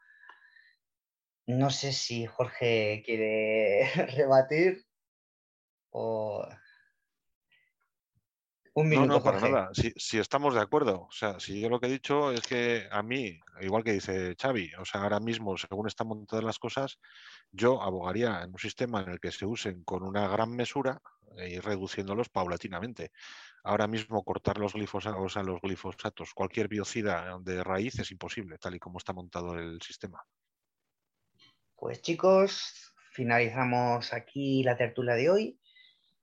No 1.48 1.70
sé 1.70 1.94
si 1.94 2.26
Jorge 2.26 3.02
quiere 3.06 3.90
rebatir 4.18 4.86
o... 5.92 6.48
Un 8.74 8.90
minuto, 8.90 9.08
no, 9.08 9.14
no, 9.16 9.24
para 9.24 9.40
nada. 9.40 9.70
Si, 9.74 10.20
estamos 10.20 10.54
de 10.54 10.60
acuerdo. 10.60 11.08
O 11.10 11.12
sea, 11.12 11.40
si 11.40 11.60
yo 11.60 11.68
lo 11.68 11.80
que 11.80 11.88
he 11.88 11.92
dicho 11.92 12.32
es 12.32 12.42
que 12.42 12.88
a 12.92 13.02
mí, 13.02 13.40
igual 13.62 13.84
que 13.84 13.94
dice 13.94 14.36
Xavi, 14.40 14.72
o 14.76 14.86
sea, 14.86 15.02
ahora 15.02 15.20
mismo, 15.20 15.58
según 15.58 15.88
están 15.88 16.10
montadas 16.10 16.46
las 16.46 16.60
cosas, 16.60 17.00
yo 17.52 17.82
abogaría 17.82 18.44
en 18.44 18.52
un 18.52 18.60
sistema 18.60 19.02
en 19.02 19.10
el 19.10 19.20
que 19.20 19.32
se 19.32 19.48
usen 19.48 19.84
con 19.84 20.04
una 20.04 20.28
gran 20.28 20.52
mesura 20.52 21.02
e 21.38 21.50
ir 21.50 21.64
reduciéndolos 21.64 22.30
paulatinamente. 22.30 23.12
Ahora 23.64 23.88
mismo 23.88 24.24
cortar 24.24 24.60
los 24.60 24.74
glifosatos, 24.74 25.22
o 25.24 25.30
sea, 25.30 25.42
los 25.42 25.60
glifosatos, 25.60 26.36
cualquier 26.36 26.68
biocida 26.68 27.36
de 27.42 27.64
raíz 27.64 27.98
es 27.98 28.12
imposible, 28.12 28.60
tal 28.60 28.76
y 28.76 28.80
como 28.80 29.00
está 29.00 29.12
montado 29.12 29.56
el 29.56 29.82
sistema. 29.82 30.22
Pues 31.78 32.02
chicos, 32.02 32.96
finalizamos 33.12 34.12
aquí 34.12 34.64
la 34.64 34.78
tertulia 34.78 35.14
de 35.14 35.30
hoy. 35.30 35.60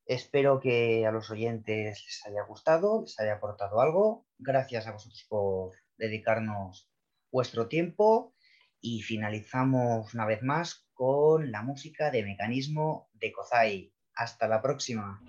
Espero 0.05 0.59
que 0.59 1.07
a 1.07 1.12
los 1.12 1.30
oyentes 1.30 2.02
les 2.05 2.26
haya 2.26 2.42
gustado, 2.42 3.02
les 3.02 3.18
haya 3.20 3.34
aportado 3.34 3.80
algo. 3.80 4.26
Gracias 4.36 4.88
a 4.88 4.92
vosotros 4.92 5.24
por 5.28 5.76
dedicarnos 5.96 6.90
vuestro 7.30 7.68
tiempo 7.68 8.34
y 8.80 9.02
finalizamos 9.02 10.12
una 10.12 10.26
vez 10.26 10.42
más 10.42 10.88
con 10.92 11.52
la 11.52 11.62
música 11.62 12.11
de 12.11 12.24
mecanismo 12.24 13.09
de 13.12 13.30
Kozai. 13.30 13.92
Hasta 14.16 14.48
la 14.48 14.61
próxima. 14.61 15.22